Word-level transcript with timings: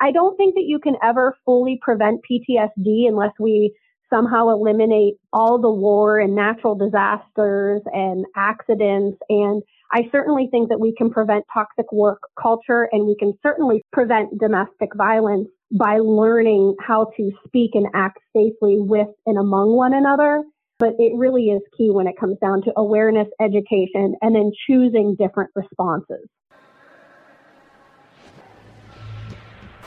I 0.00 0.12
don't 0.12 0.36
think 0.36 0.54
that 0.54 0.64
you 0.66 0.78
can 0.78 0.94
ever 1.02 1.36
fully 1.44 1.78
prevent 1.80 2.20
PTSD 2.30 3.08
unless 3.08 3.32
we 3.38 3.74
somehow 4.10 4.48
eliminate 4.48 5.14
all 5.32 5.60
the 5.60 5.70
war 5.70 6.18
and 6.18 6.34
natural 6.34 6.74
disasters 6.74 7.82
and 7.92 8.24
accidents. 8.36 9.18
And 9.28 9.62
I 9.92 10.08
certainly 10.12 10.48
think 10.50 10.68
that 10.68 10.80
we 10.80 10.94
can 10.96 11.10
prevent 11.10 11.44
toxic 11.52 11.90
work 11.92 12.20
culture 12.40 12.88
and 12.92 13.06
we 13.06 13.16
can 13.18 13.32
certainly 13.42 13.82
prevent 13.92 14.38
domestic 14.38 14.90
violence 14.96 15.48
by 15.76 15.98
learning 15.98 16.76
how 16.80 17.10
to 17.16 17.30
speak 17.46 17.72
and 17.74 17.86
act 17.94 18.18
safely 18.34 18.76
with 18.78 19.08
and 19.26 19.38
among 19.38 19.76
one 19.76 19.94
another. 19.94 20.44
But 20.78 20.94
it 20.98 21.16
really 21.16 21.44
is 21.46 21.62
key 21.76 21.90
when 21.90 22.06
it 22.06 22.18
comes 22.20 22.36
down 22.38 22.62
to 22.62 22.72
awareness, 22.76 23.28
education, 23.40 24.14
and 24.20 24.34
then 24.34 24.52
choosing 24.66 25.16
different 25.18 25.50
responses. 25.54 26.28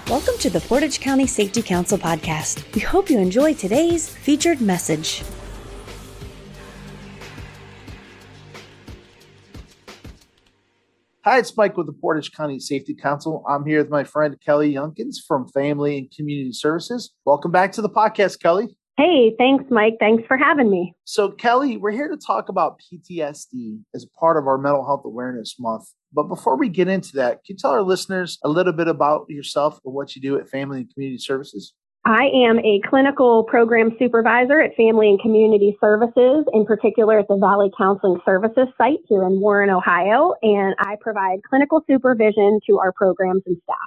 Welcome 0.10 0.40
to 0.40 0.50
the 0.50 0.62
Portage 0.62 1.00
County 1.02 1.28
Safety 1.28 1.62
Council 1.62 1.96
podcast. 1.96 2.74
We 2.74 2.82
hope 2.82 3.12
you 3.12 3.20
enjoy 3.20 3.54
today's 3.54 4.10
featured 4.10 4.60
message. 4.60 5.22
Hi, 11.24 11.38
it's 11.38 11.56
Mike 11.56 11.78
with 11.78 11.86
the 11.86 11.94
Portage 11.94 12.32
County 12.32 12.60
Safety 12.60 12.96
Council. 12.96 13.46
I'm 13.48 13.64
here 13.68 13.78
with 13.78 13.92
my 13.92 14.04
friend 14.04 14.36
Kelly 14.44 14.74
Yunkins 14.74 15.18
from 15.28 15.48
Family 15.50 16.00
and 16.00 16.10
Community 16.10 16.54
Services. 16.54 17.12
Welcome 17.24 17.52
back 17.52 17.72
to 17.74 17.84
the 17.84 17.90
podcast, 17.90 18.42
Kelly. 18.42 18.76
Hey, 18.98 19.36
thanks, 19.38 19.66
Mike. 19.70 19.98
Thanks 20.00 20.24
for 20.28 20.38
having 20.38 20.72
me. 20.72 20.96
So, 21.04 21.30
Kelly, 21.30 21.78
we're 21.78 21.92
here 21.92 22.10
to 22.10 22.18
talk 22.18 22.50
about 22.50 22.82
PTSD 22.82 23.82
as 23.94 24.08
part 24.20 24.38
of 24.38 24.48
our 24.48 24.58
Mental 24.58 24.84
Health 24.84 25.04
Awareness 25.06 25.58
Month. 25.60 25.94
But 26.12 26.24
before 26.24 26.58
we 26.58 26.70
get 26.70 26.88
into 26.88 27.14
that, 27.18 27.44
can 27.46 27.54
you 27.54 27.58
tell 27.58 27.72
our 27.72 27.84
listeners 27.84 28.40
a 28.44 28.50
little 28.50 28.74
bit 28.74 28.88
about 28.88 29.30
yourself 29.30 29.80
and 29.86 29.94
what 29.94 30.16
you 30.16 30.22
do 30.22 30.38
at 30.38 30.50
Family 30.50 30.80
and 30.80 30.94
Community 30.94 31.20
Services? 31.20 31.74
I 32.06 32.30
am 32.48 32.60
a 32.60 32.80
clinical 32.90 33.44
program 33.44 33.96
supervisor 34.00 34.60
at 34.62 34.76
Family 34.76 35.10
and 35.10 35.22
Community 35.22 35.78
Services, 35.82 36.46
in 36.54 36.66
particular 36.66 37.20
at 37.20 37.28
the 37.28 37.38
Valley 37.38 37.70
Counseling 37.78 38.20
Services 38.26 38.68
site 38.78 39.00
here 39.08 39.24
in 39.24 39.40
Warren, 39.42 39.70
Ohio, 39.70 40.34
and 40.42 40.74
I 40.80 40.96
provide 41.02 41.44
clinical 41.48 41.84
supervision 41.88 42.62
to 42.68 42.80
our 42.80 42.94
programs 42.94 43.44
and 43.46 43.58
staff. 43.64 43.78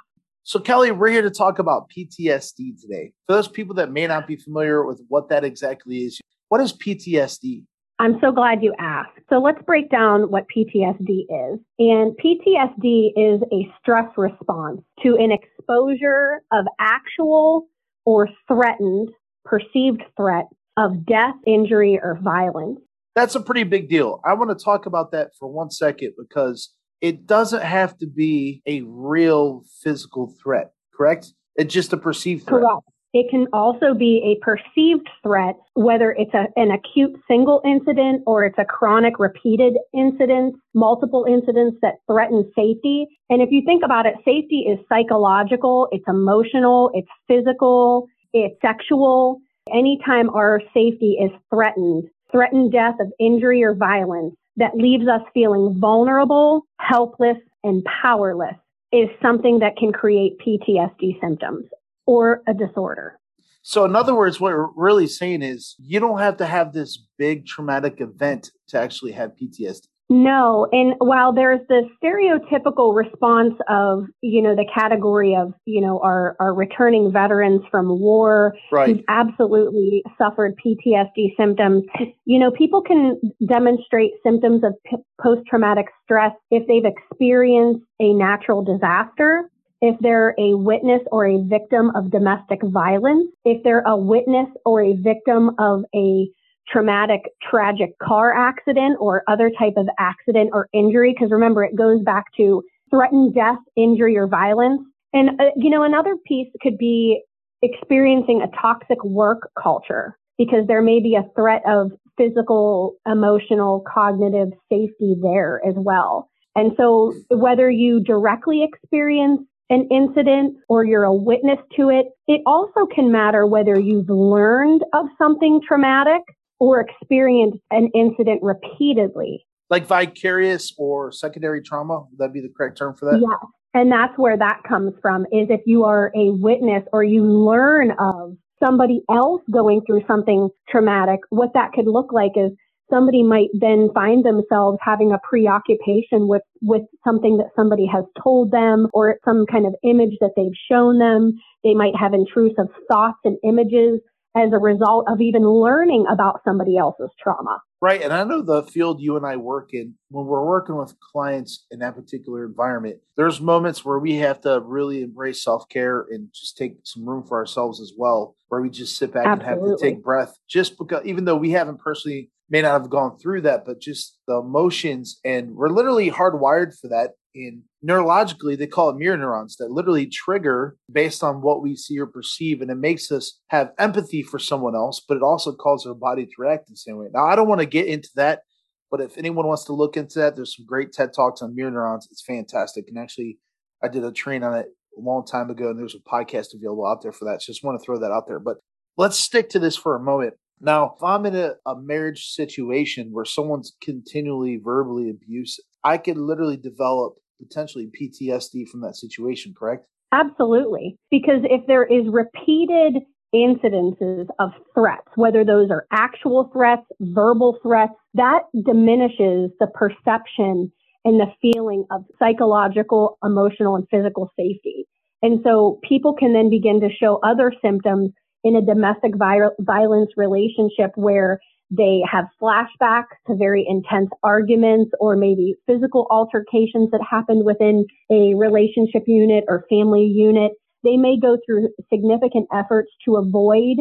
So, 0.43 0.59
Kelly, 0.59 0.91
we're 0.91 1.09
here 1.09 1.21
to 1.21 1.31
talk 1.31 1.57
about 1.57 1.89
PTSD 1.89 2.79
today. 2.79 3.13
For 3.25 3.33
those 3.33 3.47
people 3.47 3.75
that 3.75 3.91
may 3.91 4.05
not 4.07 4.27
be 4.27 4.35
familiar 4.35 4.85
with 4.85 5.01
what 5.07 5.29
that 5.29 5.43
exactly 5.43 5.99
is, 5.99 6.21
what 6.49 6.61
is 6.61 6.71
PTSD? 6.71 7.63
I'm 7.99 8.17
so 8.21 8.31
glad 8.31 8.63
you 8.63 8.73
asked. 8.79 9.19
So, 9.29 9.37
let's 9.37 9.61
break 9.63 9.89
down 9.89 10.31
what 10.31 10.45
PTSD 10.55 11.25
is. 11.29 11.59
And 11.79 12.15
PTSD 12.17 13.11
is 13.15 13.41
a 13.51 13.71
stress 13.79 14.09
response 14.17 14.81
to 15.03 15.15
an 15.15 15.31
exposure 15.31 16.41
of 16.51 16.65
actual 16.79 17.67
or 18.05 18.27
threatened, 18.47 19.09
perceived 19.45 20.03
threat 20.17 20.45
of 20.77 21.05
death, 21.05 21.35
injury, 21.45 21.99
or 22.01 22.19
violence. 22.21 22.79
That's 23.15 23.35
a 23.35 23.41
pretty 23.41 23.63
big 23.63 23.89
deal. 23.89 24.19
I 24.25 24.33
want 24.33 24.57
to 24.57 24.63
talk 24.63 24.85
about 24.85 25.11
that 25.11 25.31
for 25.37 25.47
one 25.47 25.69
second 25.69 26.13
because 26.17 26.73
it 26.99 27.27
doesn't 27.27 27.61
have 27.61 27.97
to 27.99 28.07
be 28.07 28.61
a 28.65 28.81
real 28.81 29.63
physical 29.81 30.33
threat, 30.41 30.71
correct? 30.95 31.33
It's 31.55 31.73
just 31.73 31.93
a 31.93 31.97
perceived 31.97 32.47
threat. 32.47 32.63
Correct. 32.63 32.87
It 33.13 33.29
can 33.29 33.45
also 33.53 33.93
be 33.93 34.23
a 34.25 34.43
perceived 34.43 35.07
threat, 35.21 35.55
whether 35.75 36.13
it's 36.13 36.33
a, 36.33 36.47
an 36.55 36.71
acute 36.71 37.15
single 37.27 37.61
incident 37.63 38.23
or 38.25 38.43
it's 38.43 38.57
a 38.57 38.65
chronic 38.65 39.19
repeated 39.19 39.77
incident, 39.93 40.55
multiple 40.73 41.25
incidents 41.29 41.77
that 41.83 41.99
threaten 42.07 42.51
safety. 42.55 43.05
And 43.29 43.43
if 43.43 43.49
you 43.51 43.61
think 43.63 43.83
about 43.85 44.07
it, 44.07 44.15
safety 44.25 44.65
is 44.67 44.79
psychological, 44.89 45.89
it's 45.91 46.05
emotional, 46.07 46.89
it's 46.95 47.07
physical, 47.27 48.07
it's 48.33 48.59
sexual. 48.61 49.39
Anytime 49.71 50.31
our 50.31 50.59
safety 50.73 51.17
is 51.21 51.31
threatened, 51.53 52.09
threatened 52.31 52.71
death 52.71 52.95
of 52.99 53.13
injury 53.19 53.63
or 53.63 53.75
violence, 53.75 54.33
that 54.57 54.75
leaves 54.75 55.07
us 55.07 55.21
feeling 55.35 55.77
vulnerable, 55.79 56.65
helpless, 56.79 57.37
and 57.63 57.85
powerless 57.85 58.55
is 58.91 59.09
something 59.21 59.59
that 59.59 59.77
can 59.77 59.91
create 59.91 60.37
PTSD 60.39 61.19
symptoms 61.21 61.65
or 62.05 62.41
a 62.47 62.53
disorder. 62.53 63.19
So, 63.61 63.85
in 63.85 63.95
other 63.95 64.13
words, 64.13 64.41
what 64.41 64.51
we're 64.53 64.71
really 64.75 65.07
saying 65.07 65.41
is 65.41 65.75
you 65.79 65.99
don't 65.99 66.19
have 66.19 66.37
to 66.37 66.45
have 66.45 66.73
this 66.73 67.01
big 67.17 67.45
traumatic 67.45 68.01
event 68.01 68.51
to 68.67 68.79
actually 68.79 69.13
have 69.13 69.31
PTSD. 69.41 69.87
No. 70.09 70.67
And 70.71 70.95
while 70.99 71.33
there's 71.33 71.61
the 71.69 71.89
stereotypical 72.03 72.93
response 72.95 73.55
of, 73.69 74.05
you 74.21 74.41
know, 74.41 74.53
the 74.53 74.65
category 74.71 75.35
of, 75.35 75.53
you 75.65 75.81
know, 75.81 75.99
our, 76.01 76.35
our 76.39 76.53
returning 76.53 77.11
veterans 77.11 77.61
from 77.71 77.99
war 77.99 78.53
right. 78.71 78.89
who've 78.89 79.05
absolutely 79.07 80.03
suffered 80.17 80.59
PTSD 80.63 81.35
symptoms, 81.37 81.83
you 82.25 82.37
know, 82.37 82.51
people 82.51 82.81
can 82.81 83.19
demonstrate 83.47 84.11
symptoms 84.23 84.63
of 84.63 84.73
p- 84.85 84.97
post 85.21 85.41
traumatic 85.49 85.87
stress 86.03 86.33
if 86.51 86.67
they've 86.67 86.85
experienced 86.85 87.83
a 87.99 88.13
natural 88.13 88.61
disaster. 88.63 89.49
If 89.85 89.99
they're 89.99 90.33
a 90.39 90.55
witness 90.55 91.01
or 91.11 91.27
a 91.27 91.43
victim 91.43 91.91
of 91.93 92.09
domestic 92.09 92.59
violence, 92.63 93.27
if 93.43 93.61
they're 93.63 93.83
a 93.85 93.97
witness 93.97 94.47
or 94.65 94.81
a 94.81 94.93
victim 94.93 95.51
of 95.59 95.83
a 95.93 96.29
traumatic, 96.71 97.19
tragic 97.51 97.99
car 97.99 98.33
accident 98.33 98.95
or 99.01 99.23
other 99.27 99.51
type 99.59 99.73
of 99.75 99.89
accident 99.99 100.51
or 100.53 100.69
injury. 100.71 101.13
Because 101.13 101.31
remember, 101.31 101.65
it 101.65 101.75
goes 101.75 102.01
back 102.01 102.23
to 102.37 102.63
threatened 102.89 103.35
death, 103.35 103.57
injury, 103.75 104.15
or 104.15 104.25
violence. 104.25 104.81
And, 105.11 105.31
uh, 105.31 105.51
you 105.57 105.69
know, 105.69 105.83
another 105.83 106.15
piece 106.25 106.47
could 106.61 106.77
be 106.77 107.21
experiencing 107.61 108.41
a 108.41 108.47
toxic 108.61 109.03
work 109.03 109.49
culture 109.61 110.17
because 110.37 110.65
there 110.65 110.81
may 110.81 111.01
be 111.01 111.15
a 111.15 111.27
threat 111.35 111.61
of 111.67 111.91
physical, 112.17 112.95
emotional, 113.05 113.83
cognitive 113.93 114.47
safety 114.69 115.17
there 115.21 115.61
as 115.67 115.73
well. 115.75 116.29
And 116.55 116.71
so 116.77 117.13
whether 117.29 117.69
you 117.69 117.99
directly 118.01 118.63
experience 118.63 119.41
an 119.69 119.87
incident 119.91 120.55
or 120.69 120.83
you're 120.83 121.03
a 121.03 121.13
witness 121.13 121.59
to 121.77 121.89
it, 121.89 122.07
it 122.27 122.41
also 122.45 122.85
can 122.93 123.11
matter 123.11 123.45
whether 123.45 123.79
you've 123.79 124.09
learned 124.09 124.83
of 124.93 125.05
something 125.17 125.61
traumatic 125.67 126.21
or 126.59 126.79
experienced 126.79 127.59
an 127.71 127.89
incident 127.95 128.41
repeatedly. 128.43 129.45
Like 129.69 129.87
vicarious 129.87 130.73
or 130.77 131.11
secondary 131.11 131.61
trauma, 131.61 132.05
would 132.09 132.19
that 132.19 132.33
be 132.33 132.41
the 132.41 132.49
correct 132.55 132.77
term 132.77 132.95
for 132.95 133.11
that? 133.11 133.19
Yeah. 133.19 133.47
And 133.73 133.91
that's 133.91 134.15
where 134.17 134.37
that 134.37 134.61
comes 134.67 134.93
from 135.01 135.23
is 135.31 135.47
if 135.49 135.61
you 135.65 135.83
are 135.83 136.11
a 136.15 136.29
witness 136.31 136.83
or 136.93 137.03
you 137.03 137.23
learn 137.23 137.91
of 137.99 138.37
somebody 138.63 139.01
else 139.09 139.41
going 139.51 139.81
through 139.85 140.03
something 140.07 140.49
traumatic, 140.69 141.19
what 141.29 141.49
that 141.53 141.71
could 141.73 141.87
look 141.87 142.13
like 142.13 142.33
is 142.35 142.51
somebody 142.89 143.23
might 143.23 143.49
then 143.53 143.89
find 143.93 144.25
themselves 144.25 144.77
having 144.81 145.11
a 145.11 145.19
preoccupation 145.27 146.27
with, 146.27 146.41
with 146.61 146.83
something 147.03 147.37
that 147.37 147.49
somebody 147.55 147.85
has 147.85 148.05
told 148.21 148.51
them 148.51 148.87
or 148.93 149.17
some 149.25 149.45
kind 149.45 149.65
of 149.65 149.75
image 149.83 150.17
that 150.21 150.31
they've 150.35 150.55
shown 150.69 150.99
them. 150.99 151.33
They 151.63 151.73
might 151.73 151.95
have 151.95 152.13
intrusive 152.13 152.67
thoughts 152.87 153.19
and 153.23 153.37
images 153.43 153.99
as 154.35 154.51
a 154.51 154.57
result 154.57 155.05
of 155.07 155.21
even 155.21 155.47
learning 155.47 156.05
about 156.09 156.41
somebody 156.43 156.77
else's 156.77 157.11
trauma. 157.21 157.61
Right. 157.81 158.01
And 158.01 158.13
I 158.13 158.23
know 158.23 158.41
the 158.41 158.63
field 158.63 159.01
you 159.01 159.17
and 159.17 159.25
I 159.25 159.35
work 159.35 159.73
in, 159.73 159.95
when 160.09 160.25
we're 160.25 160.45
working 160.45 160.77
with 160.77 160.95
clients 160.99 161.65
in 161.69 161.79
that 161.79 161.95
particular 161.95 162.45
environment, 162.45 162.99
there's 163.17 163.41
moments 163.41 163.83
where 163.83 163.99
we 163.99 164.15
have 164.15 164.39
to 164.41 164.61
really 164.61 165.03
embrace 165.03 165.43
self 165.43 165.67
care 165.67 166.05
and 166.09 166.29
just 166.33 166.57
take 166.57 166.77
some 166.83 167.07
room 167.07 167.25
for 167.27 167.37
ourselves 167.37 167.81
as 167.81 167.91
well, 167.97 168.35
where 168.47 168.61
we 168.61 168.69
just 168.69 168.97
sit 168.97 169.13
back 169.13 169.25
Absolutely. 169.25 169.51
and 169.51 169.69
have 169.69 169.77
to 169.77 169.83
take 169.83 170.03
breath 170.03 170.37
just 170.49 170.77
because, 170.77 171.05
even 171.05 171.25
though 171.25 171.35
we 171.35 171.51
haven't 171.51 171.79
personally 171.79 172.31
may 172.49 172.61
not 172.61 172.79
have 172.79 172.89
gone 172.89 173.17
through 173.17 173.41
that, 173.41 173.65
but 173.65 173.81
just 173.81 174.17
the 174.27 174.35
emotions. 174.35 175.19
And 175.25 175.55
we're 175.55 175.69
literally 175.69 176.09
hardwired 176.09 176.77
for 176.79 176.87
that 176.87 177.11
in 177.35 177.63
neurologically 177.85 178.57
they 178.57 178.67
call 178.67 178.89
it 178.89 178.95
mirror 178.95 179.17
neurons 179.17 179.57
that 179.57 179.71
literally 179.71 180.05
trigger 180.05 180.77
based 180.91 181.23
on 181.23 181.41
what 181.41 181.61
we 181.61 181.75
see 181.75 181.99
or 181.99 182.07
perceive 182.07 182.61
and 182.61 182.71
it 182.71 182.75
makes 182.75 183.11
us 183.11 183.39
have 183.47 183.71
empathy 183.77 184.23
for 184.23 184.39
someone 184.39 184.75
else 184.75 185.01
but 185.07 185.17
it 185.17 185.23
also 185.23 185.53
causes 185.53 185.87
our 185.87 185.93
body 185.93 186.25
to 186.25 186.31
react 186.37 186.67
in 186.69 186.73
the 186.73 186.77
same 186.77 186.97
way. 186.97 187.07
Now 187.13 187.25
i 187.25 187.35
don't 187.35 187.47
want 187.47 187.61
to 187.61 187.65
get 187.65 187.87
into 187.87 188.09
that 188.15 188.41
but 188.89 189.01
if 189.01 189.17
anyone 189.17 189.47
wants 189.47 189.65
to 189.65 189.73
look 189.73 189.97
into 189.97 190.19
that 190.19 190.35
there's 190.35 190.55
some 190.55 190.65
great 190.65 190.93
ted 190.93 191.11
talks 191.13 191.41
on 191.41 191.55
mirror 191.55 191.71
neurons. 191.71 192.07
It's 192.09 192.23
fantastic 192.23 192.85
and 192.87 192.97
actually 192.97 193.39
i 193.83 193.87
did 193.87 194.03
a 194.03 194.11
train 194.11 194.43
on 194.43 194.55
it 194.55 194.67
a 194.97 195.01
long 195.01 195.25
time 195.25 195.49
ago 195.49 195.69
and 195.69 195.79
there's 195.79 195.95
a 195.95 196.09
podcast 196.09 196.53
available 196.53 196.85
out 196.85 197.01
there 197.01 197.11
for 197.11 197.25
that 197.25 197.41
so 197.41 197.51
just 197.51 197.63
want 197.63 197.79
to 197.79 197.85
throw 197.85 197.99
that 197.99 198.11
out 198.11 198.27
there. 198.27 198.39
But 198.39 198.57
let's 198.97 199.17
stick 199.17 199.49
to 199.49 199.59
this 199.59 199.75
for 199.75 199.95
a 199.95 199.99
moment. 199.99 200.35
Now, 200.61 200.93
if 200.95 201.03
I'm 201.03 201.25
in 201.25 201.35
a, 201.35 201.55
a 201.65 201.75
marriage 201.75 202.27
situation 202.27 203.09
where 203.11 203.25
someone's 203.25 203.75
continually 203.81 204.61
verbally 204.63 205.09
abusive, 205.09 205.65
I 205.83 205.97
could 205.97 206.17
literally 206.17 206.55
develop 206.55 207.15
potentially 207.43 207.89
PTSD 207.99 208.67
from 208.67 208.81
that 208.81 208.95
situation, 208.95 209.53
correct? 209.57 209.87
Absolutely. 210.11 210.97
Because 211.11 211.41
if 211.43 211.65
there 211.67 211.83
is 211.83 212.05
repeated 212.11 213.03
incidences 213.33 214.27
of 214.39 214.51
threats, 214.75 215.07
whether 215.15 215.43
those 215.43 215.71
are 215.71 215.87
actual 215.91 216.51
threats, 216.53 216.85
verbal 216.99 217.57
threats, 217.63 217.93
that 218.13 218.41
diminishes 218.65 219.49
the 219.59 219.67
perception 219.73 220.71
and 221.03 221.19
the 221.19 221.27
feeling 221.41 221.85
of 221.91 222.05
psychological, 222.19 223.17
emotional, 223.23 223.75
and 223.75 223.87
physical 223.89 224.31
safety. 224.39 224.85
And 225.21 225.41
so 225.43 225.79
people 225.87 226.13
can 226.13 226.33
then 226.33 226.49
begin 226.49 226.79
to 226.81 226.89
show 226.89 227.19
other 227.23 227.51
symptoms 227.61 228.11
in 228.43 228.55
a 228.55 228.61
domestic 228.61 229.13
violence 229.15 230.11
relationship 230.15 230.91
where 230.95 231.39
they 231.75 232.01
have 232.09 232.25
flashbacks 232.41 233.15
to 233.27 233.35
very 233.35 233.65
intense 233.67 234.09
arguments 234.21 234.91
or 234.99 235.15
maybe 235.15 235.55
physical 235.65 236.05
altercations 236.11 236.91
that 236.91 237.01
happened 237.09 237.45
within 237.45 237.85
a 238.11 238.35
relationship 238.35 239.03
unit 239.07 239.43
or 239.47 239.65
family 239.69 240.05
unit. 240.05 240.51
They 240.83 240.97
may 240.97 241.17
go 241.19 241.37
through 241.45 241.69
significant 241.91 242.47
efforts 242.53 242.91
to 243.05 243.15
avoid 243.15 243.77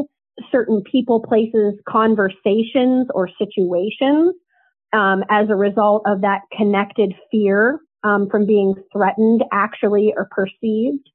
certain 0.50 0.82
people, 0.90 1.20
places, 1.20 1.74
conversations, 1.86 3.08
or 3.14 3.28
situations 3.38 4.34
um, 4.94 5.22
as 5.28 5.50
a 5.50 5.56
result 5.56 6.02
of 6.06 6.22
that 6.22 6.40
connected 6.56 7.14
fear 7.30 7.78
um, 8.04 8.28
from 8.30 8.46
being 8.46 8.74
threatened 8.92 9.42
actually 9.52 10.14
or 10.16 10.28
perceived. 10.30 11.08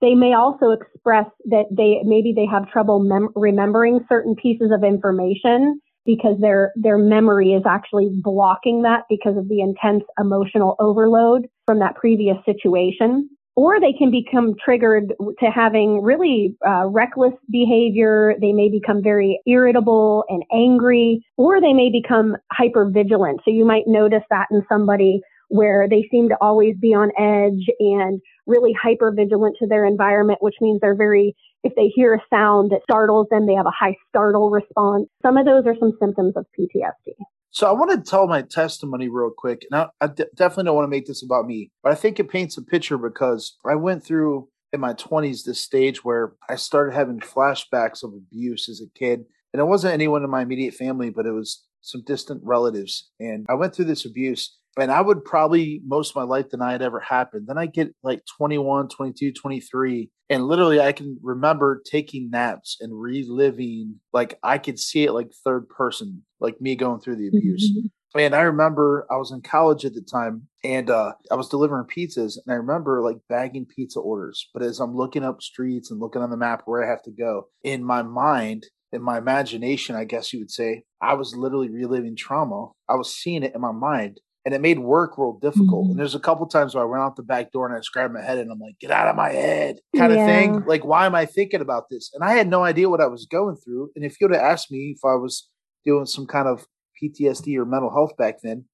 They 0.00 0.14
may 0.14 0.34
also 0.34 0.70
express 0.70 1.26
that 1.46 1.66
they 1.70 2.00
maybe 2.04 2.32
they 2.34 2.46
have 2.46 2.70
trouble 2.70 3.00
mem- 3.00 3.30
remembering 3.34 4.00
certain 4.08 4.36
pieces 4.36 4.70
of 4.72 4.84
information 4.84 5.80
because 6.06 6.38
their 6.40 6.72
their 6.76 6.98
memory 6.98 7.52
is 7.52 7.64
actually 7.66 8.08
blocking 8.22 8.82
that 8.82 9.04
because 9.08 9.36
of 9.36 9.48
the 9.48 9.60
intense 9.60 10.04
emotional 10.18 10.76
overload 10.78 11.46
from 11.66 11.80
that 11.80 11.96
previous 11.96 12.36
situation 12.44 13.28
or 13.58 13.80
they 13.80 13.92
can 13.92 14.08
become 14.08 14.54
triggered 14.64 15.12
to 15.40 15.46
having 15.52 16.00
really 16.00 16.56
uh, 16.64 16.86
reckless 16.86 17.32
behavior. 17.50 18.34
They 18.40 18.52
may 18.52 18.70
become 18.70 19.02
very 19.02 19.40
irritable 19.48 20.22
and 20.28 20.44
angry, 20.52 21.26
or 21.36 21.60
they 21.60 21.72
may 21.72 21.90
become 21.90 22.36
hyper 22.52 22.88
vigilant. 22.88 23.40
So 23.44 23.50
you 23.50 23.64
might 23.64 23.82
notice 23.88 24.22
that 24.30 24.46
in 24.52 24.62
somebody 24.68 25.22
where 25.48 25.88
they 25.88 26.06
seem 26.10 26.28
to 26.28 26.36
always 26.40 26.76
be 26.76 26.94
on 26.94 27.10
edge 27.18 27.66
and 27.80 28.20
really 28.46 28.72
hyper 28.72 29.12
vigilant 29.12 29.56
to 29.58 29.66
their 29.66 29.84
environment, 29.84 30.38
which 30.42 30.56
means 30.60 30.80
they're 30.80 30.94
very, 30.94 31.34
if 31.64 31.74
they 31.74 31.88
hear 31.88 32.14
a 32.14 32.20
sound 32.30 32.70
that 32.70 32.82
startles 32.82 33.26
them, 33.30 33.46
they 33.46 33.54
have 33.54 33.66
a 33.66 33.70
high 33.70 33.96
startle 34.08 34.50
response. 34.50 35.06
Some 35.22 35.36
of 35.36 35.46
those 35.46 35.64
are 35.66 35.76
some 35.78 35.92
symptoms 36.00 36.34
of 36.36 36.46
PTSD. 36.58 37.12
So 37.50 37.66
I 37.66 37.72
want 37.72 37.90
to 37.90 38.08
tell 38.08 38.26
my 38.26 38.42
testimony 38.42 39.08
real 39.08 39.32
quick. 39.36 39.66
Now, 39.70 39.90
I 40.00 40.08
definitely 40.08 40.64
don't 40.64 40.76
want 40.76 40.84
to 40.84 40.90
make 40.90 41.06
this 41.06 41.22
about 41.22 41.46
me, 41.46 41.70
but 41.82 41.92
I 41.92 41.94
think 41.94 42.20
it 42.20 42.30
paints 42.30 42.58
a 42.58 42.62
picture 42.62 42.98
because 42.98 43.56
I 43.66 43.74
went 43.74 44.04
through 44.04 44.48
in 44.72 44.80
my 44.80 44.92
20s 44.92 45.44
this 45.44 45.60
stage 45.60 46.04
where 46.04 46.34
I 46.48 46.56
started 46.56 46.94
having 46.94 47.20
flashbacks 47.20 48.04
of 48.04 48.12
abuse 48.12 48.68
as 48.68 48.82
a 48.82 48.98
kid. 48.98 49.24
And 49.52 49.60
it 49.60 49.64
wasn't 49.64 49.94
anyone 49.94 50.22
in 50.22 50.30
my 50.30 50.42
immediate 50.42 50.74
family, 50.74 51.08
but 51.08 51.24
it 51.24 51.32
was 51.32 51.64
some 51.80 52.02
distant 52.04 52.42
relatives. 52.44 53.08
And 53.18 53.46
I 53.48 53.54
went 53.54 53.74
through 53.74 53.86
this 53.86 54.04
abuse 54.04 54.54
and 54.78 54.92
I 54.92 55.00
would 55.00 55.24
probably 55.24 55.80
most 55.86 56.10
of 56.10 56.16
my 56.16 56.22
life 56.22 56.50
deny 56.50 56.74
it 56.74 56.82
ever 56.82 57.00
happened. 57.00 57.46
Then 57.46 57.58
I 57.58 57.66
get 57.66 57.94
like 58.02 58.22
21, 58.36 58.88
22, 58.88 59.32
23, 59.32 60.10
and 60.30 60.46
literally 60.46 60.80
I 60.80 60.92
can 60.92 61.18
remember 61.22 61.82
taking 61.84 62.30
naps 62.30 62.76
and 62.80 62.98
reliving, 62.98 64.00
like 64.12 64.38
I 64.42 64.58
could 64.58 64.78
see 64.78 65.04
it 65.04 65.12
like 65.12 65.30
third 65.44 65.68
person, 65.68 66.22
like 66.40 66.60
me 66.60 66.76
going 66.76 67.00
through 67.00 67.16
the 67.16 67.28
abuse. 67.28 67.70
Mm-hmm. 67.70 67.86
And 68.18 68.34
I 68.34 68.40
remember 68.40 69.06
I 69.10 69.16
was 69.16 69.32
in 69.32 69.42
college 69.42 69.84
at 69.84 69.94
the 69.94 70.00
time 70.00 70.48
and 70.64 70.88
uh, 70.88 71.12
I 71.30 71.34
was 71.34 71.48
delivering 71.48 71.84
pizzas. 71.84 72.36
And 72.36 72.52
I 72.52 72.54
remember 72.54 73.02
like 73.02 73.18
bagging 73.28 73.66
pizza 73.66 74.00
orders. 74.00 74.48
But 74.54 74.62
as 74.62 74.80
I'm 74.80 74.96
looking 74.96 75.24
up 75.24 75.42
streets 75.42 75.90
and 75.90 76.00
looking 76.00 76.22
on 76.22 76.30
the 76.30 76.36
map 76.36 76.62
where 76.64 76.82
I 76.82 76.88
have 76.88 77.02
to 77.02 77.10
go, 77.10 77.48
in 77.62 77.84
my 77.84 78.02
mind, 78.02 78.66
in 78.92 79.02
my 79.02 79.18
imagination, 79.18 79.94
I 79.94 80.04
guess 80.04 80.32
you 80.32 80.38
would 80.38 80.50
say, 80.50 80.84
I 81.02 81.14
was 81.14 81.36
literally 81.36 81.68
reliving 81.68 82.16
trauma. 82.16 82.70
I 82.88 82.94
was 82.94 83.14
seeing 83.14 83.42
it 83.42 83.54
in 83.54 83.60
my 83.60 83.72
mind 83.72 84.20
and 84.48 84.54
it 84.54 84.62
made 84.62 84.78
work 84.78 85.18
real 85.18 85.38
difficult. 85.42 85.84
Mm-hmm. 85.84 85.90
And 85.90 85.98
there's 85.98 86.14
a 86.14 86.18
couple 86.18 86.46
times 86.46 86.74
where 86.74 86.82
I 86.82 86.86
went 86.86 87.02
out 87.02 87.16
the 87.16 87.22
back 87.22 87.52
door 87.52 87.66
and 87.66 87.74
I 87.74 87.80
just 87.80 87.92
grabbed 87.92 88.14
my 88.14 88.22
head 88.22 88.38
and 88.38 88.50
I'm 88.50 88.58
like, 88.58 88.78
get 88.80 88.90
out 88.90 89.06
of 89.06 89.14
my 89.14 89.30
head 89.30 89.78
kind 89.94 90.10
yeah. 90.10 90.20
of 90.20 90.26
thing. 90.26 90.64
Like, 90.64 90.86
why 90.86 91.04
am 91.04 91.14
I 91.14 91.26
thinking 91.26 91.60
about 91.60 91.90
this? 91.90 92.10
And 92.14 92.24
I 92.24 92.32
had 92.32 92.48
no 92.48 92.64
idea 92.64 92.88
what 92.88 93.02
I 93.02 93.08
was 93.08 93.26
going 93.26 93.56
through. 93.56 93.90
And 93.94 94.06
if 94.06 94.18
you 94.18 94.26
would 94.26 94.34
have 94.34 94.42
asked 94.42 94.70
me 94.70 94.94
if 94.96 95.04
I 95.04 95.16
was 95.16 95.50
doing 95.84 96.06
some 96.06 96.24
kind 96.24 96.48
of 96.48 96.64
PTSD 97.02 97.58
or 97.58 97.66
mental 97.66 97.90
health 97.90 98.16
back 98.16 98.36
then, 98.42 98.64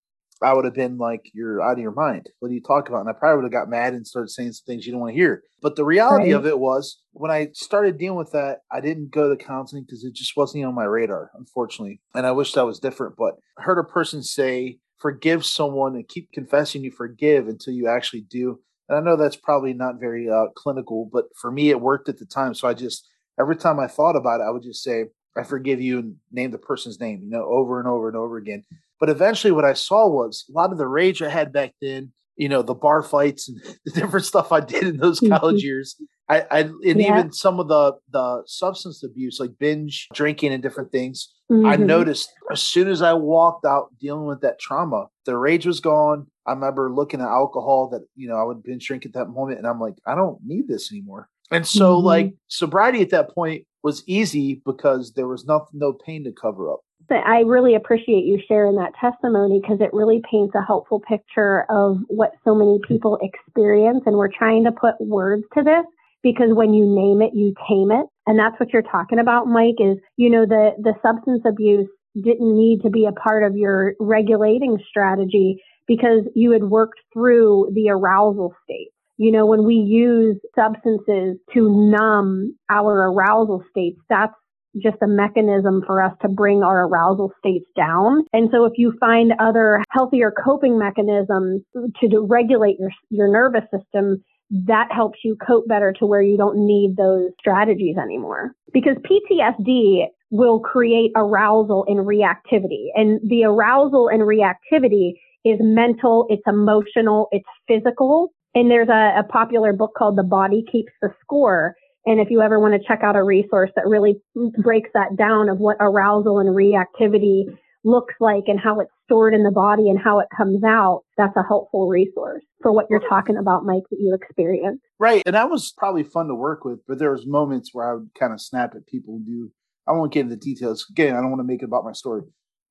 I 0.42 0.52
would 0.52 0.64
have 0.64 0.74
been 0.74 0.96
like, 0.96 1.22
you're 1.32 1.60
out 1.60 1.72
of 1.72 1.78
your 1.80 1.90
mind. 1.90 2.28
What 2.38 2.52
are 2.52 2.54
you 2.54 2.62
talking 2.62 2.92
about? 2.92 3.00
And 3.00 3.10
I 3.10 3.18
probably 3.18 3.42
would 3.42 3.52
have 3.52 3.60
got 3.60 3.68
mad 3.68 3.94
and 3.94 4.06
started 4.06 4.30
saying 4.30 4.52
some 4.52 4.64
things 4.64 4.86
you 4.86 4.92
don't 4.92 5.00
want 5.00 5.14
to 5.14 5.18
hear. 5.18 5.42
But 5.60 5.74
the 5.74 5.84
reality 5.84 6.32
right. 6.32 6.38
of 6.38 6.46
it 6.46 6.60
was 6.60 7.00
when 7.12 7.32
I 7.32 7.48
started 7.52 7.98
dealing 7.98 8.18
with 8.18 8.30
that, 8.30 8.58
I 8.70 8.80
didn't 8.80 9.10
go 9.10 9.28
to 9.28 9.44
counseling 9.44 9.82
because 9.82 10.04
it 10.04 10.14
just 10.14 10.36
wasn't 10.36 10.66
on 10.66 10.74
my 10.74 10.84
radar, 10.84 11.30
unfortunately. 11.34 12.00
And 12.14 12.26
I 12.26 12.32
wish 12.32 12.52
that 12.52 12.66
was 12.66 12.78
different. 12.78 13.16
But 13.16 13.34
I 13.58 13.62
heard 13.62 13.78
a 13.78 13.84
person 13.84 14.22
say, 14.22 14.78
forgive 15.04 15.44
someone 15.44 15.96
and 15.96 16.08
keep 16.08 16.32
confessing 16.32 16.82
you 16.82 16.90
forgive 16.90 17.46
until 17.46 17.74
you 17.74 17.86
actually 17.86 18.22
do. 18.22 18.58
And 18.88 18.96
I 18.96 19.02
know 19.02 19.18
that's 19.18 19.36
probably 19.36 19.74
not 19.74 20.00
very 20.00 20.30
uh, 20.30 20.46
clinical, 20.56 21.10
but 21.12 21.26
for 21.36 21.50
me, 21.50 21.68
it 21.68 21.78
worked 21.78 22.08
at 22.08 22.16
the 22.16 22.24
time. 22.24 22.54
So 22.54 22.66
I 22.66 22.72
just, 22.72 23.06
every 23.38 23.56
time 23.56 23.78
I 23.78 23.86
thought 23.86 24.16
about 24.16 24.40
it, 24.40 24.44
I 24.44 24.50
would 24.50 24.62
just 24.62 24.82
say, 24.82 25.04
I 25.36 25.42
forgive 25.42 25.78
you 25.78 25.98
and 25.98 26.16
name 26.32 26.52
the 26.52 26.58
person's 26.58 27.00
name, 27.00 27.20
you 27.22 27.28
know, 27.28 27.44
over 27.44 27.78
and 27.78 27.86
over 27.86 28.08
and 28.08 28.16
over 28.16 28.38
again. 28.38 28.64
But 28.98 29.10
eventually, 29.10 29.52
what 29.52 29.66
I 29.66 29.74
saw 29.74 30.08
was 30.08 30.46
a 30.48 30.52
lot 30.52 30.72
of 30.72 30.78
the 30.78 30.88
rage 30.88 31.20
I 31.20 31.28
had 31.28 31.52
back 31.52 31.74
then, 31.82 32.10
you 32.36 32.48
know, 32.48 32.62
the 32.62 32.74
bar 32.74 33.02
fights 33.02 33.50
and 33.50 33.60
the 33.84 33.90
different 33.90 34.24
stuff 34.24 34.52
I 34.52 34.60
did 34.60 34.84
in 34.84 34.96
those 34.96 35.20
college 35.20 35.62
years. 35.62 36.00
I, 36.28 36.40
I 36.50 36.60
and 36.60 37.00
yeah. 37.00 37.18
even 37.18 37.32
some 37.32 37.60
of 37.60 37.68
the 37.68 37.94
the 38.10 38.42
substance 38.46 39.02
abuse, 39.02 39.38
like 39.40 39.52
binge 39.58 40.08
drinking 40.14 40.52
and 40.52 40.62
different 40.62 40.90
things. 40.90 41.34
Mm-hmm. 41.50 41.66
I 41.66 41.76
noticed 41.76 42.32
as 42.50 42.62
soon 42.62 42.88
as 42.88 43.02
I 43.02 43.12
walked 43.12 43.66
out 43.66 43.90
dealing 44.00 44.26
with 44.26 44.40
that 44.40 44.58
trauma, 44.58 45.06
the 45.26 45.36
rage 45.36 45.66
was 45.66 45.80
gone. 45.80 46.26
I 46.46 46.52
remember 46.52 46.90
looking 46.90 47.20
at 47.20 47.28
alcohol 47.28 47.88
that, 47.90 48.02
you 48.16 48.28
know, 48.28 48.36
I 48.36 48.44
would 48.44 48.62
binge 48.62 48.86
drink 48.86 49.04
at 49.04 49.12
that 49.12 49.26
moment 49.26 49.58
and 49.58 49.66
I'm 49.66 49.80
like, 49.80 49.94
I 50.06 50.14
don't 50.14 50.38
need 50.44 50.68
this 50.68 50.90
anymore. 50.90 51.28
And 51.50 51.66
so 51.66 51.96
mm-hmm. 51.96 52.06
like 52.06 52.34
sobriety 52.48 53.02
at 53.02 53.10
that 53.10 53.34
point 53.34 53.66
was 53.82 54.02
easy 54.06 54.62
because 54.64 55.12
there 55.12 55.28
was 55.28 55.44
no, 55.44 55.66
no 55.72 55.92
pain 55.92 56.24
to 56.24 56.32
cover 56.32 56.72
up. 56.72 56.80
But 57.06 57.26
I 57.26 57.40
really 57.40 57.74
appreciate 57.74 58.24
you 58.24 58.40
sharing 58.48 58.76
that 58.76 58.92
testimony 58.98 59.60
because 59.60 59.82
it 59.82 59.92
really 59.92 60.22
paints 60.30 60.54
a 60.54 60.64
helpful 60.64 61.00
picture 61.00 61.66
of 61.68 61.98
what 62.08 62.32
so 62.44 62.54
many 62.54 62.80
people 62.88 63.18
experience. 63.20 64.04
And 64.06 64.16
we're 64.16 64.32
trying 64.32 64.64
to 64.64 64.72
put 64.72 64.94
words 64.98 65.44
to 65.52 65.62
this 65.62 65.84
because 66.24 66.48
when 66.50 66.74
you 66.74 66.84
name 66.86 67.22
it, 67.22 67.32
you 67.34 67.54
tame 67.68 67.92
it. 67.92 68.06
And 68.26 68.36
that's 68.38 68.58
what 68.58 68.72
you're 68.72 68.82
talking 68.82 69.20
about, 69.20 69.46
Mike, 69.46 69.76
is, 69.78 69.98
you 70.16 70.30
know, 70.30 70.46
the, 70.46 70.70
the 70.78 70.94
substance 71.02 71.42
abuse 71.46 71.86
didn't 72.16 72.56
need 72.56 72.80
to 72.82 72.90
be 72.90 73.04
a 73.04 73.12
part 73.12 73.44
of 73.44 73.56
your 73.56 73.94
regulating 74.00 74.78
strategy 74.88 75.62
because 75.86 76.22
you 76.34 76.50
had 76.52 76.64
worked 76.64 76.98
through 77.12 77.70
the 77.74 77.90
arousal 77.90 78.54
state. 78.64 78.88
You 79.18 79.30
know, 79.30 79.46
when 79.46 79.64
we 79.64 79.74
use 79.74 80.36
substances 80.56 81.36
to 81.52 81.90
numb 81.90 82.56
our 82.70 83.12
arousal 83.12 83.62
states, 83.70 84.00
that's 84.08 84.34
just 84.82 84.96
a 85.02 85.06
mechanism 85.06 85.82
for 85.86 86.02
us 86.02 86.12
to 86.22 86.28
bring 86.28 86.62
our 86.64 86.86
arousal 86.86 87.30
states 87.38 87.66
down. 87.76 88.24
And 88.32 88.48
so 88.50 88.64
if 88.64 88.72
you 88.76 88.94
find 88.98 89.32
other 89.38 89.82
healthier 89.90 90.32
coping 90.44 90.78
mechanisms 90.78 91.62
to 92.00 92.26
regulate 92.28 92.76
your, 92.80 92.90
your 93.10 93.28
nervous 93.30 93.62
system, 93.70 94.24
that 94.66 94.88
helps 94.92 95.18
you 95.24 95.36
cope 95.44 95.66
better 95.66 95.92
to 95.98 96.06
where 96.06 96.22
you 96.22 96.36
don't 96.36 96.56
need 96.56 96.96
those 96.96 97.30
strategies 97.40 97.96
anymore. 97.96 98.52
Because 98.72 98.96
PTSD 98.98 100.06
will 100.30 100.60
create 100.60 101.10
arousal 101.16 101.84
and 101.88 102.06
reactivity. 102.06 102.86
And 102.94 103.20
the 103.28 103.44
arousal 103.44 104.08
and 104.08 104.22
reactivity 104.22 105.14
is 105.44 105.58
mental, 105.60 106.26
it's 106.30 106.42
emotional, 106.46 107.28
it's 107.32 107.48
physical. 107.66 108.32
And 108.54 108.70
there's 108.70 108.88
a, 108.88 109.18
a 109.18 109.24
popular 109.24 109.72
book 109.72 109.92
called 109.98 110.16
The 110.16 110.22
Body 110.22 110.64
Keeps 110.70 110.92
the 111.02 111.12
Score. 111.20 111.74
And 112.06 112.20
if 112.20 112.30
you 112.30 112.40
ever 112.40 112.60
want 112.60 112.80
to 112.80 112.86
check 112.86 113.00
out 113.02 113.16
a 113.16 113.24
resource 113.24 113.70
that 113.74 113.86
really 113.86 114.20
breaks 114.62 114.90
that 114.94 115.16
down 115.16 115.48
of 115.48 115.58
what 115.58 115.76
arousal 115.80 116.38
and 116.38 116.50
reactivity 116.50 117.44
looks 117.84 118.14
like 118.20 118.44
and 118.46 118.58
how 118.58 118.80
it's 118.80 118.90
stored 119.04 119.34
in 119.34 119.42
the 119.42 119.50
body 119.50 119.88
and 119.88 119.98
how 119.98 120.18
it 120.18 120.28
comes 120.36 120.64
out, 120.64 121.02
that's 121.16 121.36
a 121.36 121.42
helpful 121.42 121.88
resource 121.88 122.42
for 122.62 122.72
what 122.72 122.86
you're 122.88 123.06
talking 123.08 123.36
about, 123.36 123.64
Mike, 123.64 123.82
that 123.90 123.98
you 124.00 124.14
experience. 124.14 124.80
Right. 124.98 125.22
And 125.26 125.34
that 125.34 125.50
was 125.50 125.72
probably 125.76 126.02
fun 126.02 126.28
to 126.28 126.34
work 126.34 126.64
with, 126.64 126.80
but 126.88 126.98
there 126.98 127.12
was 127.12 127.26
moments 127.26 127.70
where 127.72 127.90
I 127.90 127.94
would 127.94 128.10
kind 128.18 128.32
of 128.32 128.40
snap 128.40 128.74
at 128.74 128.86
people 128.86 129.16
and 129.16 129.26
do 129.26 129.52
I 129.86 129.92
won't 129.92 130.12
get 130.12 130.20
into 130.20 130.36
the 130.36 130.40
details. 130.40 130.86
Again, 130.90 131.14
I 131.14 131.20
don't 131.20 131.30
want 131.30 131.40
to 131.40 131.46
make 131.46 131.62
it 131.62 131.66
about 131.66 131.84
my 131.84 131.92
story. 131.92 132.22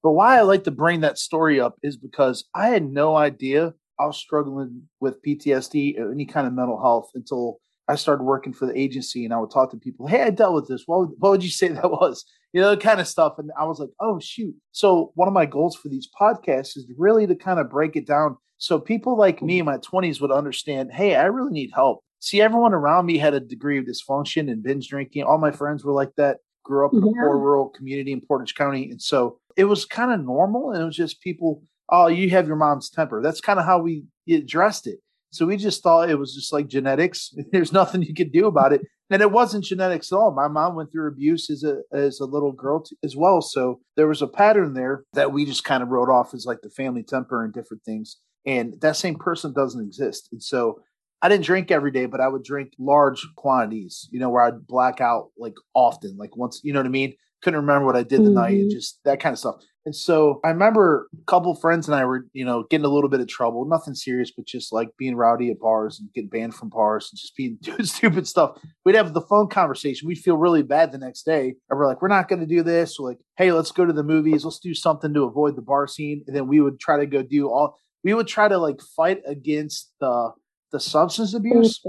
But 0.02 0.12
why 0.12 0.38
I 0.38 0.42
like 0.42 0.64
to 0.66 0.72
bring 0.72 1.02
that 1.02 1.18
story 1.18 1.60
up 1.60 1.76
is 1.84 1.96
because 1.96 2.46
I 2.56 2.68
had 2.70 2.84
no 2.84 3.16
idea 3.16 3.74
I 4.00 4.08
was 4.08 4.18
struggling 4.18 4.84
with 5.00 5.22
PTSD 5.22 6.00
or 6.00 6.12
any 6.12 6.26
kind 6.26 6.48
of 6.48 6.54
mental 6.54 6.82
health 6.82 7.12
until 7.14 7.60
I 7.88 7.96
started 7.96 8.24
working 8.24 8.54
for 8.54 8.66
the 8.66 8.78
agency 8.80 9.26
and 9.26 9.34
I 9.34 9.38
would 9.38 9.52
talk 9.52 9.72
to 9.72 9.78
people, 9.78 10.08
hey, 10.08 10.24
I 10.24 10.30
dealt 10.30 10.56
with 10.56 10.68
this. 10.68 10.84
What 10.86 11.00
would, 11.00 11.10
what 11.18 11.32
would 11.32 11.44
you 11.44 11.50
say 11.50 11.68
that 11.70 11.92
was? 11.92 12.26
You 12.54 12.62
know, 12.62 12.78
kind 12.78 13.02
of 13.02 13.08
stuff. 13.08 13.34
And 13.40 13.52
I 13.60 13.66
was 13.66 13.80
like, 13.80 13.90
oh, 14.00 14.20
shoot. 14.20 14.56
So, 14.72 15.12
one 15.16 15.28
of 15.28 15.34
my 15.34 15.46
goals 15.46 15.76
for 15.76 15.90
these 15.90 16.08
podcasts 16.20 16.78
is 16.78 16.86
really 16.98 17.26
to 17.28 17.36
kind 17.36 17.60
of 17.60 17.70
break 17.70 17.96
it 17.96 18.06
down 18.06 18.38
so 18.64 18.80
people 18.80 19.18
like 19.18 19.42
me 19.42 19.60
in 19.60 19.66
my 19.66 19.78
20s 19.80 20.22
would 20.22 20.32
understand, 20.32 20.94
hey, 20.94 21.18
I 21.18 21.26
really 21.26 21.52
need 21.52 21.72
help. 21.76 22.02
See, 22.22 22.42
everyone 22.42 22.74
around 22.74 23.06
me 23.06 23.18
had 23.18 23.34
a 23.34 23.42
degree 23.42 23.78
of 23.78 23.84
dysfunction 23.84 24.50
and 24.50 24.64
binge 24.64 24.88
drinking. 24.88 25.24
All 25.24 25.38
my 25.38 25.52
friends 25.52 25.84
were 25.84 25.92
like 25.92 26.12
that 26.16 26.38
grew 26.64 26.86
up 26.86 26.94
in 26.94 27.00
yeah. 27.02 27.10
a 27.10 27.14
poor 27.14 27.38
rural 27.38 27.68
community 27.68 28.14
in 28.14 28.22
Portage 28.22 28.56
County. 28.56 28.90
And 28.90 29.02
so 29.02 29.38
it 29.58 29.66
was 29.66 29.84
kind 29.84 30.14
of 30.14 30.26
normal. 30.26 30.72
And 30.72 30.82
it 30.82 30.86
was 30.86 30.96
just 30.96 31.20
people, 31.20 31.62
oh, 31.90 32.08
you 32.08 32.30
have 32.30 32.48
your 32.48 32.56
mom's 32.56 32.90
temper. 32.90 33.22
That's 33.22 33.42
kind 33.42 33.60
of 33.60 33.66
how 33.66 33.80
we 33.80 34.06
addressed 34.30 34.88
it. 34.88 35.00
So 35.34 35.48
we 35.48 35.58
just 35.58 35.82
thought 35.82 36.10
it 36.10 36.20
was 36.20 36.36
just 36.36 36.54
like 36.54 36.68
genetics. 36.68 37.34
There's 37.52 37.74
nothing 37.74 38.04
you 38.04 38.14
could 38.14 38.32
do 38.32 38.46
about 38.46 38.72
it. 38.72 38.82
And 39.10 39.22
it 39.22 39.32
wasn't 39.32 39.66
genetics 39.66 40.12
at 40.12 40.16
all. 40.16 40.32
My 40.32 40.48
mom 40.48 40.76
went 40.76 40.92
through 40.92 41.08
abuse 41.08 41.50
as 41.50 41.64
a 41.64 41.82
as 41.92 42.20
a 42.20 42.26
little 42.26 42.52
girl 42.52 42.84
t- 42.84 42.96
as 43.04 43.16
well. 43.16 43.42
So 43.42 43.82
there 43.96 44.08
was 44.08 44.22
a 44.22 44.28
pattern 44.28 44.74
there 44.74 45.04
that 45.14 45.32
we 45.32 45.46
just 45.46 45.64
kind 45.64 45.84
of 45.84 45.90
wrote 45.90 46.10
off 46.10 46.34
as 46.34 46.46
like 46.46 46.62
the 46.62 46.70
family 46.70 47.04
temper 47.04 47.44
and 47.44 47.54
different 47.54 47.84
things. 47.84 48.18
And 48.46 48.80
that 48.82 48.96
same 48.96 49.16
person 49.16 49.54
doesn't 49.54 49.86
exist. 49.86 50.30
And 50.32 50.42
so 50.42 50.82
I 51.22 51.30
didn't 51.30 51.46
drink 51.46 51.72
every 51.72 51.92
day, 51.92 52.06
but 52.06 52.22
I 52.22 52.28
would 52.28 52.44
drink 52.44 52.74
large 52.78 53.26
quantities, 53.38 54.10
you 54.12 54.20
know, 54.20 54.30
where 54.30 54.44
I'd 54.44 54.68
black 54.68 55.00
out 55.00 55.30
like 55.38 55.56
often, 55.74 56.18
like 56.18 56.36
once, 56.36 56.60
you 56.64 56.74
know 56.74 56.80
what 56.80 56.86
I 56.86 56.90
mean? 56.90 57.14
Couldn't 57.44 57.60
remember 57.60 57.86
what 57.86 57.96
I 57.96 58.04
did 58.04 58.22
the 58.22 58.26
mm-hmm. 58.26 58.34
night 58.36 58.58
and 58.58 58.72
just 58.72 59.00
that 59.04 59.20
kind 59.20 59.34
of 59.34 59.40
stuff. 59.40 59.58
And 59.86 59.96
so 59.96 60.40
I 60.46 60.50
remember 60.50 61.10
a 61.14 61.26
couple 61.26 61.54
friends 61.56 61.88
and 61.88 61.96
I 61.96 62.06
were, 62.06 62.26
you 62.32 62.46
know, 62.46 62.64
getting 62.70 62.86
a 62.86 62.90
little 62.90 63.10
bit 63.10 63.20
of 63.20 63.28
trouble, 63.28 63.66
nothing 63.66 63.96
serious, 63.96 64.32
but 64.32 64.46
just 64.46 64.72
like 64.72 64.90
being 64.98 65.16
rowdy 65.16 65.52
at 65.52 65.60
bars 65.60 66.00
and 66.00 66.12
getting 66.14 66.30
banned 66.30 66.56
from 66.56 66.70
bars 66.70 67.10
and 67.12 67.20
just 67.20 67.36
being 67.36 67.58
doing 67.62 67.84
stupid 67.84 68.26
stuff. 68.26 68.58
We'd 68.86 68.96
have 68.96 69.14
the 69.14 69.22
phone 69.22 69.50
conversation. 69.50 70.08
We'd 70.08 70.20
feel 70.20 70.38
really 70.38 70.64
bad 70.64 70.94
the 70.94 70.98
next 70.98 71.24
day. 71.24 71.56
And 71.70 71.78
we're 71.78 71.88
like, 71.88 72.02
we're 72.02 72.08
not 72.08 72.30
going 72.30 72.40
to 72.40 72.48
do 72.48 72.64
this. 72.64 72.98
We're 72.98 73.10
like, 73.10 73.20
hey, 73.36 73.52
let's 73.52 73.72
go 73.72 73.86
to 73.86 73.94
the 73.94 74.04
movies. 74.04 74.46
Let's 74.46 74.60
do 74.60 74.74
something 74.74 75.14
to 75.14 75.24
avoid 75.24 75.58
the 75.58 75.62
bar 75.62 75.88
scene. 75.88 76.24
And 76.28 76.36
then 76.36 76.48
we 76.48 76.62
would 76.62 76.80
try 76.80 76.98
to 76.98 77.06
go 77.06 77.22
do 77.22 77.50
all, 77.50 77.78
we 78.06 78.14
would 78.14 78.28
try 78.28 78.48
to 78.48 78.58
like 78.58 78.80
fight 78.96 79.22
against 79.28 79.92
the, 80.00 80.32
the 80.72 80.80
substance 80.80 81.34
abuse 81.34 81.82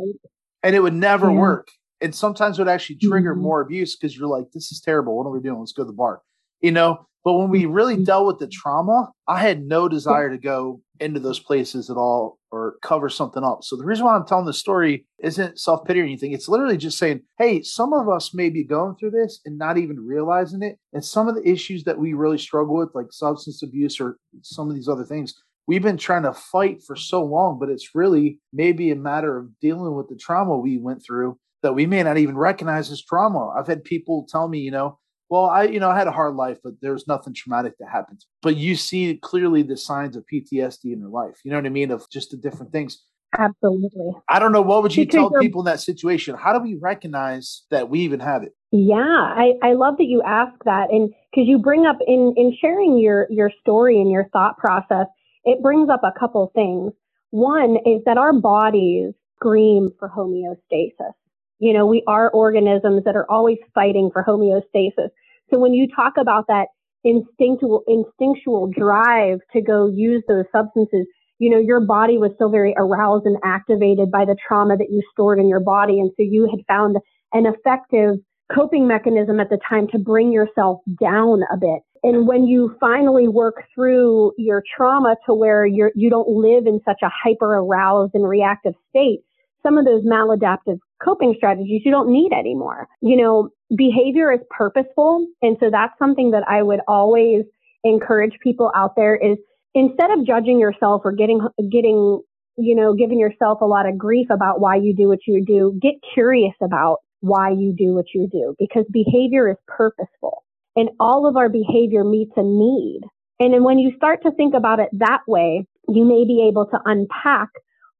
and 0.64 0.74
it 0.74 0.80
would 0.80 0.94
never 0.94 1.30
yeah. 1.30 1.38
work. 1.38 1.68
And 2.04 2.14
sometimes 2.14 2.58
it 2.58 2.62
would 2.62 2.68
actually 2.70 2.96
trigger 2.96 3.32
mm-hmm. 3.32 3.42
more 3.42 3.62
abuse 3.62 3.96
because 3.96 4.14
you're 4.14 4.28
like, 4.28 4.52
this 4.52 4.70
is 4.70 4.78
terrible. 4.78 5.16
What 5.16 5.26
are 5.26 5.32
we 5.32 5.40
doing? 5.40 5.58
Let's 5.58 5.72
go 5.72 5.84
to 5.84 5.86
the 5.86 5.94
bar. 5.94 6.20
You 6.60 6.70
know, 6.70 7.06
but 7.24 7.32
when 7.32 7.48
we 7.48 7.64
really 7.64 7.94
mm-hmm. 7.94 8.04
dealt 8.04 8.26
with 8.26 8.38
the 8.40 8.46
trauma, 8.46 9.10
I 9.26 9.40
had 9.40 9.64
no 9.64 9.88
desire 9.88 10.28
to 10.28 10.36
go 10.36 10.82
into 11.00 11.18
those 11.18 11.40
places 11.40 11.88
at 11.88 11.96
all 11.96 12.38
or 12.52 12.76
cover 12.82 13.08
something 13.08 13.42
up. 13.42 13.64
So 13.64 13.76
the 13.76 13.86
reason 13.86 14.04
why 14.04 14.16
I'm 14.16 14.26
telling 14.26 14.44
this 14.44 14.58
story 14.58 15.06
isn't 15.18 15.58
self 15.58 15.86
pity 15.86 16.00
or 16.00 16.04
anything. 16.04 16.32
It's 16.32 16.46
literally 16.46 16.76
just 16.76 16.98
saying, 16.98 17.22
hey, 17.38 17.62
some 17.62 17.94
of 17.94 18.06
us 18.10 18.34
may 18.34 18.50
be 18.50 18.64
going 18.64 18.96
through 18.96 19.12
this 19.12 19.40
and 19.46 19.56
not 19.56 19.78
even 19.78 20.04
realizing 20.04 20.62
it. 20.62 20.76
And 20.92 21.02
some 21.02 21.26
of 21.26 21.34
the 21.34 21.48
issues 21.48 21.84
that 21.84 21.98
we 21.98 22.12
really 22.12 22.38
struggle 22.38 22.76
with, 22.76 22.90
like 22.94 23.12
substance 23.12 23.62
abuse 23.62 23.98
or 23.98 24.18
some 24.42 24.68
of 24.68 24.74
these 24.74 24.88
other 24.88 25.04
things, 25.04 25.32
we've 25.66 25.82
been 25.82 25.96
trying 25.96 26.24
to 26.24 26.34
fight 26.34 26.82
for 26.86 26.96
so 26.96 27.24
long, 27.24 27.58
but 27.58 27.70
it's 27.70 27.94
really 27.94 28.40
maybe 28.52 28.90
a 28.90 28.96
matter 28.96 29.38
of 29.38 29.58
dealing 29.58 29.94
with 29.94 30.10
the 30.10 30.16
trauma 30.16 30.58
we 30.58 30.76
went 30.76 31.02
through 31.02 31.38
that 31.64 31.72
we 31.72 31.86
may 31.86 32.02
not 32.02 32.18
even 32.18 32.36
recognize 32.36 32.90
as 32.90 33.02
trauma. 33.02 33.48
I've 33.58 33.66
had 33.66 33.82
people 33.82 34.26
tell 34.28 34.48
me, 34.48 34.58
you 34.58 34.70
know, 34.70 34.98
well, 35.30 35.46
I, 35.46 35.64
you 35.64 35.80
know, 35.80 35.90
I 35.90 35.98
had 35.98 36.06
a 36.06 36.12
hard 36.12 36.34
life, 36.34 36.58
but 36.62 36.74
there's 36.82 37.08
nothing 37.08 37.32
traumatic 37.34 37.72
that 37.80 37.88
happened. 37.90 38.24
But 38.42 38.56
you 38.56 38.76
see 38.76 39.16
clearly 39.16 39.62
the 39.62 39.76
signs 39.76 40.14
of 40.14 40.24
PTSD 40.32 40.92
in 40.92 41.00
your 41.00 41.08
life. 41.08 41.40
You 41.42 41.50
know 41.50 41.56
what 41.56 41.66
I 41.66 41.70
mean? 41.70 41.90
Of 41.90 42.08
just 42.10 42.30
the 42.30 42.36
different 42.36 42.70
things. 42.70 43.02
Absolutely. 43.36 44.12
I 44.28 44.38
don't 44.38 44.52
know. 44.52 44.60
What 44.60 44.82
would 44.82 44.94
you 44.94 45.06
because 45.06 45.30
tell 45.30 45.40
people 45.40 45.62
in 45.62 45.64
that 45.64 45.80
situation? 45.80 46.36
How 46.36 46.52
do 46.52 46.62
we 46.62 46.76
recognize 46.80 47.62
that 47.70 47.88
we 47.88 48.00
even 48.00 48.20
have 48.20 48.42
it? 48.42 48.52
Yeah, 48.70 48.98
I, 48.98 49.54
I 49.62 49.72
love 49.72 49.96
that 49.96 50.04
you 50.04 50.22
ask 50.22 50.52
that. 50.66 50.90
And 50.90 51.08
because 51.32 51.48
you 51.48 51.58
bring 51.58 51.86
up 51.86 51.96
in, 52.06 52.34
in 52.36 52.54
sharing 52.60 52.98
your, 52.98 53.26
your 53.30 53.50
story 53.60 54.00
and 54.00 54.10
your 54.10 54.28
thought 54.32 54.58
process, 54.58 55.06
it 55.44 55.62
brings 55.62 55.88
up 55.88 56.02
a 56.04 56.12
couple 56.16 56.52
things. 56.54 56.92
One 57.30 57.78
is 57.86 58.02
that 58.04 58.18
our 58.18 58.34
bodies 58.34 59.14
scream 59.36 59.90
for 59.98 60.08
homeostasis. 60.08 61.12
You 61.58 61.72
know, 61.72 61.86
we 61.86 62.02
are 62.06 62.30
organisms 62.30 63.04
that 63.04 63.16
are 63.16 63.30
always 63.30 63.58
fighting 63.74 64.10
for 64.12 64.24
homeostasis. 64.24 65.10
So 65.52 65.58
when 65.58 65.72
you 65.72 65.86
talk 65.94 66.14
about 66.18 66.46
that 66.48 66.66
instinctual, 67.04 67.82
instinctual 67.86 68.70
drive 68.76 69.38
to 69.52 69.60
go 69.60 69.88
use 69.88 70.22
those 70.26 70.44
substances, 70.52 71.06
you 71.38 71.50
know, 71.50 71.58
your 71.58 71.80
body 71.80 72.18
was 72.18 72.32
still 72.34 72.50
very 72.50 72.74
aroused 72.76 73.26
and 73.26 73.36
activated 73.44 74.10
by 74.10 74.24
the 74.24 74.36
trauma 74.46 74.76
that 74.76 74.90
you 74.90 75.02
stored 75.12 75.38
in 75.38 75.48
your 75.48 75.60
body. 75.60 76.00
And 76.00 76.10
so 76.16 76.22
you 76.22 76.48
had 76.50 76.64
found 76.66 76.96
an 77.32 77.46
effective 77.46 78.16
coping 78.54 78.86
mechanism 78.86 79.40
at 79.40 79.48
the 79.48 79.58
time 79.68 79.88
to 79.88 79.98
bring 79.98 80.32
yourself 80.32 80.80
down 81.00 81.42
a 81.52 81.56
bit. 81.56 81.80
And 82.02 82.28
when 82.28 82.46
you 82.46 82.76
finally 82.78 83.28
work 83.28 83.64
through 83.74 84.32
your 84.36 84.62
trauma 84.76 85.16
to 85.26 85.34
where 85.34 85.64
you're, 85.64 85.90
you 85.94 86.10
don't 86.10 86.28
live 86.28 86.66
in 86.66 86.80
such 86.84 87.00
a 87.02 87.08
hyper 87.08 87.54
aroused 87.56 88.14
and 88.14 88.28
reactive 88.28 88.74
state, 88.90 89.20
some 89.62 89.78
of 89.78 89.86
those 89.86 90.04
maladaptive 90.04 90.78
coping 91.04 91.34
strategies 91.36 91.82
you 91.84 91.90
don't 91.90 92.10
need 92.10 92.32
anymore. 92.32 92.88
You 93.00 93.16
know, 93.16 93.50
behavior 93.76 94.32
is 94.32 94.40
purposeful. 94.50 95.26
And 95.42 95.56
so 95.60 95.70
that's 95.70 95.92
something 95.98 96.30
that 96.30 96.44
I 96.48 96.62
would 96.62 96.80
always 96.88 97.44
encourage 97.84 98.32
people 98.42 98.70
out 98.74 98.96
there 98.96 99.14
is 99.14 99.36
instead 99.74 100.10
of 100.10 100.26
judging 100.26 100.58
yourself 100.58 101.02
or 101.04 101.12
getting, 101.12 101.40
getting, 101.70 102.20
you 102.56 102.74
know, 102.74 102.94
giving 102.94 103.18
yourself 103.18 103.60
a 103.60 103.66
lot 103.66 103.86
of 103.88 103.98
grief 103.98 104.28
about 104.30 104.60
why 104.60 104.76
you 104.76 104.94
do 104.96 105.08
what 105.08 105.20
you 105.26 105.44
do, 105.44 105.78
get 105.82 105.94
curious 106.14 106.54
about 106.62 106.98
why 107.20 107.50
you 107.50 107.74
do 107.76 107.94
what 107.94 108.06
you 108.14 108.28
do 108.30 108.54
because 108.58 108.84
behavior 108.92 109.50
is 109.50 109.56
purposeful 109.66 110.44
and 110.76 110.90
all 111.00 111.26
of 111.26 111.36
our 111.36 111.48
behavior 111.48 112.04
meets 112.04 112.32
a 112.36 112.42
need. 112.42 113.00
And 113.40 113.52
then 113.52 113.64
when 113.64 113.78
you 113.78 113.92
start 113.96 114.22
to 114.22 114.32
think 114.32 114.54
about 114.54 114.78
it 114.78 114.90
that 114.92 115.20
way, 115.26 115.66
you 115.88 116.04
may 116.04 116.24
be 116.24 116.46
able 116.48 116.66
to 116.66 116.78
unpack 116.84 117.48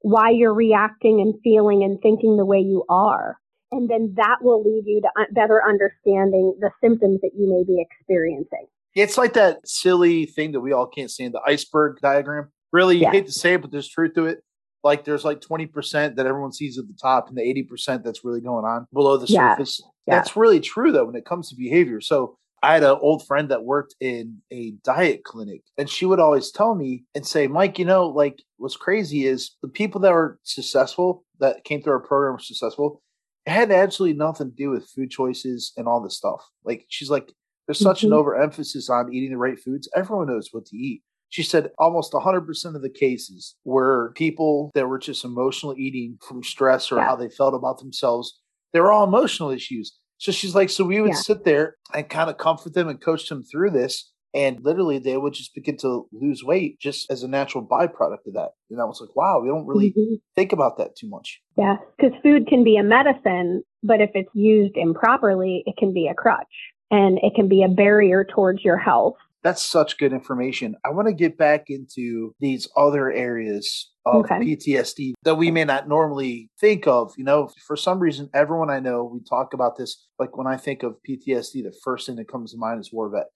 why 0.05 0.29
you're 0.29 0.53
reacting 0.53 1.23
and 1.23 1.35
feeling 1.43 1.83
and 1.83 1.99
thinking 2.03 2.37
the 2.37 2.45
way 2.45 2.59
you 2.59 2.85
are. 2.91 3.39
And 3.73 3.89
then 3.89 4.13
that 4.19 4.37
will 4.43 4.63
lead 4.63 4.85
you 4.85 5.01
to 5.01 5.09
better 5.33 5.63
understanding 5.67 6.55
the 6.61 6.71
symptoms 6.83 7.21
that 7.23 7.31
you 7.35 7.49
may 7.51 7.65
be 7.65 7.83
experiencing. 7.83 8.67
It's 8.95 9.17
like 9.17 9.33
that 9.33 9.67
silly 9.67 10.27
thing 10.27 10.53
that 10.53 10.61
we 10.61 10.73
all 10.73 10.87
can't 10.87 11.11
stand 11.11 11.33
the 11.33 11.41
iceberg 11.47 12.01
diagram. 12.03 12.53
Really, 12.71 12.97
you 12.97 13.03
yeah. 13.03 13.13
hate 13.13 13.27
to 13.27 13.33
say 13.33 13.55
it, 13.55 13.63
but 13.63 13.73
there's 13.73 13.89
truth 13.89 14.13
to 14.17 14.27
it. 14.27 14.45
Like 14.85 15.05
there's 15.05 15.25
like 15.25 15.41
20% 15.41 16.17
that 16.17 16.27
everyone 16.27 16.53
sees 16.53 16.79
at 16.79 16.87
the 16.87 16.97
top 17.01 17.29
and 17.29 17.39
the 17.39 17.67
80% 17.73 18.05
that's 18.05 18.27
really 18.27 18.43
going 18.43 18.67
on 18.67 18.87
below 18.93 19.17
the 19.17 19.27
yeah. 19.27 19.55
surface. 19.55 19.81
Yeah. 20.07 20.17
That's 20.17 20.37
really 20.37 20.61
true 20.61 20.93
though 20.93 21.07
when 21.07 21.17
it 21.17 21.25
comes 21.25 21.49
to 21.49 21.57
behavior. 21.57 22.03
So 22.03 22.37
I 22.65 22.73
had 22.73 22.83
an 22.83 22.97
old 23.03 23.27
friend 23.27 23.51
that 23.51 23.65
worked 23.65 23.95
in 24.01 24.39
a 24.51 24.71
diet 24.83 25.23
clinic, 25.23 25.61
and 25.77 25.89
she 25.89 26.07
would 26.07 26.19
always 26.19 26.51
tell 26.51 26.75
me 26.75 27.05
and 27.15 27.27
say, 27.27 27.47
Mike, 27.47 27.79
you 27.79 27.85
know, 27.85 28.07
like 28.07 28.43
what's 28.57 28.75
crazy 28.77 29.27
is 29.27 29.55
the 29.61 29.69
people 29.69 30.01
that 30.01 30.13
were 30.13 30.39
successful, 30.45 31.25
that 31.41 31.65
came 31.65 31.83
through 31.83 31.93
our 31.93 32.01
program 32.01 32.33
were 32.33 32.39
successful, 32.39 33.03
it 33.45 33.51
had 33.51 33.71
absolutely 33.71 34.17
nothing 34.17 34.49
to 34.49 34.57
do 34.57 34.71
with 34.71 34.89
food 34.89 35.11
choices 35.11 35.75
and 35.77 35.87
all 35.87 36.03
this 36.03 36.17
stuff. 36.17 36.43
Like, 36.65 36.87
she's 36.89 37.11
like, 37.11 37.31
there's 37.67 37.79
such 37.79 37.99
mm-hmm. 37.99 38.15
an 38.15 38.19
overemphasis 38.19 38.89
on 38.89 39.13
eating 39.13 39.33
the 39.33 39.37
right 39.37 39.59
foods. 39.59 39.87
Everyone 39.95 40.29
knows 40.29 40.49
what 40.53 40.65
to 40.67 40.77
eat. 40.77 41.03
She 41.29 41.43
said 41.43 41.71
almost 41.79 42.13
100% 42.13 42.75
of 42.75 42.81
the 42.81 42.89
cases 42.89 43.57
were 43.65 44.15
people 44.17 44.71
that 44.75 44.89
were 44.89 44.99
just 44.99 45.25
emotional 45.25 45.75
eating 45.77 46.17
from 46.27 46.43
stress 46.43 46.91
or 46.91 46.97
yeah. 46.97 47.05
how 47.05 47.17
they 47.17 47.29
felt 47.29 47.55
about 47.55 47.79
themselves. 47.79 48.41
They 48.73 48.81
were 48.81 48.91
all 48.91 49.05
emotional 49.05 49.51
issues. 49.51 49.99
So 50.19 50.33
she's 50.33 50.55
like, 50.55 50.71
so 50.71 50.85
we 50.85 51.01
would 51.01 51.11
yeah. 51.11 51.17
sit 51.17 51.45
there 51.45 51.77
and 51.93 52.09
kind 52.09 52.31
of 52.31 52.39
comfort 52.39 52.75
them 52.75 52.89
and 52.89 53.01
coach 53.01 53.29
them 53.29 53.43
through 53.43 53.71
this. 53.71 54.11
And 54.33 54.59
literally, 54.65 54.99
they 54.99 55.17
would 55.17 55.33
just 55.33 55.55
begin 55.55 55.77
to 55.79 56.09
lose 56.13 56.43
weight 56.43 56.81
just 56.81 57.09
as 57.09 57.23
a 57.23 57.29
natural 57.29 57.65
byproduct 57.65 58.27
of 58.27 58.35
that. 58.35 58.51
And 58.69 58.81
I 58.81 58.85
was 58.85 59.01
like, 59.01 59.15
wow, 59.15 59.41
we 59.41 59.49
don't 59.49 59.67
really 59.67 59.91
mm-hmm. 59.91 60.15
think 60.35 60.53
about 60.53 60.77
that 60.79 60.97
too 60.97 61.09
much. 61.09 61.41
Yeah, 61.57 61.77
because 61.97 62.19
food 62.21 62.49
can 62.49 62.65
be 62.65 62.77
a 62.77 62.83
medicine, 62.83 63.63
but 63.85 64.01
if 64.01 64.11
it's 64.15 64.31
used 64.35 64.77
improperly, 64.77 65.63
it 65.67 65.77
can 65.79 65.93
be 65.93 66.09
a 66.09 66.15
crutch 66.15 66.43
and 66.91 67.19
it 67.23 67.35
can 67.37 67.49
be 67.49 67.63
a 67.63 67.69
barrier 67.69 68.25
towards 68.25 68.65
your 68.65 68.77
health. 68.77 69.15
That's 69.45 69.65
such 69.65 69.99
good 69.99 70.13
information. 70.13 70.75
I 70.85 70.91
want 70.91 71.07
to 71.07 71.15
get 71.15 71.39
back 71.39 71.65
into 71.69 72.35
these 72.41 72.67
other 72.77 73.13
areas 73.13 73.91
of 74.07 74.25
okay. 74.25 74.37
PTSD 74.37 75.15
that 75.25 75.37
we 75.37 75.51
may 75.51 75.65
not 75.65 75.89
normally 75.89 76.51
think 76.61 76.87
of. 76.87 77.13
You 77.17 77.25
know, 77.25 77.51
for 77.67 77.77
some 77.77 77.99
reason, 77.99 78.29
everyone 78.35 78.71
I 78.71 78.81
know, 78.81 79.05
we 79.05 79.21
talk 79.21 79.55
about 79.55 79.77
this. 79.77 80.07
Like 80.19 80.37
when 80.37 80.47
I 80.47 80.57
think 80.57 80.83
of 80.83 80.97
PTSD, 81.09 81.63
the 81.63 81.75
first 81.83 82.07
thing 82.07 82.17
that 82.17 82.29
comes 82.29 82.53
to 82.53 82.59
mind 82.59 82.81
is 82.81 82.93
war 82.93 83.09
vet. 83.09 83.27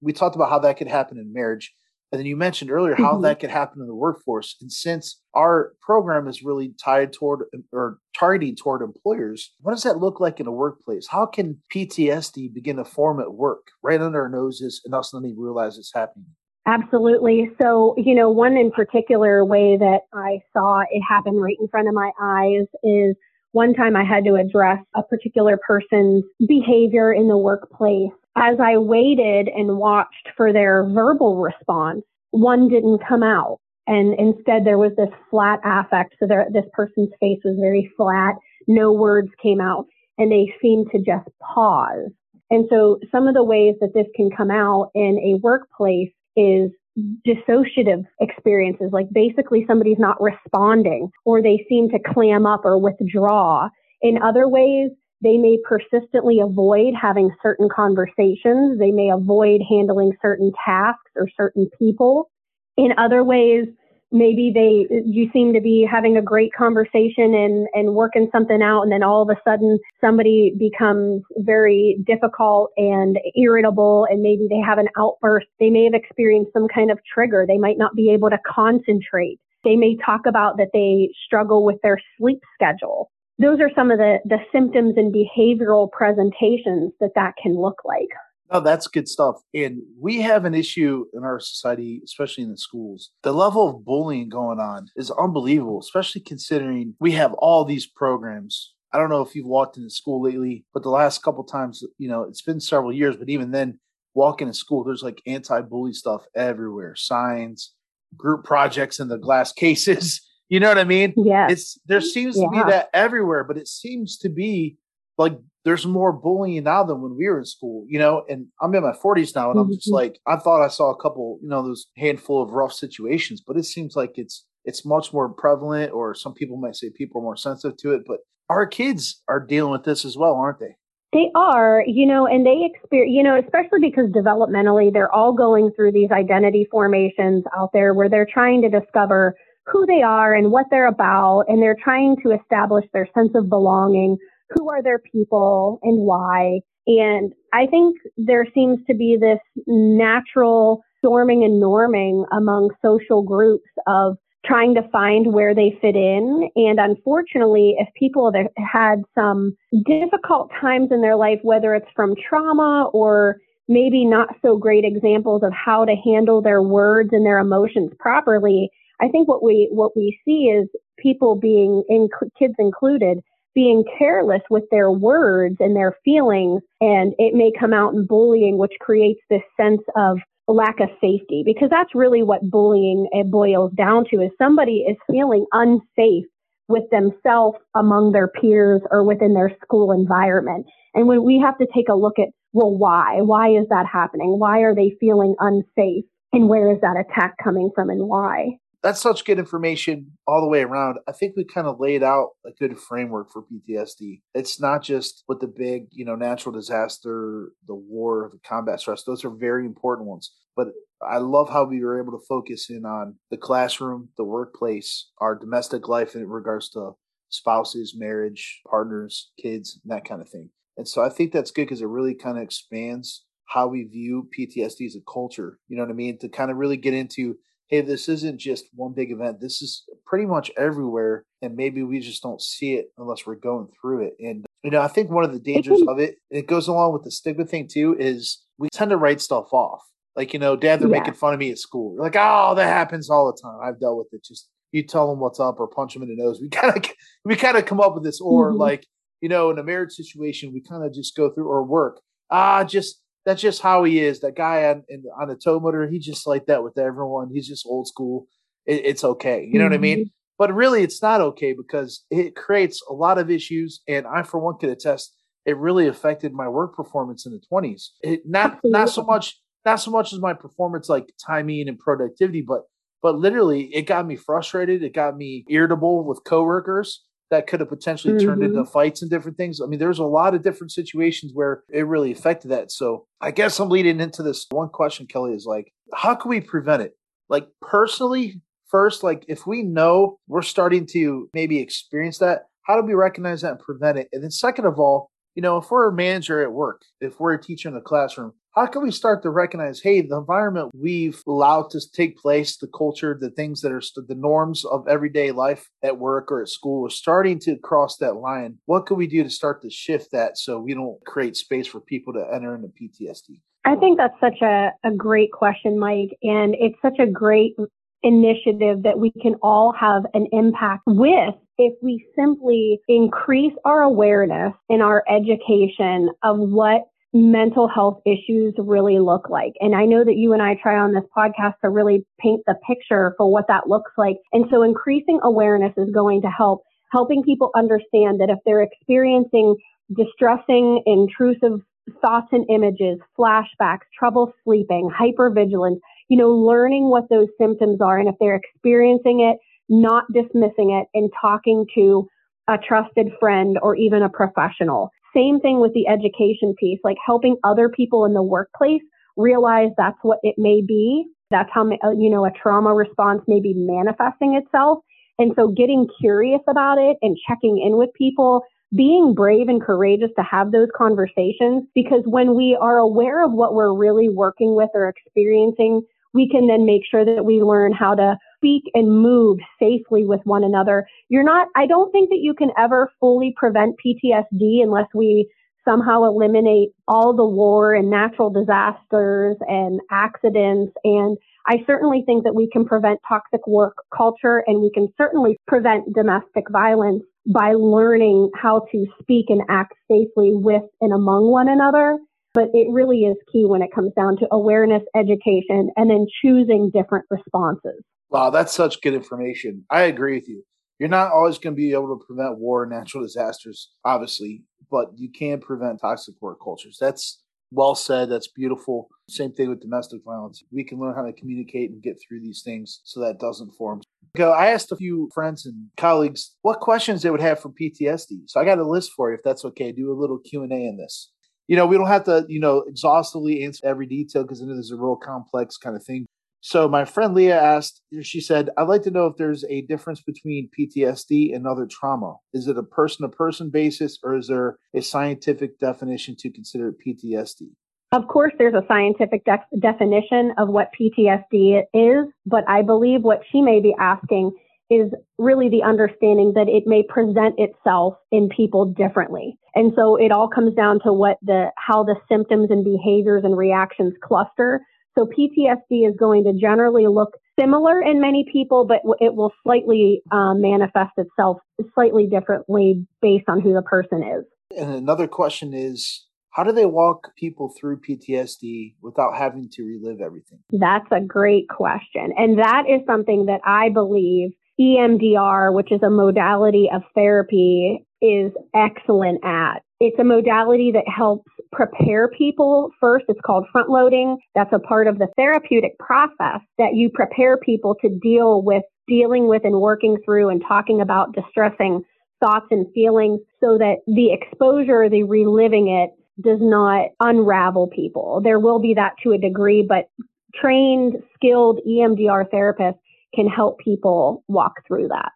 We 0.00 0.12
talked 0.12 0.36
about 0.36 0.50
how 0.50 0.58
that 0.60 0.76
could 0.76 0.88
happen 0.88 1.18
in 1.18 1.32
marriage. 1.32 1.74
And 2.12 2.20
then 2.20 2.26
you 2.26 2.36
mentioned 2.36 2.70
earlier 2.70 2.94
how 2.94 3.14
mm-hmm. 3.14 3.22
that 3.22 3.40
could 3.40 3.50
happen 3.50 3.80
in 3.80 3.88
the 3.88 3.94
workforce. 3.94 4.56
And 4.60 4.70
since 4.70 5.20
our 5.34 5.72
program 5.82 6.28
is 6.28 6.42
really 6.42 6.72
tied 6.82 7.12
toward 7.12 7.40
or 7.72 7.98
targeting 8.16 8.54
toward 8.54 8.82
employers, 8.82 9.52
what 9.60 9.72
does 9.72 9.82
that 9.82 9.98
look 9.98 10.20
like 10.20 10.38
in 10.38 10.46
a 10.46 10.52
workplace? 10.52 11.08
How 11.08 11.26
can 11.26 11.60
PTSD 11.74 12.54
begin 12.54 12.76
to 12.76 12.84
form 12.84 13.18
at 13.20 13.34
work 13.34 13.66
right 13.82 14.00
under 14.00 14.22
our 14.22 14.28
noses 14.28 14.80
and 14.84 14.94
us 14.94 15.12
not 15.12 15.24
even 15.24 15.36
realize 15.36 15.78
it's 15.78 15.92
happening? 15.92 16.26
Absolutely. 16.66 17.50
So, 17.62 17.94
you 17.96 18.14
know, 18.14 18.28
one 18.28 18.56
in 18.56 18.72
particular 18.72 19.44
way 19.44 19.76
that 19.78 20.00
I 20.12 20.40
saw 20.52 20.80
it 20.80 21.00
happen 21.08 21.36
right 21.36 21.56
in 21.60 21.68
front 21.68 21.86
of 21.86 21.94
my 21.94 22.10
eyes 22.20 22.66
is 22.82 23.14
one 23.52 23.72
time 23.72 23.96
I 23.96 24.04
had 24.04 24.24
to 24.24 24.34
address 24.34 24.78
a 24.96 25.02
particular 25.04 25.58
person's 25.64 26.24
behavior 26.46 27.12
in 27.12 27.28
the 27.28 27.38
workplace. 27.38 28.10
As 28.36 28.56
I 28.60 28.78
waited 28.78 29.48
and 29.48 29.78
watched 29.78 30.28
for 30.36 30.52
their 30.52 30.84
verbal 30.92 31.40
response, 31.40 32.02
one 32.32 32.68
didn't 32.68 33.00
come 33.08 33.22
out. 33.22 33.58
And 33.86 34.18
instead 34.18 34.64
there 34.64 34.76
was 34.76 34.92
this 34.96 35.08
flat 35.30 35.60
affect. 35.64 36.16
So 36.18 36.26
there, 36.26 36.48
this 36.52 36.66
person's 36.72 37.10
face 37.20 37.38
was 37.44 37.56
very 37.60 37.90
flat. 37.96 38.34
No 38.66 38.92
words 38.92 39.30
came 39.40 39.60
out 39.60 39.86
and 40.18 40.32
they 40.32 40.52
seemed 40.60 40.88
to 40.90 40.98
just 40.98 41.28
pause. 41.40 42.10
And 42.50 42.66
so 42.70 42.98
some 43.12 43.28
of 43.28 43.34
the 43.34 43.44
ways 43.44 43.76
that 43.80 43.94
this 43.94 44.06
can 44.16 44.30
come 44.36 44.50
out 44.50 44.90
in 44.94 45.18
a 45.18 45.38
workplace 45.40 46.10
is 46.36 46.70
mm-hmm. 46.98 47.14
dissociative 47.26 48.04
experiences, 48.20 48.90
like 48.92 49.06
basically 49.12 49.64
somebody's 49.66 49.98
not 49.98 50.20
responding 50.20 51.10
or 51.24 51.42
they 51.42 51.64
seem 51.68 51.88
to 51.90 51.98
clam 51.98 52.46
up 52.46 52.64
or 52.64 52.80
withdraw. 52.80 53.68
In 54.02 54.22
other 54.22 54.48
ways, 54.48 54.90
they 55.22 55.38
may 55.38 55.58
persistently 55.64 56.40
avoid 56.40 56.94
having 57.00 57.30
certain 57.42 57.68
conversations. 57.74 58.78
They 58.78 58.90
may 58.90 59.10
avoid 59.10 59.62
handling 59.68 60.12
certain 60.20 60.52
tasks 60.64 61.10
or 61.16 61.28
certain 61.36 61.68
people. 61.78 62.30
In 62.76 62.92
other 62.98 63.24
ways, 63.24 63.64
maybe 64.12 64.52
they 64.54 64.86
you 65.04 65.28
seem 65.32 65.52
to 65.52 65.60
be 65.60 65.86
having 65.90 66.16
a 66.16 66.22
great 66.22 66.52
conversation 66.56 67.34
and 67.34 67.66
and 67.74 67.94
working 67.94 68.28
something 68.30 68.62
out 68.62 68.82
and 68.82 68.92
then 68.92 69.02
all 69.02 69.22
of 69.22 69.28
a 69.28 69.40
sudden 69.48 69.78
somebody 70.00 70.54
becomes 70.58 71.22
very 71.38 71.98
difficult 72.06 72.70
and 72.76 73.18
irritable 73.36 74.06
and 74.08 74.22
maybe 74.22 74.46
they 74.48 74.60
have 74.64 74.78
an 74.78 74.88
outburst. 74.96 75.46
They 75.58 75.70
may 75.70 75.84
have 75.84 75.94
experienced 75.94 76.52
some 76.52 76.68
kind 76.68 76.90
of 76.90 76.98
trigger. 77.12 77.44
They 77.46 77.58
might 77.58 77.78
not 77.78 77.94
be 77.94 78.10
able 78.10 78.30
to 78.30 78.38
concentrate. 78.46 79.38
They 79.64 79.76
may 79.76 79.96
talk 80.04 80.22
about 80.26 80.56
that 80.58 80.70
they 80.72 81.10
struggle 81.24 81.64
with 81.64 81.76
their 81.82 81.98
sleep 82.18 82.40
schedule. 82.54 83.10
Those 83.38 83.60
are 83.60 83.70
some 83.74 83.90
of 83.90 83.98
the 83.98 84.18
the 84.24 84.38
symptoms 84.52 84.94
and 84.96 85.12
behavioral 85.12 85.90
presentations 85.90 86.92
that 87.00 87.10
that 87.16 87.34
can 87.42 87.60
look 87.60 87.82
like 87.84 88.08
no, 88.52 88.60
that's 88.60 88.86
good 88.86 89.08
stuff. 89.08 89.36
And 89.54 89.82
we 90.00 90.20
have 90.22 90.44
an 90.44 90.54
issue 90.54 91.06
in 91.12 91.24
our 91.24 91.40
society, 91.40 92.00
especially 92.04 92.44
in 92.44 92.50
the 92.50 92.58
schools. 92.58 93.10
The 93.22 93.32
level 93.32 93.68
of 93.68 93.84
bullying 93.84 94.28
going 94.28 94.60
on 94.60 94.88
is 94.96 95.10
unbelievable, 95.10 95.80
especially 95.80 96.20
considering 96.20 96.94
we 97.00 97.12
have 97.12 97.32
all 97.34 97.64
these 97.64 97.86
programs. 97.86 98.74
I 98.92 98.98
don't 98.98 99.10
know 99.10 99.22
if 99.22 99.34
you've 99.34 99.46
walked 99.46 99.76
into 99.76 99.90
school 99.90 100.22
lately, 100.22 100.64
but 100.72 100.82
the 100.82 100.90
last 100.90 101.22
couple 101.22 101.44
times, 101.44 101.82
you 101.98 102.08
know, 102.08 102.22
it's 102.22 102.42
been 102.42 102.60
several 102.60 102.92
years, 102.92 103.16
but 103.16 103.28
even 103.28 103.50
then, 103.50 103.78
walking 104.14 104.48
in 104.48 104.54
school, 104.54 104.82
there's 104.82 105.02
like 105.02 105.20
anti 105.26 105.60
bully 105.60 105.92
stuff 105.92 106.24
everywhere 106.34 106.94
signs, 106.96 107.72
group 108.16 108.44
projects 108.44 108.98
in 109.00 109.08
the 109.08 109.18
glass 109.18 109.52
cases. 109.52 110.20
You 110.48 110.60
know 110.60 110.68
what 110.68 110.78
I 110.78 110.84
mean? 110.84 111.12
Yeah. 111.16 111.48
It's 111.50 111.76
there 111.86 112.00
seems 112.00 112.36
yeah. 112.36 112.44
to 112.44 112.50
be 112.50 112.70
that 112.70 112.88
everywhere, 112.94 113.42
but 113.42 113.58
it 113.58 113.66
seems 113.66 114.16
to 114.18 114.28
be 114.28 114.76
like 115.18 115.38
there's 115.64 115.86
more 115.86 116.12
bullying 116.12 116.64
now 116.64 116.84
than 116.84 117.00
when 117.00 117.16
we 117.16 117.28
were 117.28 117.38
in 117.38 117.44
school, 117.44 117.84
you 117.88 117.98
know, 117.98 118.24
and 118.28 118.46
I'm 118.60 118.74
in 118.74 118.82
my 118.82 118.92
40s 118.92 119.34
now 119.34 119.50
and 119.50 119.58
I'm 119.58 119.72
just 119.72 119.88
mm-hmm. 119.88 119.94
like, 119.94 120.20
I 120.26 120.36
thought 120.36 120.64
I 120.64 120.68
saw 120.68 120.90
a 120.90 121.02
couple, 121.02 121.40
you 121.42 121.48
know, 121.48 121.62
those 121.62 121.86
handful 121.96 122.40
of 122.40 122.50
rough 122.50 122.72
situations, 122.72 123.42
but 123.44 123.56
it 123.56 123.64
seems 123.64 123.96
like 123.96 124.12
it's, 124.14 124.46
it's 124.64 124.84
much 124.84 125.12
more 125.12 125.28
prevalent, 125.28 125.92
or 125.92 126.14
some 126.14 126.34
people 126.34 126.56
might 126.56 126.76
say 126.76 126.90
people 126.90 127.20
are 127.20 127.24
more 127.24 127.36
sensitive 127.36 127.76
to 127.78 127.94
it, 127.94 128.02
but 128.06 128.18
our 128.48 128.66
kids 128.66 129.22
are 129.28 129.40
dealing 129.40 129.72
with 129.72 129.84
this 129.84 130.04
as 130.04 130.16
well, 130.16 130.34
aren't 130.34 130.60
they? 130.60 130.76
They 131.12 131.30
are, 131.34 131.82
you 131.86 132.06
know, 132.06 132.26
and 132.26 132.44
they 132.44 132.68
experience, 132.72 133.14
you 133.14 133.22
know, 133.22 133.38
especially 133.38 133.80
because 133.80 134.10
developmentally 134.10 134.92
they're 134.92 135.12
all 135.12 135.32
going 135.32 135.70
through 135.74 135.92
these 135.92 136.10
identity 136.10 136.68
formations 136.70 137.44
out 137.56 137.70
there 137.72 137.94
where 137.94 138.08
they're 138.08 138.28
trying 138.30 138.62
to 138.62 138.68
discover 138.68 139.34
who 139.66 139.86
they 139.86 140.02
are 140.02 140.34
and 140.34 140.52
what 140.52 140.66
they're 140.70 140.86
about, 140.86 141.44
and 141.48 141.60
they're 141.60 141.76
trying 141.82 142.16
to 142.22 142.32
establish 142.32 142.84
their 142.92 143.08
sense 143.14 143.30
of 143.34 143.48
belonging 143.48 144.16
who 144.50 144.70
are 144.70 144.82
their 144.82 144.98
people 144.98 145.78
and 145.82 146.00
why. 146.00 146.60
And 146.86 147.32
I 147.52 147.66
think 147.66 147.96
there 148.16 148.46
seems 148.54 148.78
to 148.86 148.94
be 148.94 149.16
this 149.20 149.40
natural 149.66 150.82
storming 150.98 151.44
and 151.44 151.62
norming 151.62 152.24
among 152.32 152.70
social 152.84 153.22
groups 153.22 153.68
of 153.86 154.16
trying 154.44 154.74
to 154.74 154.88
find 154.90 155.32
where 155.32 155.54
they 155.54 155.76
fit 155.80 155.96
in. 155.96 156.48
And 156.54 156.78
unfortunately, 156.78 157.74
if 157.78 157.88
people 157.98 158.32
have 158.32 158.46
had 158.56 159.02
some 159.14 159.56
difficult 159.84 160.50
times 160.60 160.88
in 160.92 161.02
their 161.02 161.16
life, 161.16 161.40
whether 161.42 161.74
it's 161.74 161.90
from 161.96 162.14
trauma 162.28 162.88
or 162.92 163.36
maybe 163.68 164.04
not 164.04 164.28
so 164.42 164.56
great 164.56 164.84
examples 164.84 165.42
of 165.42 165.52
how 165.52 165.84
to 165.84 165.96
handle 166.04 166.40
their 166.40 166.62
words 166.62 167.10
and 167.12 167.26
their 167.26 167.38
emotions 167.38 167.90
properly, 167.98 168.70
I 169.00 169.08
think 169.08 169.28
what 169.28 169.42
we 169.42 169.68
what 169.72 169.96
we 169.96 170.18
see 170.24 170.44
is 170.44 170.68
people 170.98 171.34
being 171.34 171.82
in, 171.88 172.08
kids 172.38 172.54
included 172.58 173.18
being 173.56 173.82
careless 173.98 174.42
with 174.50 174.62
their 174.70 174.92
words 174.92 175.56
and 175.58 175.74
their 175.74 175.96
feelings, 176.04 176.62
and 176.80 177.14
it 177.18 177.34
may 177.34 177.50
come 177.58 177.72
out 177.72 177.94
in 177.94 178.06
bullying, 178.06 178.58
which 178.58 178.74
creates 178.80 179.20
this 179.28 179.42
sense 179.60 179.80
of 179.96 180.18
lack 180.46 180.78
of 180.78 180.88
safety 181.00 181.42
because 181.44 181.68
that's 181.70 181.92
really 181.94 182.22
what 182.22 182.48
bullying 182.48 183.08
boils 183.32 183.72
down 183.76 184.04
to 184.08 184.20
is 184.20 184.30
somebody 184.38 184.84
is 184.88 184.96
feeling 185.10 185.44
unsafe 185.50 186.26
with 186.68 186.84
themselves 186.90 187.58
among 187.74 188.12
their 188.12 188.28
peers 188.28 188.80
or 188.90 189.02
within 189.02 189.34
their 189.34 189.50
school 189.64 189.90
environment. 189.90 190.66
And 190.94 191.08
when 191.08 191.24
we 191.24 191.40
have 191.40 191.58
to 191.58 191.66
take 191.74 191.88
a 191.88 191.94
look 191.94 192.18
at, 192.18 192.28
well, 192.52 192.76
why? 192.76 193.22
Why 193.22 193.48
is 193.48 193.66
that 193.70 193.86
happening? 193.92 194.38
Why 194.38 194.60
are 194.60 194.74
they 194.74 194.92
feeling 195.00 195.34
unsafe? 195.40 196.04
And 196.32 196.48
where 196.48 196.70
is 196.70 196.80
that 196.82 196.96
attack 196.96 197.36
coming 197.42 197.70
from 197.74 197.90
and 197.90 198.06
why? 198.06 198.58
That's 198.86 199.02
such 199.02 199.24
good 199.24 199.40
information 199.40 200.12
all 200.28 200.40
the 200.40 200.46
way 200.46 200.62
around. 200.62 200.98
I 201.08 201.12
think 201.12 201.34
we 201.36 201.44
kind 201.44 201.66
of 201.66 201.80
laid 201.80 202.04
out 202.04 202.30
a 202.46 202.52
good 202.52 202.78
framework 202.78 203.32
for 203.32 203.42
PTSD. 203.42 204.20
It's 204.32 204.60
not 204.60 204.84
just 204.84 205.24
with 205.26 205.40
the 205.40 205.48
big, 205.48 205.88
you 205.90 206.04
know, 206.04 206.14
natural 206.14 206.54
disaster, 206.54 207.50
the 207.66 207.74
war, 207.74 208.30
the 208.32 208.38
combat 208.48 208.78
stress. 208.78 209.02
Those 209.02 209.24
are 209.24 209.30
very 209.30 209.66
important 209.66 210.06
ones. 210.06 210.32
But 210.54 210.68
I 211.02 211.18
love 211.18 211.50
how 211.50 211.64
we 211.64 211.82
were 211.82 212.00
able 212.00 212.12
to 212.12 212.24
focus 212.28 212.70
in 212.70 212.86
on 212.86 213.16
the 213.28 213.36
classroom, 213.36 214.10
the 214.16 214.24
workplace, 214.24 215.10
our 215.18 215.34
domestic 215.34 215.88
life 215.88 216.14
in 216.14 216.28
regards 216.28 216.68
to 216.70 216.92
spouses, 217.28 217.96
marriage, 217.98 218.60
partners, 218.70 219.32
kids, 219.42 219.80
that 219.86 220.04
kind 220.04 220.22
of 220.22 220.28
thing. 220.28 220.50
And 220.76 220.86
so 220.86 221.02
I 221.02 221.08
think 221.08 221.32
that's 221.32 221.50
good 221.50 221.64
because 221.64 221.82
it 221.82 221.88
really 221.88 222.14
kind 222.14 222.36
of 222.36 222.44
expands 222.44 223.24
how 223.46 223.66
we 223.66 223.82
view 223.82 224.28
PTSD 224.38 224.86
as 224.86 224.94
a 224.94 225.12
culture. 225.12 225.58
You 225.66 225.76
know 225.76 225.82
what 225.82 225.90
I 225.90 225.94
mean? 225.94 226.18
To 226.18 226.28
kind 226.28 226.52
of 226.52 226.56
really 226.56 226.76
get 226.76 226.94
into 226.94 227.36
hey, 227.68 227.80
this 227.80 228.08
isn't 228.08 228.38
just 228.38 228.66
one 228.74 228.92
big 228.92 229.10
event. 229.10 229.40
This 229.40 229.60
is 229.60 229.84
pretty 230.06 230.26
much 230.26 230.50
everywhere. 230.56 231.24
And 231.42 231.56
maybe 231.56 231.82
we 231.82 232.00
just 232.00 232.22
don't 232.22 232.40
see 232.40 232.74
it 232.74 232.92
unless 232.96 233.26
we're 233.26 233.34
going 233.34 233.68
through 233.80 234.06
it. 234.06 234.14
And, 234.20 234.46
you 234.62 234.70
know, 234.70 234.80
I 234.80 234.88
think 234.88 235.10
one 235.10 235.24
of 235.24 235.32
the 235.32 235.40
dangers 235.40 235.82
of 235.88 235.98
it, 235.98 236.16
it 236.30 236.46
goes 236.46 236.68
along 236.68 236.92
with 236.92 237.02
the 237.02 237.10
stigma 237.10 237.44
thing 237.44 237.68
too, 237.68 237.96
is 237.98 238.44
we 238.58 238.68
tend 238.72 238.90
to 238.90 238.96
write 238.96 239.20
stuff 239.20 239.52
off. 239.52 239.82
Like, 240.14 240.32
you 240.32 240.38
know, 240.38 240.56
dad, 240.56 240.80
they're 240.80 240.88
yeah. 240.88 240.98
making 240.98 241.14
fun 241.14 241.34
of 241.34 241.40
me 241.40 241.50
at 241.50 241.58
school. 241.58 241.94
You're 241.94 242.04
like, 242.04 242.16
oh, 242.16 242.54
that 242.54 242.66
happens 242.66 243.10
all 243.10 243.30
the 243.30 243.40
time. 243.40 243.58
I've 243.62 243.80
dealt 243.80 243.98
with 243.98 244.08
it. 244.12 244.24
Just 244.24 244.48
you 244.72 244.82
tell 244.82 245.10
them 245.10 245.20
what's 245.20 245.40
up 245.40 245.60
or 245.60 245.68
punch 245.68 245.94
them 245.94 246.02
in 246.02 246.08
the 246.08 246.16
nose. 246.16 246.40
We 246.40 246.48
kind 246.50 246.76
of, 246.76 246.90
we 247.24 247.36
kind 247.36 247.56
of 247.56 247.66
come 247.66 247.80
up 247.80 247.94
with 247.94 248.04
this, 248.04 248.20
or 248.20 248.50
mm-hmm. 248.50 248.58
like, 248.60 248.86
you 249.20 249.28
know, 249.28 249.50
in 249.50 249.58
a 249.58 249.62
marriage 249.62 249.92
situation, 249.92 250.52
we 250.52 250.60
kind 250.60 250.84
of 250.84 250.94
just 250.94 251.16
go 251.16 251.30
through 251.30 251.48
or 251.48 251.64
work. 251.64 252.00
Ah, 252.30 252.64
just 252.64 253.02
that's 253.26 253.42
just 253.42 253.60
how 253.60 253.84
he 253.84 254.00
is. 254.00 254.20
That 254.20 254.36
guy 254.36 254.70
on 254.70 254.84
in, 254.88 255.04
on 255.20 255.28
the 255.28 255.34
tow 255.34 255.60
motor, 255.60 255.86
he's 255.86 256.06
just 256.06 256.26
like 256.26 256.46
that 256.46 256.62
with 256.62 256.78
everyone. 256.78 257.28
He's 257.30 257.48
just 257.48 257.66
old 257.66 257.88
school. 257.88 258.28
It, 258.64 258.86
it's 258.86 259.04
okay. 259.04 259.44
You 259.44 259.58
know 259.58 259.64
mm-hmm. 259.64 259.72
what 259.72 259.76
I 259.76 259.80
mean? 259.80 259.98
Mm-hmm. 259.98 260.10
But 260.38 260.54
really, 260.54 260.82
it's 260.82 261.02
not 261.02 261.20
okay 261.20 261.52
because 261.52 262.04
it 262.10 262.36
creates 262.36 262.82
a 262.88 262.92
lot 262.92 263.18
of 263.18 263.30
issues. 263.30 263.80
And 263.88 264.06
I, 264.06 264.22
for 264.22 264.38
one, 264.38 264.58
could 264.58 264.70
attest 264.70 265.12
it 265.44 265.56
really 265.56 265.86
affected 265.86 266.32
my 266.32 266.48
work 266.48 266.74
performance 266.74 267.26
in 267.26 267.32
the 267.32 267.40
twenties. 267.40 267.92
It 268.02 268.22
not 268.24 268.54
Absolutely. 268.54 268.70
not 268.70 268.90
so 268.90 269.02
much 269.02 269.40
not 269.64 269.76
so 269.76 269.90
much 269.90 270.12
as 270.12 270.20
my 270.20 270.32
performance 270.32 270.88
like 270.88 271.12
timing 271.24 271.68
and 271.68 271.78
productivity, 271.78 272.42
but 272.42 272.62
but 273.02 273.18
literally 273.18 273.74
it 273.74 273.82
got 273.82 274.06
me 274.06 274.16
frustrated. 274.16 274.82
It 274.82 274.94
got 274.94 275.16
me 275.16 275.44
irritable 275.48 276.04
with 276.04 276.22
coworkers 276.24 277.02
that 277.30 277.46
could 277.46 277.60
have 277.60 277.68
potentially 277.68 278.14
mm-hmm. 278.14 278.26
turned 278.26 278.42
into 278.42 278.60
mm-hmm. 278.60 278.70
fights 278.70 279.02
and 279.02 279.10
different 279.10 279.36
things. 279.36 279.60
I 279.60 279.66
mean, 279.66 279.78
there's 279.78 279.98
a 279.98 280.04
lot 280.04 280.34
of 280.34 280.42
different 280.42 280.72
situations 280.72 281.32
where 281.34 281.64
it 281.72 281.86
really 281.86 282.12
affected 282.12 282.50
that. 282.50 282.70
So 282.70 283.06
I 283.20 283.30
guess 283.30 283.58
I'm 283.58 283.68
leading 283.68 284.00
into 284.00 284.22
this 284.22 284.46
one 284.50 284.68
question, 284.68 285.06
Kelly, 285.06 285.34
is 285.34 285.46
like, 285.46 285.72
how 285.94 286.14
can 286.14 286.28
we 286.28 286.40
prevent 286.40 286.82
it? 286.82 286.92
Like 287.28 287.48
personally, 287.60 288.40
first, 288.68 289.02
like 289.02 289.24
if 289.28 289.46
we 289.46 289.62
know 289.62 290.18
we're 290.28 290.42
starting 290.42 290.86
to 290.92 291.28
maybe 291.34 291.58
experience 291.58 292.18
that, 292.18 292.42
how 292.62 292.80
do 292.80 292.86
we 292.86 292.94
recognize 292.94 293.42
that 293.42 293.52
and 293.52 293.60
prevent 293.60 293.98
it? 293.98 294.08
And 294.12 294.22
then 294.22 294.30
second 294.30 294.66
of 294.66 294.78
all, 294.78 295.10
you 295.34 295.42
know, 295.42 295.58
if 295.58 295.70
we're 295.70 295.88
a 295.88 295.92
manager 295.92 296.42
at 296.42 296.52
work, 296.52 296.82
if 297.00 297.20
we're 297.20 297.34
a 297.34 297.42
teacher 297.42 297.68
in 297.68 297.74
the 297.74 297.80
classroom, 297.80 298.32
how 298.56 298.66
can 298.66 298.82
we 298.82 298.90
start 298.90 299.22
to 299.22 299.30
recognize 299.30 299.80
hey 299.80 300.00
the 300.00 300.16
environment 300.16 300.70
we've 300.74 301.22
allowed 301.26 301.70
to 301.70 301.80
take 301.92 302.16
place 302.16 302.56
the 302.56 302.66
culture 302.66 303.16
the 303.18 303.30
things 303.30 303.60
that 303.60 303.70
are 303.70 303.82
the 304.08 304.14
norms 304.14 304.64
of 304.64 304.88
everyday 304.88 305.30
life 305.30 305.68
at 305.82 305.98
work 305.98 306.32
or 306.32 306.42
at 306.42 306.48
school 306.48 306.86
is 306.86 306.96
starting 306.96 307.38
to 307.38 307.56
cross 307.58 307.98
that 307.98 308.16
line? 308.16 308.58
What 308.64 308.86
can 308.86 308.96
we 308.96 309.06
do 309.06 309.22
to 309.22 309.30
start 309.30 309.62
to 309.62 309.70
shift 309.70 310.10
that 310.12 310.38
so 310.38 310.58
we 310.58 310.74
don't 310.74 310.98
create 311.04 311.36
space 311.36 311.66
for 311.66 311.80
people 311.80 312.12
to 312.14 312.26
enter 312.34 312.54
into 312.54 312.68
ptsd 312.68 313.40
i 313.64 313.76
think 313.76 313.98
that's 313.98 314.18
such 314.20 314.40
a, 314.42 314.70
a 314.84 314.90
great 314.96 315.32
question 315.32 315.78
mike 315.78 316.16
and 316.22 316.54
it's 316.58 316.80
such 316.80 316.98
a 316.98 317.06
great 317.06 317.54
initiative 318.02 318.82
that 318.82 318.98
we 318.98 319.10
can 319.22 319.34
all 319.42 319.72
have 319.72 320.04
an 320.14 320.26
impact 320.32 320.82
with 320.86 321.34
if 321.58 321.74
we 321.82 322.04
simply 322.14 322.78
increase 322.88 323.54
our 323.64 323.82
awareness 323.82 324.52
in 324.68 324.80
our 324.80 325.02
education 325.08 326.10
of 326.22 326.38
what 326.38 326.82
mental 327.12 327.68
health 327.68 328.00
issues 328.04 328.54
really 328.58 328.98
look 328.98 329.30
like. 329.30 329.52
And 329.60 329.74
I 329.74 329.84
know 329.84 330.04
that 330.04 330.16
you 330.16 330.32
and 330.32 330.42
I 330.42 330.56
try 330.62 330.76
on 330.76 330.92
this 330.92 331.04
podcast 331.16 331.54
to 331.62 331.70
really 331.70 332.04
paint 332.20 332.42
the 332.46 332.54
picture 332.66 333.14
for 333.16 333.30
what 333.30 333.46
that 333.48 333.68
looks 333.68 333.92
like. 333.96 334.16
And 334.32 334.46
so 334.50 334.62
increasing 334.62 335.20
awareness 335.22 335.72
is 335.76 335.90
going 335.94 336.22
to 336.22 336.28
help 336.28 336.62
helping 336.92 337.22
people 337.22 337.50
understand 337.56 338.20
that 338.20 338.30
if 338.30 338.38
they're 338.44 338.62
experiencing 338.62 339.56
distressing, 339.94 340.82
intrusive 340.86 341.60
thoughts 342.00 342.28
and 342.32 342.44
images, 342.50 342.98
flashbacks, 343.18 343.86
trouble 343.96 344.32
sleeping, 344.44 344.90
hypervigilance, 344.90 345.78
you 346.08 346.16
know, 346.16 346.30
learning 346.30 346.88
what 346.88 347.08
those 347.08 347.28
symptoms 347.38 347.80
are 347.80 347.98
and 347.98 348.08
if 348.08 348.14
they're 348.20 348.36
experiencing 348.36 349.20
it, 349.20 349.38
not 349.68 350.04
dismissing 350.12 350.70
it 350.70 350.86
and 350.96 351.10
talking 351.20 351.66
to 351.74 352.08
a 352.48 352.56
trusted 352.58 353.08
friend 353.18 353.58
or 353.62 353.74
even 353.74 354.02
a 354.02 354.08
professional. 354.08 354.90
Same 355.16 355.40
thing 355.40 355.60
with 355.60 355.72
the 355.72 355.88
education 355.88 356.54
piece, 356.60 356.78
like 356.84 356.98
helping 357.04 357.36
other 357.42 357.70
people 357.70 358.04
in 358.04 358.12
the 358.12 358.22
workplace 358.22 358.82
realize 359.16 359.70
that's 359.78 359.98
what 360.02 360.18
it 360.22 360.34
may 360.36 360.60
be. 360.60 361.06
That's 361.30 361.48
how, 361.52 361.66
uh, 361.68 361.90
you 361.92 362.10
know, 362.10 362.26
a 362.26 362.30
trauma 362.30 362.74
response 362.74 363.22
may 363.26 363.40
be 363.40 363.54
manifesting 363.56 364.34
itself. 364.34 364.80
And 365.18 365.32
so 365.34 365.48
getting 365.48 365.88
curious 365.98 366.42
about 366.48 366.76
it 366.78 366.98
and 367.00 367.16
checking 367.26 367.62
in 367.64 367.78
with 367.78 367.90
people, 367.96 368.42
being 368.76 369.14
brave 369.14 369.48
and 369.48 369.62
courageous 369.62 370.10
to 370.18 370.22
have 370.22 370.52
those 370.52 370.68
conversations, 370.76 371.64
because 371.74 372.02
when 372.04 372.34
we 372.34 372.56
are 372.60 372.76
aware 372.76 373.24
of 373.24 373.32
what 373.32 373.54
we're 373.54 373.74
really 373.74 374.08
working 374.10 374.54
with 374.54 374.68
or 374.74 374.88
experiencing, 374.88 375.80
we 376.12 376.28
can 376.28 376.46
then 376.46 376.66
make 376.66 376.82
sure 376.90 377.04
that 377.04 377.24
we 377.24 377.42
learn 377.42 377.72
how 377.72 377.94
to 377.94 378.16
speak 378.36 378.64
and 378.74 379.02
move 379.02 379.38
safely 379.58 380.04
with 380.04 380.20
one 380.24 380.44
another. 380.44 380.86
You're 381.08 381.24
not, 381.24 381.48
I 381.56 381.66
don't 381.66 381.90
think 381.92 382.10
that 382.10 382.20
you 382.20 382.34
can 382.34 382.50
ever 382.58 382.90
fully 383.00 383.34
prevent 383.36 383.76
PTSD 383.84 384.62
unless 384.62 384.86
we 384.94 385.28
somehow 385.66 386.04
eliminate 386.04 386.70
all 386.86 387.14
the 387.14 387.26
war 387.26 387.74
and 387.74 387.90
natural 387.90 388.30
disasters 388.30 389.36
and 389.40 389.80
accidents. 389.90 390.72
And 390.84 391.18
I 391.46 391.64
certainly 391.66 392.02
think 392.06 392.24
that 392.24 392.34
we 392.34 392.48
can 392.50 392.64
prevent 392.64 393.00
toxic 393.06 393.46
work 393.46 393.74
culture 393.96 394.42
and 394.46 394.60
we 394.60 394.70
can 394.72 394.88
certainly 394.96 395.38
prevent 395.46 395.94
domestic 395.94 396.44
violence 396.50 397.02
by 397.32 397.52
learning 397.52 398.30
how 398.34 398.66
to 398.72 398.86
speak 399.00 399.26
and 399.28 399.42
act 399.48 399.74
safely 399.90 400.32
with 400.34 400.62
and 400.80 400.92
among 400.92 401.30
one 401.30 401.48
another. 401.48 401.98
But 402.34 402.50
it 402.52 402.70
really 402.70 403.00
is 403.00 403.16
key 403.32 403.44
when 403.46 403.62
it 403.62 403.70
comes 403.74 403.92
down 403.96 404.18
to 404.18 404.28
awareness, 404.30 404.82
education, 404.94 405.70
and 405.76 405.90
then 405.90 406.06
choosing 406.22 406.70
different 406.72 407.06
responses. 407.10 407.82
Wow, 408.10 408.30
that's 408.30 408.52
such 408.52 408.80
good 408.82 408.94
information. 408.94 409.64
I 409.70 409.82
agree 409.82 410.14
with 410.14 410.28
you. 410.28 410.44
You're 410.78 410.88
not 410.88 411.12
always 411.12 411.38
going 411.38 411.54
to 411.54 411.56
be 411.56 411.72
able 411.72 411.98
to 411.98 412.04
prevent 412.04 412.38
war 412.38 412.62
and 412.62 412.72
natural 412.72 413.02
disasters, 413.02 413.70
obviously, 413.84 414.42
but 414.70 414.88
you 414.94 415.10
can 415.10 415.40
prevent 415.40 415.80
toxic 415.80 416.14
work 416.20 416.38
cultures. 416.42 416.76
That's 416.80 417.22
well 417.50 417.74
said. 417.74 418.10
That's 418.10 418.28
beautiful. 418.28 418.88
Same 419.08 419.32
thing 419.32 419.48
with 419.48 419.60
domestic 419.60 420.02
violence. 420.04 420.42
We 420.52 420.64
can 420.64 420.78
learn 420.78 420.94
how 420.94 421.04
to 421.04 421.12
communicate 421.12 421.70
and 421.70 421.82
get 421.82 421.96
through 422.00 422.20
these 422.20 422.42
things 422.44 422.80
so 422.84 423.00
that 423.00 423.18
doesn't 423.18 423.52
form. 423.52 423.80
I 424.18 424.48
asked 424.48 424.72
a 424.72 424.76
few 424.76 425.10
friends 425.12 425.44
and 425.44 425.68
colleagues 425.76 426.36
what 426.42 426.60
questions 426.60 427.02
they 427.02 427.10
would 427.10 427.20
have 427.20 427.38
for 427.38 427.50
PTSD. 427.50 428.22
So 428.26 428.40
I 428.40 428.44
got 428.44 428.58
a 428.58 428.66
list 428.66 428.92
for 428.96 429.10
you, 429.10 429.16
if 429.16 429.22
that's 429.22 429.44
okay. 429.44 429.72
Do 429.72 429.92
a 429.92 429.98
little 429.98 430.18
Q 430.18 430.42
and 430.42 430.52
A 430.52 430.56
in 430.56 430.78
this. 430.78 431.10
You 431.48 431.56
know, 431.56 431.66
we 431.66 431.76
don't 431.76 431.86
have 431.86 432.04
to, 432.04 432.24
you 432.28 432.40
know, 432.40 432.64
exhaustively 432.66 433.44
answer 433.44 433.66
every 433.66 433.86
detail 433.86 434.22
because 434.22 434.42
I 434.42 434.46
know 434.46 434.54
there's 434.54 434.72
a 434.72 434.76
real 434.76 434.96
complex 434.96 435.56
kind 435.56 435.76
of 435.76 435.84
thing. 435.84 436.06
So 436.46 436.68
my 436.68 436.84
friend 436.84 437.12
Leah 437.12 437.42
asked, 437.42 437.82
she 438.02 438.20
said, 438.20 438.50
I'd 438.56 438.68
like 438.68 438.82
to 438.82 438.92
know 438.92 439.06
if 439.06 439.16
there's 439.16 439.44
a 439.50 439.62
difference 439.62 440.00
between 440.00 440.48
PTSD 440.56 441.34
and 441.34 441.44
other 441.44 441.66
trauma. 441.66 442.18
Is 442.32 442.46
it 442.46 442.56
a 442.56 442.62
person 442.62 443.02
to 443.02 443.16
person 443.16 443.50
basis 443.50 443.98
or 444.04 444.14
is 444.14 444.28
there 444.28 444.56
a 444.72 444.80
scientific 444.80 445.58
definition 445.58 446.14
to 446.20 446.30
consider 446.30 446.72
PTSD? 446.72 447.48
Of 447.90 448.06
course, 448.06 448.32
there's 448.38 448.54
a 448.54 448.64
scientific 448.68 449.24
de- 449.24 449.58
definition 449.58 450.34
of 450.38 450.48
what 450.48 450.70
PTSD 450.80 451.62
is, 451.74 452.06
but 452.24 452.48
I 452.48 452.62
believe 452.62 453.02
what 453.02 453.22
she 453.32 453.42
may 453.42 453.58
be 453.58 453.74
asking 453.80 454.30
is 454.70 454.92
really 455.18 455.48
the 455.48 455.64
understanding 455.64 456.34
that 456.36 456.48
it 456.48 456.62
may 456.64 456.84
present 456.84 457.34
itself 457.38 457.94
in 458.12 458.28
people 458.28 458.66
differently. 458.66 459.36
And 459.56 459.72
so 459.74 459.96
it 459.96 460.12
all 460.12 460.28
comes 460.28 460.54
down 460.54 460.78
to 460.84 460.92
what 460.92 461.18
the, 461.22 461.48
how 461.56 461.82
the 461.82 461.96
symptoms 462.08 462.52
and 462.52 462.64
behaviors 462.64 463.24
and 463.24 463.36
reactions 463.36 463.94
cluster 464.00 464.60
so 464.98 465.06
PTSD 465.06 465.88
is 465.88 465.94
going 465.98 466.24
to 466.24 466.32
generally 466.32 466.86
look 466.86 467.10
similar 467.38 467.82
in 467.82 468.00
many 468.00 468.26
people, 468.32 468.66
but 468.66 468.78
it 469.00 469.14
will 469.14 469.32
slightly 469.42 470.02
um, 470.10 470.40
manifest 470.40 470.92
itself 470.96 471.38
slightly 471.74 472.06
differently 472.06 472.86
based 473.02 473.28
on 473.28 473.40
who 473.40 473.52
the 473.52 473.62
person 473.62 474.02
is. 474.02 474.24
And 474.56 474.74
another 474.74 475.06
question 475.06 475.52
is 475.52 476.06
how 476.30 476.44
do 476.44 476.52
they 476.52 476.66
walk 476.66 477.14
people 477.16 477.52
through 477.58 477.80
PTSD 477.80 478.74
without 478.82 479.16
having 479.16 479.48
to 479.54 479.64
relive 479.64 480.00
everything? 480.00 480.38
That's 480.50 480.86
a 480.92 481.00
great 481.00 481.48
question. 481.48 482.12
And 482.16 482.38
that 482.38 482.64
is 482.68 482.82
something 482.86 483.26
that 483.26 483.40
I 483.44 483.70
believe 483.70 484.32
EMDR, 484.60 485.54
which 485.54 485.72
is 485.72 485.82
a 485.82 485.90
modality 485.90 486.68
of 486.72 486.82
therapy, 486.94 487.86
is 488.02 488.32
excellent 488.54 489.24
at. 489.24 489.62
It's 489.80 489.98
a 489.98 490.04
modality 490.04 490.72
that 490.72 490.84
helps 490.86 491.30
prepare 491.56 492.08
people 492.08 492.70
first. 492.78 493.06
It's 493.08 493.20
called 493.24 493.46
front 493.50 493.70
loading. 493.70 494.18
That's 494.34 494.52
a 494.52 494.58
part 494.58 494.86
of 494.86 494.98
the 494.98 495.08
therapeutic 495.16 495.78
process 495.78 496.40
that 496.58 496.74
you 496.74 496.90
prepare 496.92 497.38
people 497.38 497.74
to 497.80 497.88
deal 497.88 498.42
with 498.42 498.62
dealing 498.86 499.26
with 499.26 499.42
and 499.44 499.60
working 499.60 499.96
through 500.04 500.28
and 500.28 500.42
talking 500.46 500.80
about 500.80 501.14
distressing 501.14 501.82
thoughts 502.20 502.46
and 502.50 502.66
feelings 502.74 503.20
so 503.42 503.58
that 503.58 503.76
the 503.86 504.12
exposure, 504.12 504.88
the 504.88 505.02
reliving 505.02 505.68
it 505.68 505.90
does 506.22 506.38
not 506.40 506.88
unravel 507.00 507.68
people. 507.68 508.20
There 508.22 508.38
will 508.38 508.60
be 508.60 508.74
that 508.74 508.92
to 509.02 509.12
a 509.12 509.18
degree, 509.18 509.66
but 509.66 509.88
trained, 510.34 511.02
skilled 511.14 511.60
EMDR 511.68 512.30
therapists 512.32 512.78
can 513.14 513.26
help 513.26 513.58
people 513.58 514.24
walk 514.28 514.52
through 514.66 514.88
that. 514.88 515.12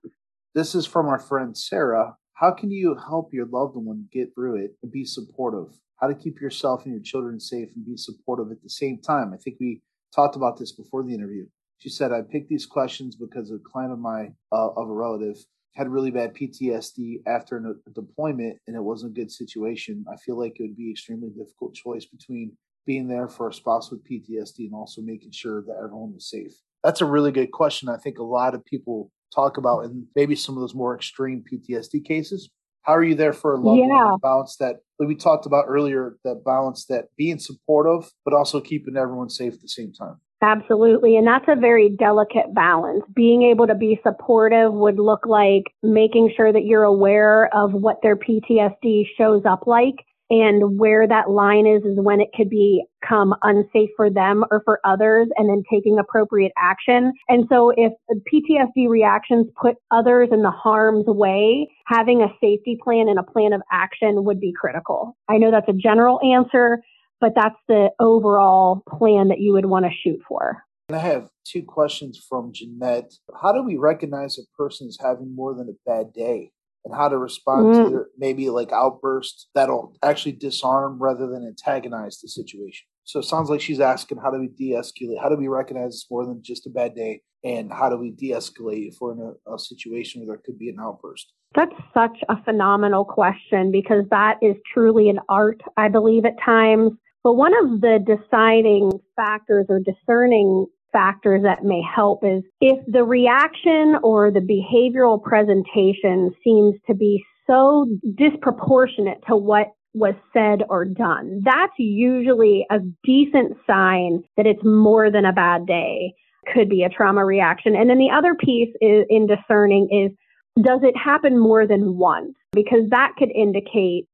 This 0.55 0.74
is 0.74 0.87
from 0.87 1.07
our 1.07 1.18
friend 1.18 1.57
Sarah. 1.57 2.16
How 2.35 2.50
can 2.50 2.70
you 2.70 2.96
help 2.96 3.33
your 3.33 3.46
loved 3.46 3.76
one 3.76 4.09
get 4.12 4.35
through 4.35 4.64
it 4.64 4.72
and 4.83 4.90
be 4.90 5.05
supportive? 5.05 5.79
How 6.01 6.09
to 6.09 6.15
keep 6.15 6.41
yourself 6.41 6.85
and 6.85 6.95
your 6.95 7.03
children 7.03 7.39
safe 7.39 7.69
and 7.75 7.85
be 7.85 7.97
supportive 7.97 8.51
at 8.51 8.63
the 8.63 8.71
same 8.71 8.99
time? 8.99 9.33
I 9.35 9.37
think 9.37 9.57
we 9.61 9.83
talked 10.15 10.37
about 10.37 10.59
this 10.59 10.73
before 10.73 11.03
the 11.03 11.15
interview. 11.15 11.47
She 11.79 11.89
said, 11.89 12.13
I 12.13 12.23
picked 12.23 12.49
these 12.49 12.67
questions 12.67 13.17
because 13.17 13.51
a 13.51 13.59
client 13.59 13.93
of 13.93 13.99
my 13.99 14.31
uh, 14.53 14.71
of 14.77 14.89
a 14.89 14.93
relative 14.93 15.37
had 15.75 15.89
really 15.89 16.11
bad 16.11 16.35
PTSD 16.35 17.23
after 17.27 17.57
a 17.59 17.91
deployment 17.93 18.59
and 18.67 18.77
it 18.77 18.83
wasn't 18.83 19.13
a 19.13 19.21
good 19.21 19.31
situation. 19.31 20.05
I 20.13 20.17
feel 20.17 20.39
like 20.39 20.59
it 20.59 20.63
would 20.63 20.77
be 20.77 20.91
extremely 20.91 21.31
difficult 21.31 21.75
choice 21.75 22.05
between 22.05 22.57
being 22.87 23.07
there 23.07 23.29
for 23.29 23.49
a 23.49 23.55
spouse 23.55 23.91
with 23.91 24.05
PTSD 24.05 24.67
and 24.67 24.75
also 24.75 25.01
making 25.01 25.31
sure 25.31 25.63
that 25.63 25.77
everyone 25.83 26.15
was 26.15 26.29
safe. 26.29 26.53
That's 26.83 27.03
a 27.03 27.07
really 27.07 27.31
good 27.31 27.53
question. 27.53 27.89
I 27.89 27.99
think 27.99 28.19
a 28.19 28.25
lot 28.25 28.55
of 28.55 28.65
people 28.65 29.13
talk 29.35 29.59
about 29.59 29.85
in 29.85 30.07
maybe 30.17 30.35
some 30.35 30.57
of 30.57 30.61
those 30.61 30.75
more 30.75 30.95
extreme 30.95 31.45
PTSD 31.51 32.05
cases. 32.05 32.51
How 32.83 32.95
are 32.95 33.05
you 33.05 33.14
there 33.14 33.33
for 33.33 33.55
a 33.55 33.59
loved 33.59 33.81
yeah. 33.81 34.16
Balance 34.23 34.57
that 34.57 34.77
like 34.99 35.09
we 35.09 35.14
talked 35.14 35.47
about 35.47 35.64
earlier, 35.69 36.16
that 36.25 36.45
balance 36.45 36.87
that 36.87 37.07
being 37.16 37.38
supportive, 37.38 38.11
but 38.25 38.35
also 38.35 38.61
keeping 38.61 38.97
everyone 38.97 39.31
safe 39.31 39.55
at 39.55 39.61
the 39.61 39.69
same 39.69 39.93
time. 39.93 40.16
Absolutely. 40.43 41.16
And 41.16 41.27
that's 41.27 41.45
a 41.49 41.57
very 41.57 41.90
delicate 41.90 42.55
balance. 42.55 43.03
Being 43.14 43.43
able 43.43 43.66
to 43.66 43.75
be 43.75 44.01
supportive 44.03 44.73
would 44.73 44.99
look 44.99 45.27
like 45.27 45.64
making 45.83 46.33
sure 46.35 46.51
that 46.51 46.64
you're 46.64 46.85
aware 46.85 47.55
of 47.55 47.73
what 47.73 47.99
their 48.03 48.16
PTSD 48.16 49.05
shows 49.19 49.43
up 49.45 49.66
like 49.66 49.97
and 50.31 50.79
where 50.79 51.07
that 51.09 51.29
line 51.29 51.66
is 51.66 51.83
is 51.85 51.99
when 51.99 52.21
it 52.21 52.29
could 52.35 52.49
become 52.49 53.35
unsafe 53.43 53.90
for 53.97 54.09
them 54.09 54.45
or 54.51 54.62
for 54.64 54.79
others 54.85 55.29
and 55.37 55.49
then 55.49 55.64
taking 55.71 55.99
appropriate 55.99 56.53
action. 56.57 57.12
And 57.29 57.47
so 57.51 57.73
if 57.77 57.93
PTSD 58.11 58.88
reactions 58.88 59.49
put 59.61 59.75
others 59.90 60.29
in 60.31 60.43
the 60.43 60.51
harm's 60.53 61.07
way, 61.07 61.69
having 61.87 62.23
a 62.23 62.29
safety 62.40 62.79
plan 62.83 63.09
and 63.09 63.19
a 63.19 63.25
plan 63.25 63.53
of 63.53 63.61
action 63.73 64.25
would 64.25 64.40
be 64.40 64.53
critical. 64.59 65.16
I 65.29 65.38
know 65.38 65.51
that's 65.51 65.69
a 65.69 65.73
general 65.73 66.21
answer, 66.23 66.79
but 67.21 67.33
that's 67.35 67.59
the 67.66 67.90
overall 67.99 68.83
plan 68.88 69.29
that 69.29 69.40
you 69.40 69.53
would 69.53 69.66
want 69.66 69.85
to 69.85 69.90
shoot 70.03 70.21
for. 70.29 70.62
I 70.93 70.99
have 70.99 71.29
two 71.45 71.62
questions 71.62 72.25
from 72.29 72.53
Jeanette. 72.53 73.12
How 73.40 73.53
do 73.53 73.62
we 73.62 73.77
recognize 73.77 74.38
a 74.38 74.43
person 74.57 74.88
is 74.88 74.99
having 75.01 75.35
more 75.35 75.55
than 75.55 75.69
a 75.69 75.88
bad 75.88 76.12
day? 76.12 76.53
And 76.85 76.95
how 76.95 77.09
to 77.09 77.19
respond 77.19 77.75
mm. 77.75 77.90
to 77.90 78.05
maybe 78.16 78.51
like 78.51 78.73
outbursts 78.73 79.49
that'll 79.55 79.95
actually 80.03 80.33
disarm 80.33 80.99
rather 80.99 81.27
than 81.27 81.47
antagonize 81.47 82.21
the 82.21 82.29
situation. 82.29 82.87
So 83.05 83.21
it 83.21 83.25
sounds 83.25 83.51
like 83.51 83.61
she's 83.61 83.81
asking 83.81 84.19
how 84.19 84.31
do 84.31 84.38
we 84.38 84.49
de-escalate? 84.49 85.21
How 85.21 85.29
do 85.29 85.37
we 85.37 85.49
recognize 85.49 85.95
it's 85.95 86.07
more 86.11 86.25
than 86.25 86.43
just 86.43 86.66
a 86.66 86.71
bad 86.71 86.95
day? 86.95 87.23
And 87.43 87.73
how 87.73 87.88
do 87.88 87.97
we 87.97 88.11
de-escalate 88.12 88.88
if 88.88 88.97
we're 89.01 89.12
in 89.12 89.35
a, 89.47 89.55
a 89.55 89.59
situation 89.59 90.21
where 90.21 90.37
there 90.37 90.43
could 90.45 90.59
be 90.59 90.69
an 90.69 90.77
outburst? 90.81 91.33
That's 91.55 91.75
such 91.93 92.16
a 92.29 92.43
phenomenal 92.45 93.05
question 93.05 93.73
because 93.73 94.05
that 94.11 94.38
is 94.43 94.55
truly 94.73 95.09
an 95.09 95.19
art, 95.29 95.61
I 95.77 95.88
believe, 95.88 96.25
at 96.25 96.40
times. 96.45 96.93
But 97.25 97.35
one 97.35 97.53
of 97.64 97.81
the 97.81 97.99
deciding 97.99 98.93
factors 99.16 99.66
or 99.69 99.81
discerning 99.81 100.66
factors 100.92 101.42
that 101.42 101.64
may 101.64 101.83
help 101.83 102.24
is 102.24 102.42
if 102.61 102.79
the 102.87 103.05
reaction 103.05 103.96
or 104.03 104.31
the 104.31 104.40
behavioral 104.40 105.22
presentation 105.22 106.33
seems 106.44 106.74
to 106.87 106.94
be 106.94 107.22
so 107.46 107.87
disproportionate 108.16 109.18
to 109.29 109.37
what 109.37 109.68
was 109.92 110.14
said 110.33 110.61
or 110.68 110.85
done. 110.85 111.40
That's 111.44 111.72
usually 111.79 112.64
a 112.70 112.79
decent 113.05 113.57
sign 113.66 114.22
that 114.37 114.46
it's 114.46 114.64
more 114.64 115.11
than 115.11 115.24
a 115.24 115.33
bad 115.33 115.66
day. 115.66 116.14
Could 116.55 116.68
be 116.68 116.85
a 116.85 116.88
trauma 116.88 117.24
reaction. 117.24 117.74
And 117.74 117.90
then 117.90 117.98
the 117.98 118.11
other 118.16 118.35
piece 118.35 118.74
is 118.81 119.05
in 119.09 119.26
discerning 119.26 119.88
is 119.90 120.16
does 120.64 120.81
it 120.83 120.96
happen 120.96 121.38
more 121.38 121.66
than 121.66 121.96
once? 121.96 122.35
Because 122.53 122.88
that 122.90 123.12
could 123.18 123.31
indicate 123.31 124.07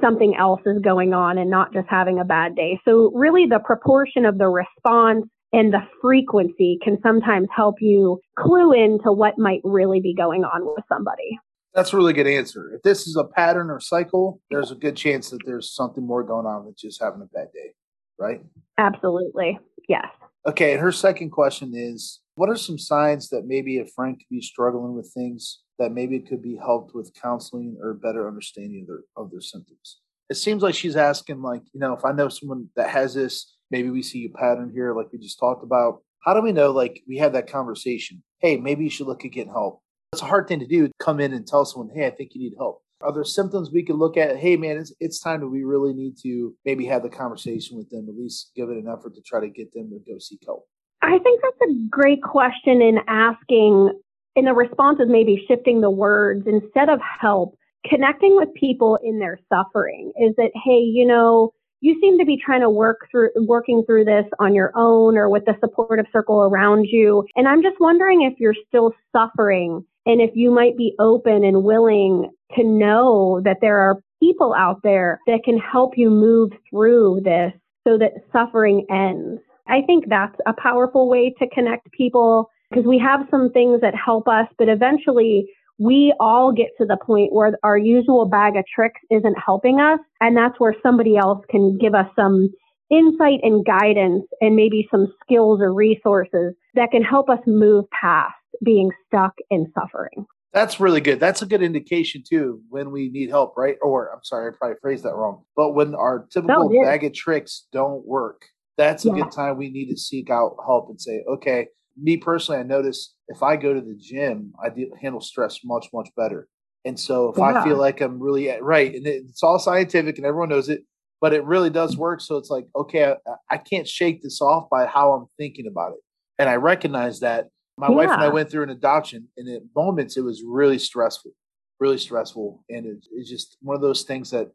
something 0.00 0.34
else 0.38 0.60
is 0.66 0.80
going 0.82 1.12
on 1.12 1.38
and 1.38 1.50
not 1.50 1.72
just 1.72 1.86
having 1.88 2.18
a 2.18 2.24
bad 2.24 2.56
day. 2.56 2.80
So 2.84 3.10
really 3.14 3.46
the 3.48 3.60
proportion 3.64 4.24
of 4.24 4.38
the 4.38 4.48
response 4.48 5.26
and 5.54 5.72
the 5.72 5.80
frequency 6.02 6.78
can 6.82 6.98
sometimes 7.00 7.46
help 7.54 7.76
you 7.80 8.20
clue 8.36 8.72
into 8.72 9.12
what 9.12 9.38
might 9.38 9.60
really 9.62 10.00
be 10.00 10.12
going 10.12 10.42
on 10.42 10.66
with 10.66 10.84
somebody. 10.88 11.38
That's 11.74 11.92
a 11.92 11.96
really 11.96 12.12
good 12.12 12.26
answer. 12.26 12.74
If 12.74 12.82
this 12.82 13.06
is 13.06 13.16
a 13.16 13.24
pattern 13.24 13.70
or 13.70 13.78
cycle, 13.78 14.40
there's 14.50 14.72
a 14.72 14.74
good 14.74 14.96
chance 14.96 15.30
that 15.30 15.46
there's 15.46 15.72
something 15.72 16.04
more 16.04 16.24
going 16.24 16.46
on 16.46 16.64
than 16.64 16.74
just 16.76 17.00
having 17.00 17.22
a 17.22 17.26
bad 17.26 17.48
day, 17.54 17.72
right? 18.18 18.44
Absolutely. 18.78 19.58
Yes. 19.88 20.06
Okay. 20.46 20.72
And 20.72 20.80
her 20.80 20.92
second 20.92 21.30
question 21.30 21.72
is 21.74 22.20
What 22.34 22.50
are 22.50 22.56
some 22.56 22.78
signs 22.78 23.28
that 23.28 23.46
maybe 23.46 23.78
a 23.78 23.86
friend 23.86 24.16
could 24.16 24.28
be 24.28 24.40
struggling 24.40 24.94
with 24.94 25.12
things 25.14 25.60
that 25.78 25.92
maybe 25.92 26.18
could 26.18 26.42
be 26.42 26.56
helped 26.56 26.94
with 26.94 27.14
counseling 27.20 27.76
or 27.80 27.94
better 27.94 28.26
understanding 28.26 28.82
of 28.82 28.86
their, 28.88 29.00
of 29.16 29.30
their 29.30 29.40
symptoms? 29.40 30.00
It 30.30 30.36
seems 30.36 30.62
like 30.62 30.74
she's 30.74 30.96
asking, 30.96 31.42
like, 31.42 31.62
you 31.72 31.80
know, 31.80 31.92
if 31.92 32.04
I 32.04 32.12
know 32.12 32.28
someone 32.28 32.70
that 32.76 32.88
has 32.88 33.14
this, 33.14 33.53
maybe 33.70 33.90
we 33.90 34.02
see 34.02 34.26
a 34.26 34.38
pattern 34.38 34.70
here, 34.72 34.94
like 34.94 35.12
we 35.12 35.18
just 35.18 35.38
talked 35.38 35.62
about. 35.62 36.02
How 36.24 36.34
do 36.34 36.40
we 36.40 36.52
know, 36.52 36.70
like, 36.70 37.02
we 37.06 37.18
had 37.18 37.34
that 37.34 37.50
conversation? 37.50 38.22
Hey, 38.38 38.56
maybe 38.56 38.84
you 38.84 38.90
should 38.90 39.06
look 39.06 39.24
at 39.24 39.32
getting 39.32 39.52
help 39.52 39.82
it's 40.14 40.22
a 40.22 40.26
hard 40.26 40.46
thing 40.46 40.60
to 40.60 40.66
do. 40.66 40.88
Come 41.00 41.18
in 41.18 41.32
and 41.32 41.46
tell 41.46 41.64
someone, 41.64 41.94
"Hey, 41.94 42.06
I 42.06 42.10
think 42.10 42.34
you 42.34 42.40
need 42.40 42.54
help." 42.56 42.82
Are 43.00 43.12
there 43.12 43.24
symptoms 43.24 43.72
we 43.72 43.82
can 43.82 43.96
look 43.96 44.16
at? 44.16 44.36
Hey, 44.36 44.56
man, 44.56 44.76
it's 44.76 44.94
it's 45.00 45.20
time 45.20 45.40
that 45.40 45.48
we 45.48 45.64
really 45.64 45.92
need 45.92 46.16
to 46.22 46.54
maybe 46.64 46.86
have 46.86 47.02
the 47.02 47.08
conversation 47.08 47.76
with 47.76 47.90
them. 47.90 48.06
At 48.08 48.14
least 48.14 48.52
give 48.54 48.70
it 48.70 48.76
an 48.76 48.86
effort 48.88 49.14
to 49.16 49.22
try 49.22 49.40
to 49.40 49.48
get 49.48 49.72
them 49.72 49.90
to 49.90 49.98
go 50.08 50.18
seek 50.18 50.40
help. 50.46 50.66
I 51.02 51.18
think 51.18 51.42
that's 51.42 51.70
a 51.70 51.74
great 51.90 52.22
question 52.22 52.80
in 52.80 53.00
asking. 53.08 54.00
In 54.36 54.44
the 54.46 54.54
response 54.54 55.00
is 55.00 55.08
maybe 55.08 55.44
shifting 55.46 55.80
the 55.80 55.90
words 55.90 56.46
instead 56.46 56.88
of 56.88 57.00
help, 57.20 57.56
connecting 57.84 58.36
with 58.36 58.52
people 58.54 58.98
in 59.02 59.18
their 59.18 59.38
suffering. 59.48 60.12
Is 60.16 60.34
that 60.36 60.52
hey, 60.64 60.78
you 60.78 61.06
know, 61.06 61.52
you 61.84 61.98
seem 62.00 62.18
to 62.18 62.24
be 62.24 62.38
trying 62.44 62.62
to 62.62 62.70
work 62.70 63.06
through 63.10 63.30
working 63.36 63.82
through 63.86 64.04
this 64.04 64.24
on 64.38 64.54
your 64.54 64.72
own 64.74 65.16
or 65.16 65.28
with 65.28 65.44
the 65.44 65.54
supportive 65.60 66.06
circle 66.12 66.42
around 66.42 66.86
you 66.90 67.24
and 67.36 67.46
i'm 67.46 67.62
just 67.62 67.76
wondering 67.78 68.22
if 68.22 68.34
you're 68.38 68.54
still 68.68 68.92
suffering 69.12 69.84
and 70.06 70.20
if 70.20 70.30
you 70.34 70.50
might 70.50 70.76
be 70.76 70.94
open 70.98 71.44
and 71.44 71.62
willing 71.62 72.30
to 72.56 72.64
know 72.64 73.40
that 73.44 73.58
there 73.60 73.78
are 73.78 74.00
people 74.20 74.54
out 74.54 74.80
there 74.82 75.20
that 75.26 75.40
can 75.44 75.58
help 75.58 75.92
you 75.96 76.10
move 76.10 76.50
through 76.70 77.20
this 77.24 77.52
so 77.86 77.98
that 77.98 78.12
suffering 78.32 78.86
ends. 78.90 79.40
I 79.68 79.82
think 79.82 80.04
that's 80.08 80.36
a 80.46 80.52
powerful 80.54 81.08
way 81.08 81.34
to 81.38 81.48
connect 81.50 81.90
people 81.92 82.50
because 82.70 82.86
we 82.86 82.98
have 82.98 83.26
some 83.30 83.50
things 83.50 83.80
that 83.80 83.94
help 83.94 84.28
us, 84.28 84.46
but 84.58 84.68
eventually 84.68 85.48
we 85.78 86.14
all 86.20 86.52
get 86.52 86.68
to 86.78 86.86
the 86.86 86.96
point 86.96 87.32
where 87.32 87.52
our 87.62 87.76
usual 87.76 88.26
bag 88.26 88.56
of 88.56 88.64
tricks 88.72 89.00
isn't 89.10 89.36
helping 89.44 89.80
us. 89.80 89.98
And 90.20 90.36
that's 90.36 90.58
where 90.58 90.74
somebody 90.82 91.16
else 91.16 91.44
can 91.50 91.78
give 91.78 91.94
us 91.94 92.06
some 92.14 92.48
insight 92.90 93.40
and 93.42 93.64
guidance 93.64 94.24
and 94.40 94.54
maybe 94.54 94.86
some 94.90 95.12
skills 95.22 95.60
or 95.60 95.72
resources 95.72 96.54
that 96.74 96.90
can 96.90 97.02
help 97.02 97.28
us 97.28 97.40
move 97.46 97.84
past 97.90 98.34
being 98.62 98.90
stuck 99.06 99.34
in 99.50 99.70
suffering. 99.74 100.26
That's 100.52 100.78
really 100.78 101.00
good. 101.00 101.18
That's 101.18 101.42
a 101.42 101.46
good 101.46 101.62
indication 101.62 102.22
too 102.26 102.60
when 102.68 102.92
we 102.92 103.08
need 103.08 103.30
help, 103.30 103.56
right? 103.56 103.76
Or 103.82 104.12
I'm 104.14 104.22
sorry, 104.22 104.52
I 104.52 104.56
probably 104.56 104.76
phrased 104.80 105.04
that 105.04 105.16
wrong. 105.16 105.42
But 105.56 105.72
when 105.72 105.96
our 105.96 106.28
typical 106.30 106.70
no, 106.70 106.84
bag 106.84 107.02
of 107.02 107.12
tricks 107.12 107.66
don't 107.72 108.06
work, 108.06 108.42
that's 108.76 109.04
a 109.04 109.08
yeah. 109.08 109.14
good 109.14 109.32
time 109.32 109.56
we 109.56 109.70
need 109.70 109.90
to 109.90 109.96
seek 109.96 110.30
out 110.30 110.56
help 110.64 110.88
and 110.90 111.00
say, 111.00 111.24
okay, 111.28 111.66
me 111.96 112.16
personally, 112.16 112.60
I 112.60 112.64
notice 112.64 113.14
if 113.28 113.42
I 113.42 113.56
go 113.56 113.74
to 113.74 113.80
the 113.80 113.94
gym, 113.94 114.52
I 114.62 114.70
handle 115.00 115.20
stress 115.20 115.60
much, 115.64 115.88
much 115.92 116.08
better. 116.16 116.48
And 116.84 116.98
so 116.98 117.30
if 117.30 117.38
yeah. 117.38 117.44
I 117.44 117.64
feel 117.64 117.78
like 117.78 118.00
I'm 118.00 118.20
really 118.20 118.50
at, 118.50 118.62
right, 118.62 118.94
and 118.94 119.06
it's 119.06 119.42
all 119.42 119.58
scientific 119.58 120.18
and 120.18 120.26
everyone 120.26 120.50
knows 120.50 120.68
it, 120.68 120.84
but 121.20 121.32
it 121.32 121.44
really 121.44 121.70
does 121.70 121.96
work. 121.96 122.20
So 122.20 122.36
it's 122.36 122.50
like, 122.50 122.66
okay, 122.76 123.14
I, 123.26 123.32
I 123.50 123.56
can't 123.56 123.88
shake 123.88 124.22
this 124.22 124.42
off 124.42 124.68
by 124.68 124.84
how 124.86 125.12
I'm 125.12 125.26
thinking 125.38 125.66
about 125.66 125.92
it. 125.92 126.00
And 126.38 126.48
I 126.50 126.56
recognize 126.56 127.20
that 127.20 127.48
my 127.78 127.88
yeah. 127.88 127.94
wife 127.94 128.10
and 128.10 128.22
I 128.22 128.28
went 128.28 128.50
through 128.50 128.64
an 128.64 128.70
adoption, 128.70 129.28
and 129.36 129.48
at 129.48 129.62
moments 129.74 130.16
it 130.16 130.20
was 130.22 130.42
really 130.46 130.78
stressful, 130.78 131.32
really 131.80 131.98
stressful, 131.98 132.62
and 132.68 132.86
it, 132.86 133.06
it's 133.12 133.30
just 133.30 133.56
one 133.62 133.74
of 133.74 133.82
those 133.82 134.02
things 134.02 134.30
that, 134.30 134.48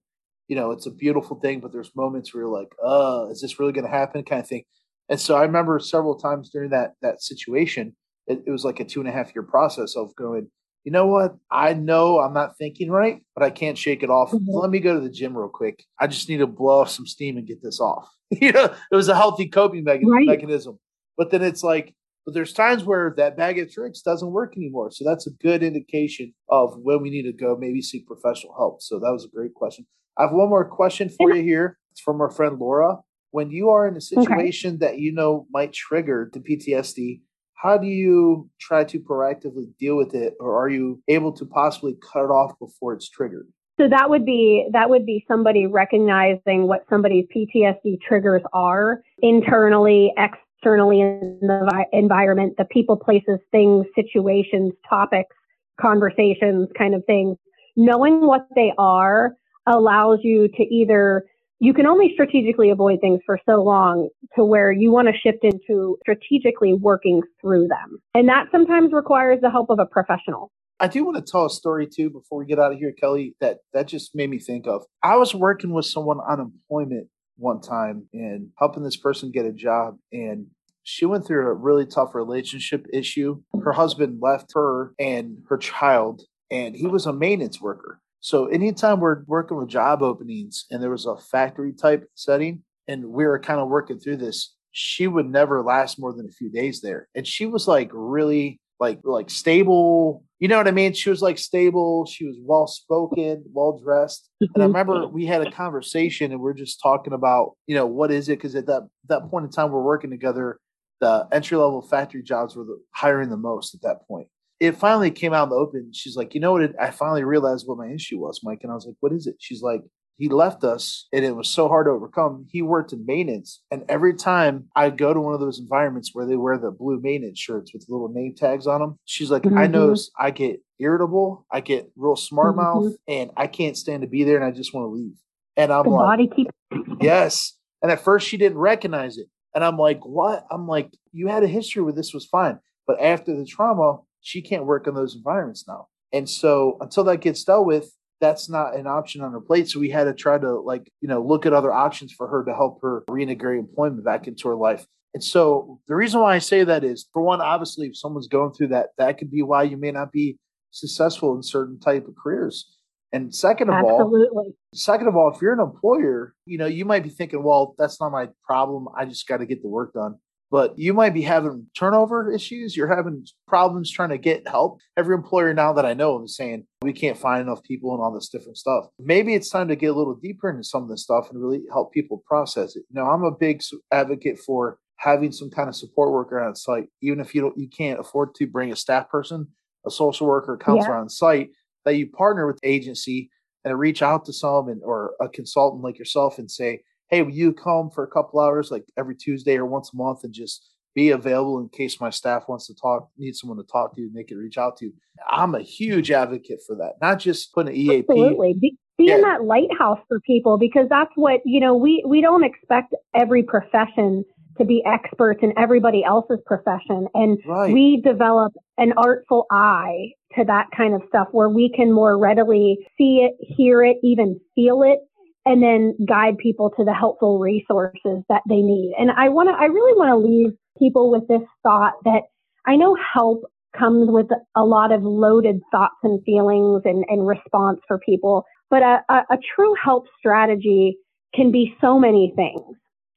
you 0.48 0.56
know, 0.56 0.72
it's 0.72 0.86
a 0.86 0.92
beautiful 0.92 1.40
thing, 1.40 1.60
but 1.60 1.72
there's 1.72 1.96
moments 1.96 2.34
where 2.34 2.44
you're 2.44 2.52
like, 2.52 2.70
"Uh, 2.84 3.28
is 3.30 3.42
this 3.42 3.60
really 3.60 3.74
going 3.74 3.86
to 3.86 3.92
happen?" 3.92 4.24
kind 4.24 4.42
of 4.42 4.48
thing. 4.48 4.64
And 5.10 5.20
so 5.20 5.36
I 5.36 5.42
remember 5.42 5.80
several 5.80 6.16
times 6.16 6.50
during 6.50 6.70
that 6.72 6.94
that 7.02 7.22
situation, 7.22 7.96
it, 8.28 8.44
it 8.46 8.52
was 8.52 8.64
like 8.64 8.80
a 8.80 8.86
two 8.86 9.00
and 9.00 9.10
a 9.10 9.12
half 9.12 9.34
year 9.36 9.44
process 9.44 9.96
of 9.96 10.16
going, 10.16 10.50
you 10.84 10.92
know 10.92 11.08
what? 11.08 11.36
I 11.52 11.74
know 11.74 12.20
I'm 12.20 12.34
not 12.34 12.58
thinking 12.58 12.92
right, 12.92 13.22
but 13.36 13.44
I 13.44 13.50
can't 13.50 13.78
shake 13.78 14.04
it 14.04 14.10
off. 14.10 14.32
Mm-hmm. 14.32 14.52
Let 14.52 14.70
me 14.70 14.80
go 14.80 14.94
to 14.94 15.02
the 15.02 15.10
gym 15.10 15.38
real 15.38 15.50
quick. 15.50 15.84
I 16.00 16.08
just 16.08 16.30
need 16.30 16.38
to 16.38 16.48
blow 16.48 16.82
off 16.82 16.90
some 16.90 17.08
steam 17.08 17.38
and 17.38 17.48
get 17.48 17.62
this 17.62 17.80
off. 17.80 18.08
you 18.30 18.52
know, 18.52 18.74
it 18.92 18.96
was 18.96 19.10
a 19.10 19.16
healthy 19.16 19.48
coping 19.48 19.84
me- 19.84 20.02
right. 20.06 20.26
mechanism. 20.26 20.80
But 21.18 21.32
then 21.32 21.42
it's 21.42 21.64
like 21.64 21.96
but 22.30 22.36
there's 22.36 22.54
times 22.54 22.84
where 22.84 23.14
that 23.18 23.38
bag 23.38 23.58
of 23.58 23.72
tricks 23.72 24.02
doesn't 24.02 24.30
work 24.32 24.56
anymore. 24.56 24.92
So 24.92 25.04
that's 25.04 25.26
a 25.26 25.32
good 25.32 25.64
indication 25.64 26.32
of 26.48 26.78
when 26.78 27.02
we 27.02 27.10
need 27.10 27.24
to 27.24 27.34
go 27.34 27.58
maybe 27.58 27.82
seek 27.82 28.06
professional 28.06 28.54
help. 28.56 28.84
So 28.84 29.00
that 29.00 29.12
was 29.12 29.26
a 29.26 29.30
great 29.30 29.56
question. 29.56 29.88
I 30.16 30.24
have 30.24 30.32
one 30.32 30.50
more 30.50 30.64
question 30.64 31.10
for 31.10 31.34
you 31.34 31.42
here. 31.42 31.80
It's 31.92 32.02
from 32.02 32.22
our 32.22 32.30
friend 32.30 32.60
Laura. 32.60 32.98
When 33.32 33.52
you 33.52 33.70
are 33.70 33.88
in 33.88 33.96
a 33.96 34.02
situation 34.02 34.76
okay. 34.76 34.88
that 34.88 35.00
you 35.00 35.12
know 35.12 35.46
might 35.52 35.74
trigger 35.74 36.30
the 36.34 36.40
PTSD, 36.40 37.22
how 37.54 37.78
do 37.78 37.88
you 37.88 38.50
try 38.60 38.84
to 38.86 39.00
proactively 39.00 39.66
deal 39.78 39.98
with 39.98 40.16
it 40.16 40.34
or 40.40 40.58
are 40.62 40.70
you 40.70 41.02
able 41.08 41.32
to 41.34 41.46
possibly 41.46 41.96
cut 42.02 42.24
it 42.24 42.32
off 42.32 42.58
before 42.60 42.94
it's 42.94 43.10
triggered? 43.10 43.48
So 43.80 43.88
that 43.88 44.10
would 44.10 44.26
be 44.26 44.68
that 44.74 44.90
would 44.90 45.06
be 45.06 45.24
somebody 45.28 45.66
recognizing 45.66 46.68
what 46.68 46.86
somebody's 46.90 47.26
PTSD 47.34 48.02
triggers 48.06 48.42
are 48.52 49.02
internally, 49.22 50.14
externally 50.18 51.00
in 51.00 51.40
the 51.42 51.86
environment, 51.94 52.56
the 52.58 52.66
people, 52.66 52.98
places, 52.98 53.40
things, 53.52 53.86
situations, 53.96 54.74
topics, 54.90 55.36
conversations, 55.80 56.68
kind 56.78 56.94
of 56.94 57.06
things. 57.06 57.38
Knowing 57.78 58.28
what 58.28 58.48
they 58.56 58.74
are 58.78 59.36
allows 59.66 60.20
you 60.24 60.50
to 60.50 60.64
either 60.64 61.26
you 61.60 61.74
can 61.74 61.86
only 61.86 62.12
strategically 62.14 62.70
avoid 62.70 63.02
things 63.02 63.20
for 63.26 63.40
so 63.46 63.62
long 63.62 64.10
to 64.36 64.46
where 64.46 64.72
you 64.72 64.92
want 64.92 65.08
to 65.08 65.14
shift 65.14 65.44
into 65.44 65.98
strategically 66.02 66.74
working 66.74 67.22
through 67.42 67.68
them. 67.68 68.00
And 68.14 68.28
that 68.30 68.46
sometimes 68.52 68.94
requires 68.94 69.40
the 69.42 69.52
help 69.52 69.70
of 69.70 69.80
a 69.80 69.86
professional. 69.86 70.52
I 70.80 70.88
do 70.88 71.04
want 71.04 71.18
to 71.18 71.32
tell 71.32 71.46
a 71.46 71.50
story 71.50 71.88
too 71.88 72.10
before 72.10 72.40
we 72.40 72.46
get 72.46 72.60
out 72.60 72.72
of 72.72 72.80
here, 72.80 72.94
Kelly, 72.94 73.36
that 73.42 73.58
that 73.74 73.88
just 73.88 74.16
made 74.16 74.30
me 74.30 74.40
think 74.40 74.66
of. 74.66 74.84
I 75.04 75.18
was 75.18 75.36
working 75.36 75.74
with 75.74 75.86
someone 75.86 76.20
on 76.20 76.40
employment 76.40 77.10
one 77.36 77.60
time 77.60 78.08
and 78.14 78.50
helping 78.58 78.84
this 78.84 78.96
person 78.96 79.32
get 79.32 79.46
a 79.46 79.52
job. 79.52 79.98
And 80.14 80.48
she 80.84 81.06
went 81.06 81.28
through 81.28 81.48
a 81.48 81.54
really 81.54 81.86
tough 81.86 82.16
relationship 82.16 82.86
issue. 82.94 83.42
Her 83.62 83.74
husband 83.74 84.20
left 84.22 84.54
her 84.54 84.94
and 84.98 85.40
her 85.50 85.58
child, 85.58 86.22
and 86.50 86.76
he 86.76 86.88
was 86.88 87.06
a 87.06 87.14
maintenance 87.14 87.60
worker. 87.60 88.00
So 88.22 88.48
anytime 88.48 89.00
we're 89.00 89.24
working 89.26 89.58
with 89.58 89.70
job 89.70 90.02
openings 90.04 90.66
and 90.72 90.82
there 90.82 90.90
was 90.90 91.06
a 91.06 91.18
factory 91.18 91.74
type 91.74 92.06
setting 92.16 92.64
and 92.88 93.06
we 93.06 93.26
were 93.26 93.40
kind 93.40 93.60
of 93.60 93.70
working 93.70 94.00
through 94.00 94.18
this, 94.18 94.56
she 94.72 95.08
would 95.08 95.26
never 95.26 95.64
last 95.64 96.00
more 96.00 96.14
than 96.14 96.28
a 96.28 96.32
few 96.32 96.50
days 96.50 96.82
there. 96.82 97.08
And 97.16 97.26
she 97.26 97.46
was 97.46 97.68
like 97.68 97.90
really 97.94 98.60
like 98.80 99.00
like 99.04 99.30
stable. 99.30 100.24
You 100.40 100.48
know 100.48 100.58
what 100.58 100.68
I 100.68 100.72
mean? 100.72 100.94
She 100.94 101.10
was 101.10 101.22
like 101.22 101.38
stable. 101.38 102.06
She 102.06 102.26
was 102.26 102.38
well 102.42 102.68
spoken, 102.68 103.44
well 103.54 103.78
dressed. 103.78 104.30
And 104.40 104.50
I 104.50 104.60
mm-hmm. 104.60 104.68
remember 104.68 105.08
we 105.08 105.26
had 105.26 105.46
a 105.46 105.52
conversation 105.52 106.32
and 106.32 106.42
we 106.42 106.50
are 106.50 106.54
just 106.54 106.82
talking 106.82 107.14
about, 107.14 107.56
you 107.68 107.76
know, 107.76 107.86
what 107.86 108.12
is 108.12 108.30
it? 108.30 108.38
Because 108.38 108.56
at 108.56 108.68
that 108.68 108.88
that 109.08 109.30
point 109.30 109.46
in 109.46 109.52
time 109.52 109.72
we're 109.72 109.84
working 109.84 110.10
together, 110.10 110.60
the 111.00 111.28
entry 111.32 111.58
level 111.58 111.82
factory 111.82 112.24
jobs 112.24 112.56
were 112.56 112.64
the, 112.66 112.80
hiring 112.94 113.30
the 113.30 113.38
most 113.38 113.76
at 113.76 113.82
that 113.82 114.08
point. 114.08 114.28
It 114.60 114.76
finally 114.76 115.12
came 115.12 115.34
out 115.34 115.44
in 115.44 115.50
the 115.50 115.56
open. 115.56 115.92
She's 115.94 116.16
like, 116.16 116.34
you 116.34 116.42
know 116.42 116.52
what? 116.52 116.62
It, 116.64 116.76
I 116.80 116.92
finally 116.92 117.24
realized 117.24 117.68
what 117.68 117.78
my 117.78 117.88
issue 117.88 118.20
was, 118.20 118.42
Mike. 118.44 118.60
And 118.64 118.72
I 118.72 118.76
was 118.76 118.86
like, 118.86 118.96
what 119.00 119.14
is 119.14 119.26
it? 119.26 119.36
She's 119.40 119.62
like, 119.62 119.82
he 120.20 120.28
left 120.28 120.66
us 120.66 121.08
and 121.14 121.24
it 121.24 121.34
was 121.34 121.48
so 121.48 121.70
hard 121.70 121.86
to 121.86 121.92
overcome. 121.92 122.46
He 122.50 122.62
worked 122.62 122.92
in 122.92 123.06
maintenance. 123.06 123.62
And 123.72 123.86
every 123.88 124.14
time 124.14 124.66
I 124.76 124.90
go 124.90 125.14
to 125.14 125.22
one 125.22 125.34
of 125.34 125.40
those 125.40 125.60
environments 125.60 126.12
where 126.14 126.26
they 126.26 126.36
wear 126.36 126.58
the 126.58 126.72
blue 126.72 127.00
maintenance 127.02 127.40
shirts 127.40 127.74
with 127.74 127.86
little 127.88 128.10
name 128.10 128.36
tags 128.36 128.68
on 128.68 128.82
them, 128.82 129.00
she's 129.06 129.32
like, 129.32 129.44
mm-hmm. 129.44 129.58
I 129.58 129.68
notice 129.68 130.12
I 130.20 130.32
get 130.32 130.62
irritable, 130.78 131.46
I 131.50 131.62
get 131.62 131.90
real 131.96 132.18
smart 132.18 132.58
mouth, 132.58 132.84
mm-hmm. 132.84 132.94
and 133.08 133.32
I 133.38 133.48
can't 133.48 133.78
stand 133.78 134.02
to 134.02 134.10
be 134.10 134.26
there 134.26 134.36
and 134.36 134.44
I 134.44 134.52
just 134.52 134.74
want 134.74 134.88
to 134.88 134.92
leave. 134.92 135.14
And 135.56 135.72
I'm 135.72 135.84
the 135.84 135.92
like, 135.92 136.06
body 136.06 136.28
keeps 136.28 136.52
yes. 137.02 137.56
And 137.82 137.90
at 137.90 138.04
first 138.04 138.28
she 138.28 138.36
didn't 138.36 138.58
recognize 138.58 139.18
it. 139.18 139.28
And 139.56 139.64
I'm 139.64 139.78
like, 139.78 140.06
what? 140.06 140.46
I'm 140.52 140.68
like, 140.68 140.92
you 141.14 141.28
had 141.28 141.44
a 141.44 141.48
history 141.48 141.82
where 141.82 141.94
this 141.94 142.14
was 142.14 142.26
fine. 142.26 142.60
But 142.86 143.02
after 143.02 143.36
the 143.36 143.46
trauma, 143.46 144.00
she 144.22 144.42
can't 144.42 144.66
work 144.66 144.88
in 144.88 144.94
those 144.94 145.16
environments 145.16 145.68
now. 145.68 145.88
And 146.12 146.30
so 146.30 146.78
until 146.82 147.04
that 147.06 147.22
gets 147.22 147.44
dealt 147.44 147.66
with, 147.66 147.92
that's 148.22 148.50
not 148.50 148.76
an 148.76 148.88
option 148.88 149.22
on 149.22 149.32
her 149.32 149.40
plate. 149.40 149.70
So 149.70 149.80
we 149.80 149.90
had 149.90 150.06
to 150.06 150.14
try 150.14 150.38
to 150.38 150.60
like, 150.60 150.92
you 151.02 151.08
know, 151.08 151.22
look 151.22 151.46
at 151.46 151.54
other 151.54 151.72
options 151.72 152.12
for 152.12 152.28
her 152.28 152.44
to 152.44 152.54
help 152.54 152.82
her 152.82 153.04
reintegrate 153.10 153.60
employment 153.60 154.04
back 154.04 154.28
into 154.28 154.48
her 154.50 154.56
life. 154.56 154.86
And 155.14 155.24
so 155.24 155.80
the 155.88 155.96
reason 155.96 156.20
why 156.22 156.36
I 156.36 156.40
say 156.40 156.64
that 156.64 156.84
is 156.84 157.08
for 157.14 157.22
one, 157.22 157.42
obviously, 157.42 157.88
if 157.88 157.98
someone's 157.98 158.28
going 158.28 158.54
through 158.54 158.68
that, 158.70 158.90
that 158.98 159.18
could 159.18 159.32
be 159.32 159.42
why 159.42 159.64
you 159.64 159.78
may 159.78 159.92
not 159.92 160.12
be 160.12 160.38
successful 160.72 161.36
in 161.36 161.42
certain 161.42 161.80
type 161.80 162.08
of 162.08 162.14
careers. 162.22 162.76
And 163.12 163.34
second 163.34 163.70
of 163.70 163.76
Absolutely. 163.76 164.28
all, 164.36 164.52
second 164.76 165.08
of 165.08 165.16
all, 165.16 165.32
if 165.34 165.42
you're 165.42 165.54
an 165.54 165.60
employer, 165.60 166.36
you 166.46 166.60
know, 166.60 166.68
you 166.68 166.86
might 166.86 167.02
be 167.02 167.10
thinking, 167.10 167.42
well, 167.42 167.74
that's 167.80 168.00
not 168.00 168.12
my 168.12 168.28
problem. 168.44 168.88
I 168.96 169.06
just 169.06 169.28
got 169.28 169.38
to 169.38 169.48
get 169.48 169.64
the 169.64 169.68
work 169.68 169.94
done. 169.94 170.18
But 170.52 170.78
you 170.78 170.94
might 170.94 171.14
be 171.14 171.22
having 171.22 171.68
turnover 171.78 172.32
issues. 172.32 172.76
You're 172.76 172.94
having 172.94 173.26
problems 173.48 173.92
trying 173.92 174.10
to 174.10 174.18
get 174.18 174.48
help. 174.48 174.80
Every 174.98 175.16
employer 175.16 175.54
now 175.54 175.74
that 175.74 175.86
I 175.86 175.94
know 175.94 176.24
is 176.24 176.36
saying 176.36 176.66
we 176.82 176.94
can't 176.94 177.18
find 177.18 177.42
enough 177.42 177.64
people 177.64 177.94
and 177.94 178.02
all 178.02 178.14
this 178.14 178.30
different 178.30 178.58
stuff. 178.58 178.86
Maybe 179.00 179.36
it's 179.36 179.50
time 179.50 179.68
to 179.68 179.76
get 179.76 179.92
a 179.92 179.94
little 179.94 180.16
deeper 180.16 180.50
into 180.50 180.64
some 180.64 180.84
of 180.84 180.90
this 180.90 181.04
stuff 181.04 181.30
and 181.30 181.42
really 181.42 181.62
help 181.72 181.94
people 181.94 182.24
process 182.26 182.76
it. 182.76 182.84
You 182.90 183.02
know, 183.02 183.10
I'm 183.10 183.24
a 183.24 183.32
big 183.32 183.62
advocate 183.92 184.40
for 184.40 184.80
having 184.98 185.32
some 185.32 185.50
kind 185.50 185.70
of 185.70 185.76
support 185.76 186.12
worker 186.12 186.40
on 186.40 186.56
site, 186.56 186.88
even 187.02 187.20
if 187.20 187.34
you 187.34 187.42
don't, 187.42 187.58
you 187.58 187.70
can't 187.70 188.00
afford 188.00 188.36
to 188.36 188.48
bring 188.48 188.72
a 188.72 188.76
staff 188.76 189.10
person, 189.10 189.48
a 189.86 189.92
social 189.92 190.28
worker, 190.28 190.58
counselor 190.58 190.96
yeah. 190.96 191.02
on 191.02 191.10
site, 191.10 191.50
that 191.86 191.96
you 191.96 192.10
partner 192.10 192.46
with 192.46 192.60
the 192.62 192.68
agency 192.68 193.30
and 193.64 193.78
reach 193.80 194.02
out 194.02 194.26
to 194.26 194.34
some 194.34 194.68
and 194.68 194.82
or 194.84 195.14
a 195.22 195.30
consultant 195.30 195.84
like 195.84 195.98
yourself 195.98 196.38
and 196.38 196.50
say, 196.50 196.82
hey, 197.10 197.22
will 197.22 197.32
you 197.32 197.54
come 197.54 197.90
for 197.90 198.04
a 198.04 198.08
couple 198.08 198.40
hours, 198.40 198.72
like 198.72 198.86
every 198.98 199.16
Tuesday 199.16 199.58
or 199.58 199.66
once 199.66 199.92
a 199.94 199.98
month, 199.98 200.24
and 200.24 200.34
just 200.34 200.70
be 200.96 201.12
available 201.12 201.60
in 201.60 201.70
case 201.70 202.02
my 202.02 202.10
staff 202.10 202.48
wants 202.48 202.68
to 202.68 202.76
talk, 202.76 203.10
need 203.18 203.36
someone 203.36 203.58
to 203.58 203.64
talk 203.64 203.96
to, 203.96 204.02
and 204.02 204.16
they 204.16 204.24
can 204.24 204.38
reach 204.38 204.58
out 204.58 204.78
to. 204.78 204.86
You. 204.86 204.94
I'm 205.28 205.56
a 205.56 205.62
huge 205.62 206.12
advocate 206.12 206.62
for 206.66 206.76
that, 206.78 206.94
not 207.02 207.20
just 207.20 207.54
putting 207.54 207.74
an 207.74 207.80
EAP. 207.80 208.06
Absolutely. 208.10 208.56
Be, 208.60 208.78
being 208.98 209.10
yeah. 209.10 209.22
that 209.22 209.44
lighthouse 209.46 210.00
for 210.08 210.20
people 210.20 210.58
because 210.58 210.88
that's 210.90 211.12
what, 211.16 211.40
you 211.46 211.60
know, 211.60 211.76
we, 211.76 212.04
we 212.06 212.22
don't 212.22 212.44
expect 212.44 212.94
every 213.16 213.44
profession 213.44 214.26
to 214.58 214.66
be 214.66 214.84
experts 214.86 215.40
in 215.42 215.54
everybody 215.58 216.04
else's 216.04 216.40
profession. 216.46 217.08
And 217.14 217.40
right. 217.46 217.72
we 217.72 218.02
develop 218.04 218.52
an 218.78 218.92
artful 218.98 219.46
eye 219.50 220.10
to 220.36 220.44
that 220.44 220.66
kind 220.76 220.94
of 220.94 221.02
stuff 221.08 221.30
where 221.32 221.50
we 221.50 221.72
can 221.74 221.94
more 221.94 222.18
readily 222.18 222.78
see 222.98 223.26
it, 223.26 223.38
hear 223.40 223.82
it, 223.84 223.98
even 224.04 224.38
feel 224.54 224.84
it 224.84 225.00
and 225.46 225.64
then 225.64 225.96
guide 226.08 226.38
people 226.38 226.70
to 226.78 226.84
the 226.84 226.94
helpful 226.94 227.40
resources 227.40 228.24
that 228.30 228.42
they 228.48 228.62
need. 228.62 228.94
And 229.00 229.12
I 229.12 229.30
want 229.30 229.50
to, 229.50 229.54
I 229.54 229.66
really 229.66 229.98
want 229.98 230.10
to 230.10 230.18
leave 230.18 230.54
people 230.78 231.12
with 231.12 231.28
this 231.28 231.48
thought 231.64 231.94
that 232.04 232.24
I 232.66 232.76
know 232.76 232.96
help 233.14 233.44
comes 233.78 234.10
with 234.10 234.28
a 234.56 234.64
lot 234.64 234.92
of 234.92 235.04
loaded 235.04 235.62
thoughts 235.72 235.96
and 236.04 236.24
feelings 236.24 236.82
and, 236.86 237.06
and 237.08 237.28
response 237.28 237.80
for 237.88 238.00
people, 238.00 238.46
but 238.70 238.82
a, 238.82 239.00
a, 239.10 239.16
a 239.32 239.38
true 239.56 239.74
help 239.82 240.06
strategy 240.18 240.98
can 241.34 241.52
be 241.52 241.76
so 241.80 242.00
many 242.00 242.34
things. 242.36 242.76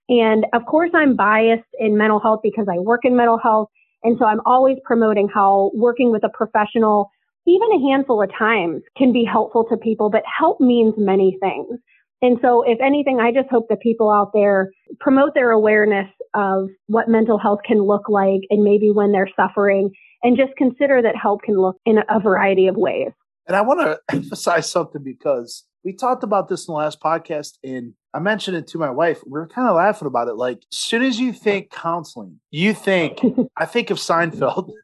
And 0.09 0.47
of 0.53 0.67
course, 0.67 0.91
I'm 0.95 1.17
biased 1.17 1.69
in 1.79 1.97
mental 1.97 2.21
health 2.21 2.41
because 2.43 2.67
I 2.71 2.79
work 2.79 3.01
in 3.05 3.17
mental 3.17 3.39
health. 3.39 3.69
And 4.03 4.17
so 4.19 4.27
I'm 4.27 4.41
always 4.45 4.77
promoting 4.85 5.29
how 5.33 5.71
working 5.75 6.13
with 6.13 6.25
a 6.25 6.29
professional, 6.29 7.11
even 7.47 7.69
a 7.73 7.91
handful 7.91 8.23
of 8.23 8.31
times, 8.37 8.83
can 8.97 9.13
be 9.13 9.25
helpful 9.25 9.65
to 9.71 9.77
people, 9.77 10.11
but 10.11 10.23
help 10.27 10.61
means 10.61 10.95
many 10.97 11.39
things. 11.41 11.79
And 12.23 12.39
so, 12.41 12.63
if 12.63 12.79
anything, 12.81 13.19
I 13.21 13.33
just 13.33 13.51
hope 13.51 13.69
that 13.69 13.81
people 13.81 14.11
out 14.11 14.31
there 14.33 14.71
promote 15.01 15.35
their 15.35 15.51
awareness 15.51 16.09
of 16.35 16.69
what 16.87 17.09
mental 17.09 17.37
health 17.37 17.61
can 17.67 17.83
look 17.83 18.09
like 18.09 18.41
and 18.49 18.63
maybe 18.63 18.91
when 18.91 19.13
they're 19.13 19.29
suffering 19.37 19.91
and 20.23 20.37
just 20.37 20.57
consider 20.57 21.03
that 21.03 21.17
help 21.17 21.43
can 21.43 21.61
look 21.61 21.77
in 21.85 21.99
a 22.09 22.21
variety 22.21 22.69
of 22.69 22.77
ways. 22.77 23.11
And 23.47 23.57
I 23.57 23.61
want 23.61 23.81
to 23.81 24.01
emphasize 24.15 24.71
something 24.71 25.03
because 25.03 25.65
we 25.85 25.93
talked 25.93 26.23
about 26.23 26.49
this 26.49 26.69
in 26.69 26.73
the 26.73 26.79
last 26.79 27.01
podcast 27.01 27.59
and 27.65 27.95
I 28.15 28.21
mentioned 28.21 28.57
it 28.57 28.67
to 28.69 28.79
my 28.79 28.91
wife. 28.91 29.21
We 29.25 29.33
were 29.33 29.49
kind 29.49 29.69
of 29.69 29.77
laughing 29.77 30.07
about 30.07 30.29
it. 30.29 30.35
Like, 30.35 30.59
as 30.71 30.79
soon 30.79 31.03
as 31.03 31.19
you 31.19 31.33
think 31.33 31.71
counseling, 31.71 32.41
you 32.51 32.75
think, 32.75 33.19
I 33.57 33.67
think 33.67 33.91
of 33.91 33.99
Seinfeld. 33.99 34.71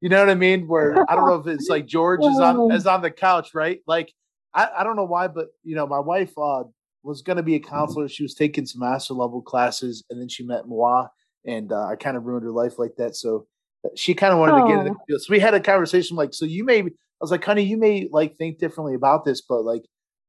You 0.00 0.08
know 0.08 0.20
what 0.20 0.30
I 0.30 0.36
mean? 0.36 0.68
Where 0.68 1.04
I 1.10 1.16
don't 1.16 1.26
know 1.26 1.34
if 1.34 1.48
it's 1.48 1.68
like 1.68 1.84
George 1.84 2.20
is 2.20 2.38
on 2.38 2.70
is 2.70 2.86
on 2.86 3.02
the 3.02 3.10
couch, 3.10 3.52
right? 3.52 3.80
Like 3.84 4.12
I, 4.54 4.68
I 4.78 4.84
don't 4.84 4.94
know 4.94 5.02
why, 5.02 5.26
but 5.26 5.48
you 5.64 5.74
know, 5.74 5.88
my 5.88 5.98
wife 5.98 6.30
uh, 6.38 6.62
was 7.02 7.22
going 7.22 7.36
to 7.36 7.42
be 7.42 7.54
a 7.54 7.60
counselor. 7.60 8.08
She 8.08 8.22
was 8.22 8.34
taking 8.34 8.66
some 8.66 8.80
master 8.80 9.14
level 9.14 9.42
classes, 9.42 10.04
and 10.10 10.20
then 10.20 10.28
she 10.28 10.44
met 10.44 10.66
Moi, 10.66 11.06
and 11.46 11.72
uh, 11.72 11.86
I 11.86 11.96
kind 11.96 12.16
of 12.16 12.24
ruined 12.24 12.44
her 12.44 12.50
life 12.50 12.78
like 12.78 12.96
that. 12.96 13.16
So 13.16 13.46
uh, 13.84 13.90
she 13.94 14.14
kind 14.14 14.32
of 14.32 14.38
wanted 14.38 14.54
oh. 14.54 14.62
to 14.62 14.68
get 14.68 14.78
in 14.78 14.84
the 14.86 14.90
oh. 14.92 15.04
field. 15.06 15.20
So 15.22 15.32
we 15.32 15.40
had 15.40 15.54
a 15.54 15.60
conversation 15.60 16.16
like, 16.16 16.34
so 16.34 16.44
you 16.44 16.64
may, 16.64 16.80
I 16.80 16.90
was 17.20 17.30
like, 17.30 17.44
honey, 17.44 17.62
you 17.62 17.76
may 17.76 18.08
like 18.10 18.36
think 18.36 18.58
differently 18.58 18.94
about 18.94 19.24
this, 19.24 19.40
but 19.40 19.62
like, 19.62 19.84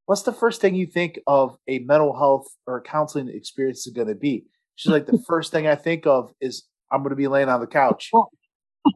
what's 0.05 0.23
the 0.23 0.33
first 0.33 0.61
thing 0.61 0.75
you 0.75 0.87
think 0.87 1.19
of 1.27 1.57
a 1.67 1.79
mental 1.79 2.15
health 2.15 2.47
or 2.65 2.81
counseling 2.81 3.29
experience 3.29 3.85
is 3.85 3.93
going 3.93 4.07
to 4.07 4.15
be? 4.15 4.45
She's 4.75 4.91
like, 4.91 5.05
the 5.05 5.21
first 5.27 5.51
thing 5.51 5.67
I 5.67 5.75
think 5.75 6.07
of 6.07 6.33
is 6.39 6.63
I'm 6.91 7.01
going 7.01 7.11
to 7.11 7.15
be 7.15 7.27
laying 7.27 7.49
on 7.49 7.59
the 7.59 7.67
couch 7.67 8.09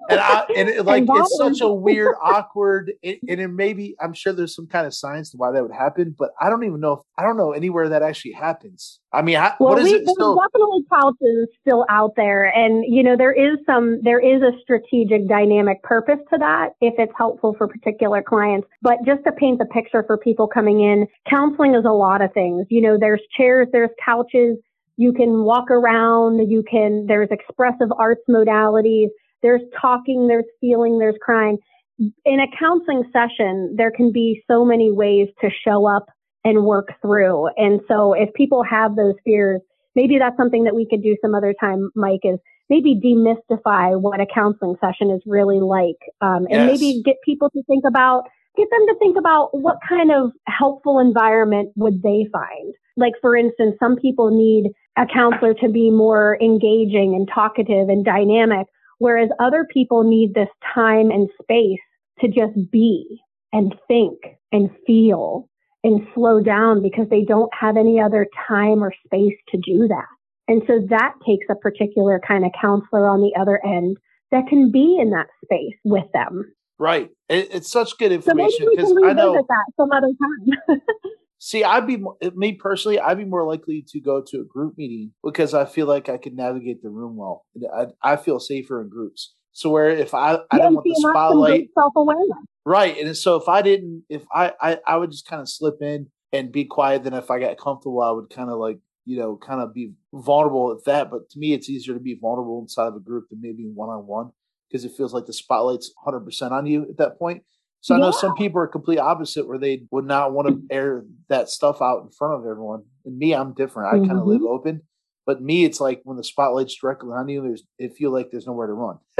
and 0.09 0.19
I 0.19 0.45
and 0.55 0.69
it, 0.69 0.85
like 0.85 1.03
and 1.07 1.17
it's 1.17 1.37
such 1.37 1.61
a 1.61 1.69
weird, 1.69 2.15
awkward, 2.23 2.93
it, 3.01 3.19
and 3.27 3.39
it 3.39 3.47
maybe 3.47 3.95
I'm 4.01 4.13
sure 4.13 4.33
there's 4.33 4.55
some 4.55 4.67
kind 4.67 4.85
of 4.85 4.93
science 4.93 5.31
to 5.31 5.37
why 5.37 5.51
that 5.51 5.61
would 5.61 5.71
happen, 5.71 6.15
but 6.17 6.31
I 6.39 6.49
don't 6.49 6.63
even 6.63 6.79
know 6.79 6.93
if 6.93 6.99
I 7.17 7.23
don't 7.23 7.37
know 7.37 7.51
anywhere 7.51 7.89
that 7.89 8.01
actually 8.01 8.33
happens. 8.33 8.99
I 9.11 9.21
mean, 9.21 9.37
I, 9.37 9.53
well, 9.59 9.75
we, 9.75 9.83
there's 9.83 10.09
still? 10.09 10.35
definitely 10.35 10.83
couches 10.91 11.49
still 11.61 11.85
out 11.89 12.11
there, 12.15 12.45
and 12.45 12.83
you 12.87 13.03
know 13.03 13.15
there 13.17 13.33
is 13.33 13.57
some 13.65 14.01
there 14.03 14.19
is 14.19 14.41
a 14.41 14.51
strategic 14.61 15.27
dynamic 15.27 15.81
purpose 15.83 16.19
to 16.31 16.37
that 16.39 16.69
if 16.81 16.93
it's 16.97 17.13
helpful 17.17 17.55
for 17.57 17.67
particular 17.67 18.21
clients. 18.21 18.67
But 18.81 18.97
just 19.05 19.23
to 19.25 19.31
paint 19.31 19.59
the 19.59 19.65
picture 19.65 20.03
for 20.05 20.17
people 20.17 20.47
coming 20.47 20.81
in, 20.81 21.07
counseling 21.29 21.75
is 21.75 21.85
a 21.85 21.91
lot 21.91 22.21
of 22.21 22.33
things. 22.33 22.65
You 22.69 22.81
know, 22.81 22.97
there's 22.99 23.21
chairs, 23.35 23.67
there's 23.71 23.91
couches. 24.03 24.57
You 24.95 25.11
can 25.11 25.43
walk 25.43 25.71
around. 25.71 26.51
You 26.51 26.63
can. 26.69 27.05
There's 27.07 27.29
expressive 27.31 27.91
arts 27.97 28.21
modalities 28.29 29.07
there's 29.43 29.61
talking, 29.79 30.27
there's 30.27 30.45
feeling, 30.59 30.97
there's 30.97 31.17
crying. 31.21 31.57
In 31.99 32.39
a 32.39 32.47
counseling 32.57 33.03
session, 33.13 33.75
there 33.77 33.91
can 33.91 34.11
be 34.11 34.41
so 34.49 34.65
many 34.65 34.91
ways 34.91 35.27
to 35.41 35.49
show 35.63 35.85
up 35.85 36.07
and 36.43 36.65
work 36.65 36.87
through. 37.01 37.49
And 37.55 37.81
so 37.87 38.13
if 38.13 38.33
people 38.33 38.63
have 38.63 38.95
those 38.95 39.13
fears, 39.23 39.61
maybe 39.95 40.17
that's 40.17 40.35
something 40.35 40.63
that 40.63 40.75
we 40.75 40.87
could 40.89 41.03
do 41.03 41.15
some 41.21 41.35
other 41.35 41.53
time, 41.59 41.91
Mike, 41.95 42.21
is 42.23 42.39
maybe 42.69 42.95
demystify 42.95 43.99
what 43.99 44.19
a 44.19 44.25
counseling 44.25 44.75
session 44.81 45.11
is 45.11 45.21
really 45.25 45.59
like. 45.59 45.99
Um, 46.21 46.47
and 46.49 46.69
yes. 46.69 46.71
maybe 46.71 47.01
get 47.03 47.17
people 47.23 47.49
to 47.51 47.61
think 47.63 47.83
about, 47.87 48.23
get 48.57 48.67
them 48.71 48.87
to 48.87 48.95
think 48.99 49.17
about 49.17 49.49
what 49.51 49.77
kind 49.87 50.11
of 50.11 50.31
helpful 50.47 50.99
environment 50.99 51.71
would 51.75 52.01
they 52.01 52.27
find. 52.31 52.73
Like, 52.97 53.13
for 53.21 53.35
instance, 53.35 53.75
some 53.79 53.95
people 53.95 54.29
need 54.31 54.71
a 54.97 55.05
counselor 55.05 55.53
to 55.55 55.69
be 55.69 55.89
more 55.91 56.37
engaging 56.41 57.13
and 57.15 57.27
talkative 57.33 57.89
and 57.89 58.05
dynamic. 58.05 58.67
Whereas 59.03 59.27
other 59.37 59.67
people 59.69 60.05
need 60.05 60.33
this 60.33 60.47
time 60.73 61.11
and 61.11 61.27
space 61.41 61.81
to 62.21 62.29
just 62.29 62.71
be 62.71 63.19
and 63.51 63.75
think 63.85 64.17
and 64.53 64.69
feel 64.87 65.49
and 65.83 66.07
slow 66.15 66.39
down 66.39 66.81
because 66.81 67.09
they 67.09 67.25
don't 67.25 67.53
have 67.53 67.75
any 67.75 67.99
other 67.99 68.25
time 68.47 68.81
or 68.81 68.93
space 69.05 69.35
to 69.49 69.57
do 69.57 69.89
that. 69.89 70.07
And 70.47 70.61
so 70.67 70.79
that 70.89 71.15
takes 71.27 71.45
a 71.51 71.55
particular 71.55 72.21
kind 72.25 72.45
of 72.45 72.51
counselor 72.61 73.09
on 73.09 73.19
the 73.19 73.33
other 73.37 73.59
end 73.65 73.97
that 74.31 74.47
can 74.47 74.71
be 74.71 74.97
in 74.97 75.09
that 75.09 75.27
space 75.43 75.75
with 75.83 76.09
them. 76.13 76.53
Right. 76.79 77.09
it's 77.27 77.69
such 77.69 77.97
good 77.97 78.13
information 78.13 78.69
because 78.71 78.87
so 78.87 79.05
I 79.05 79.11
know 79.11 79.33
that 79.33 79.65
some 79.75 79.91
other 79.91 80.13
time. 80.17 80.79
See, 81.45 81.61
I'd 81.65 81.85
be 81.85 82.01
me 82.35 82.53
personally. 82.53 83.01
I'd 83.01 83.17
be 83.17 83.25
more 83.25 83.45
likely 83.45 83.83
to 83.89 83.99
go 83.99 84.21
to 84.21 84.39
a 84.39 84.45
group 84.45 84.77
meeting 84.77 85.11
because 85.21 85.53
I 85.53 85.65
feel 85.65 85.87
like 85.87 86.07
I 86.07 86.15
can 86.15 86.37
navigate 86.37 86.81
the 86.81 86.89
room 86.89 87.17
well. 87.17 87.45
I, 87.75 87.87
I 88.01 88.15
feel 88.15 88.39
safer 88.39 88.81
in 88.81 88.87
groups. 88.87 89.33
So 89.51 89.69
where 89.69 89.89
if 89.89 90.13
I 90.13 90.39
I 90.51 90.57
don't 90.57 90.73
want 90.73 90.85
the 90.85 90.95
spotlight, 90.95 91.67
self 91.73 91.91
awareness, 91.97 92.29
right? 92.65 92.97
And 92.97 93.17
so 93.17 93.35
if 93.35 93.49
I 93.49 93.61
didn't, 93.61 94.05
if 94.07 94.23
I, 94.33 94.53
I 94.61 94.79
I 94.87 94.95
would 94.95 95.11
just 95.11 95.27
kind 95.27 95.41
of 95.41 95.49
slip 95.49 95.81
in 95.81 96.07
and 96.31 96.49
be 96.49 96.63
quiet. 96.63 97.03
Then 97.03 97.13
if 97.13 97.29
I 97.29 97.39
got 97.39 97.57
comfortable, 97.57 98.01
I 98.01 98.11
would 98.11 98.29
kind 98.29 98.49
of 98.49 98.57
like 98.57 98.79
you 99.03 99.17
know 99.17 99.35
kind 99.35 99.59
of 99.59 99.73
be 99.73 99.91
vulnerable 100.13 100.71
at 100.71 100.85
that. 100.85 101.11
But 101.11 101.29
to 101.31 101.39
me, 101.39 101.51
it's 101.51 101.69
easier 101.69 101.93
to 101.93 101.99
be 101.99 102.17
vulnerable 102.21 102.61
inside 102.61 102.87
of 102.87 102.95
a 102.95 103.01
group 103.01 103.27
than 103.29 103.41
maybe 103.41 103.65
one 103.65 103.89
on 103.89 104.07
one 104.07 104.31
because 104.71 104.85
it 104.85 104.93
feels 104.95 105.13
like 105.13 105.25
the 105.25 105.33
spotlight's 105.33 105.91
100 106.03 106.23
percent 106.23 106.53
on 106.53 106.65
you 106.65 106.83
at 106.83 106.95
that 106.99 107.19
point. 107.19 107.43
So 107.83 107.95
I 107.95 107.99
know 107.99 108.11
some 108.11 108.33
people 108.35 108.61
are 108.61 108.67
complete 108.67 108.97
opposite 108.97 109.45
where 109.45 109.57
they 109.57 109.83
would 109.91 110.05
not 110.05 110.31
want 110.31 110.47
to 110.47 110.73
air 110.73 111.03
that 111.27 111.49
stuff 111.49 111.81
out 111.81 112.01
in 112.01 112.11
front 112.11 112.35
of 112.35 112.49
everyone. 112.49 112.83
And 113.03 113.17
me, 113.17 113.35
I'm 113.35 113.53
different. 113.53 113.93
I 113.93 113.97
mm-hmm. 113.97 114.07
kind 114.07 114.19
of 114.19 114.25
live 114.25 114.41
open. 114.41 114.83
But 115.25 115.41
me, 115.41 115.65
it's 115.65 115.81
like 115.81 115.99
when 116.05 116.15
the 116.15 116.23
spotlight's 116.23 116.79
directly 116.79 117.09
on 117.11 117.27
you, 117.27 117.41
there's 117.41 117.63
it 117.77 117.93
feel 117.97 118.11
like 118.11 118.31
there's 118.31 118.47
nowhere 118.47 118.67
to 118.67 118.73
run. 118.73 118.99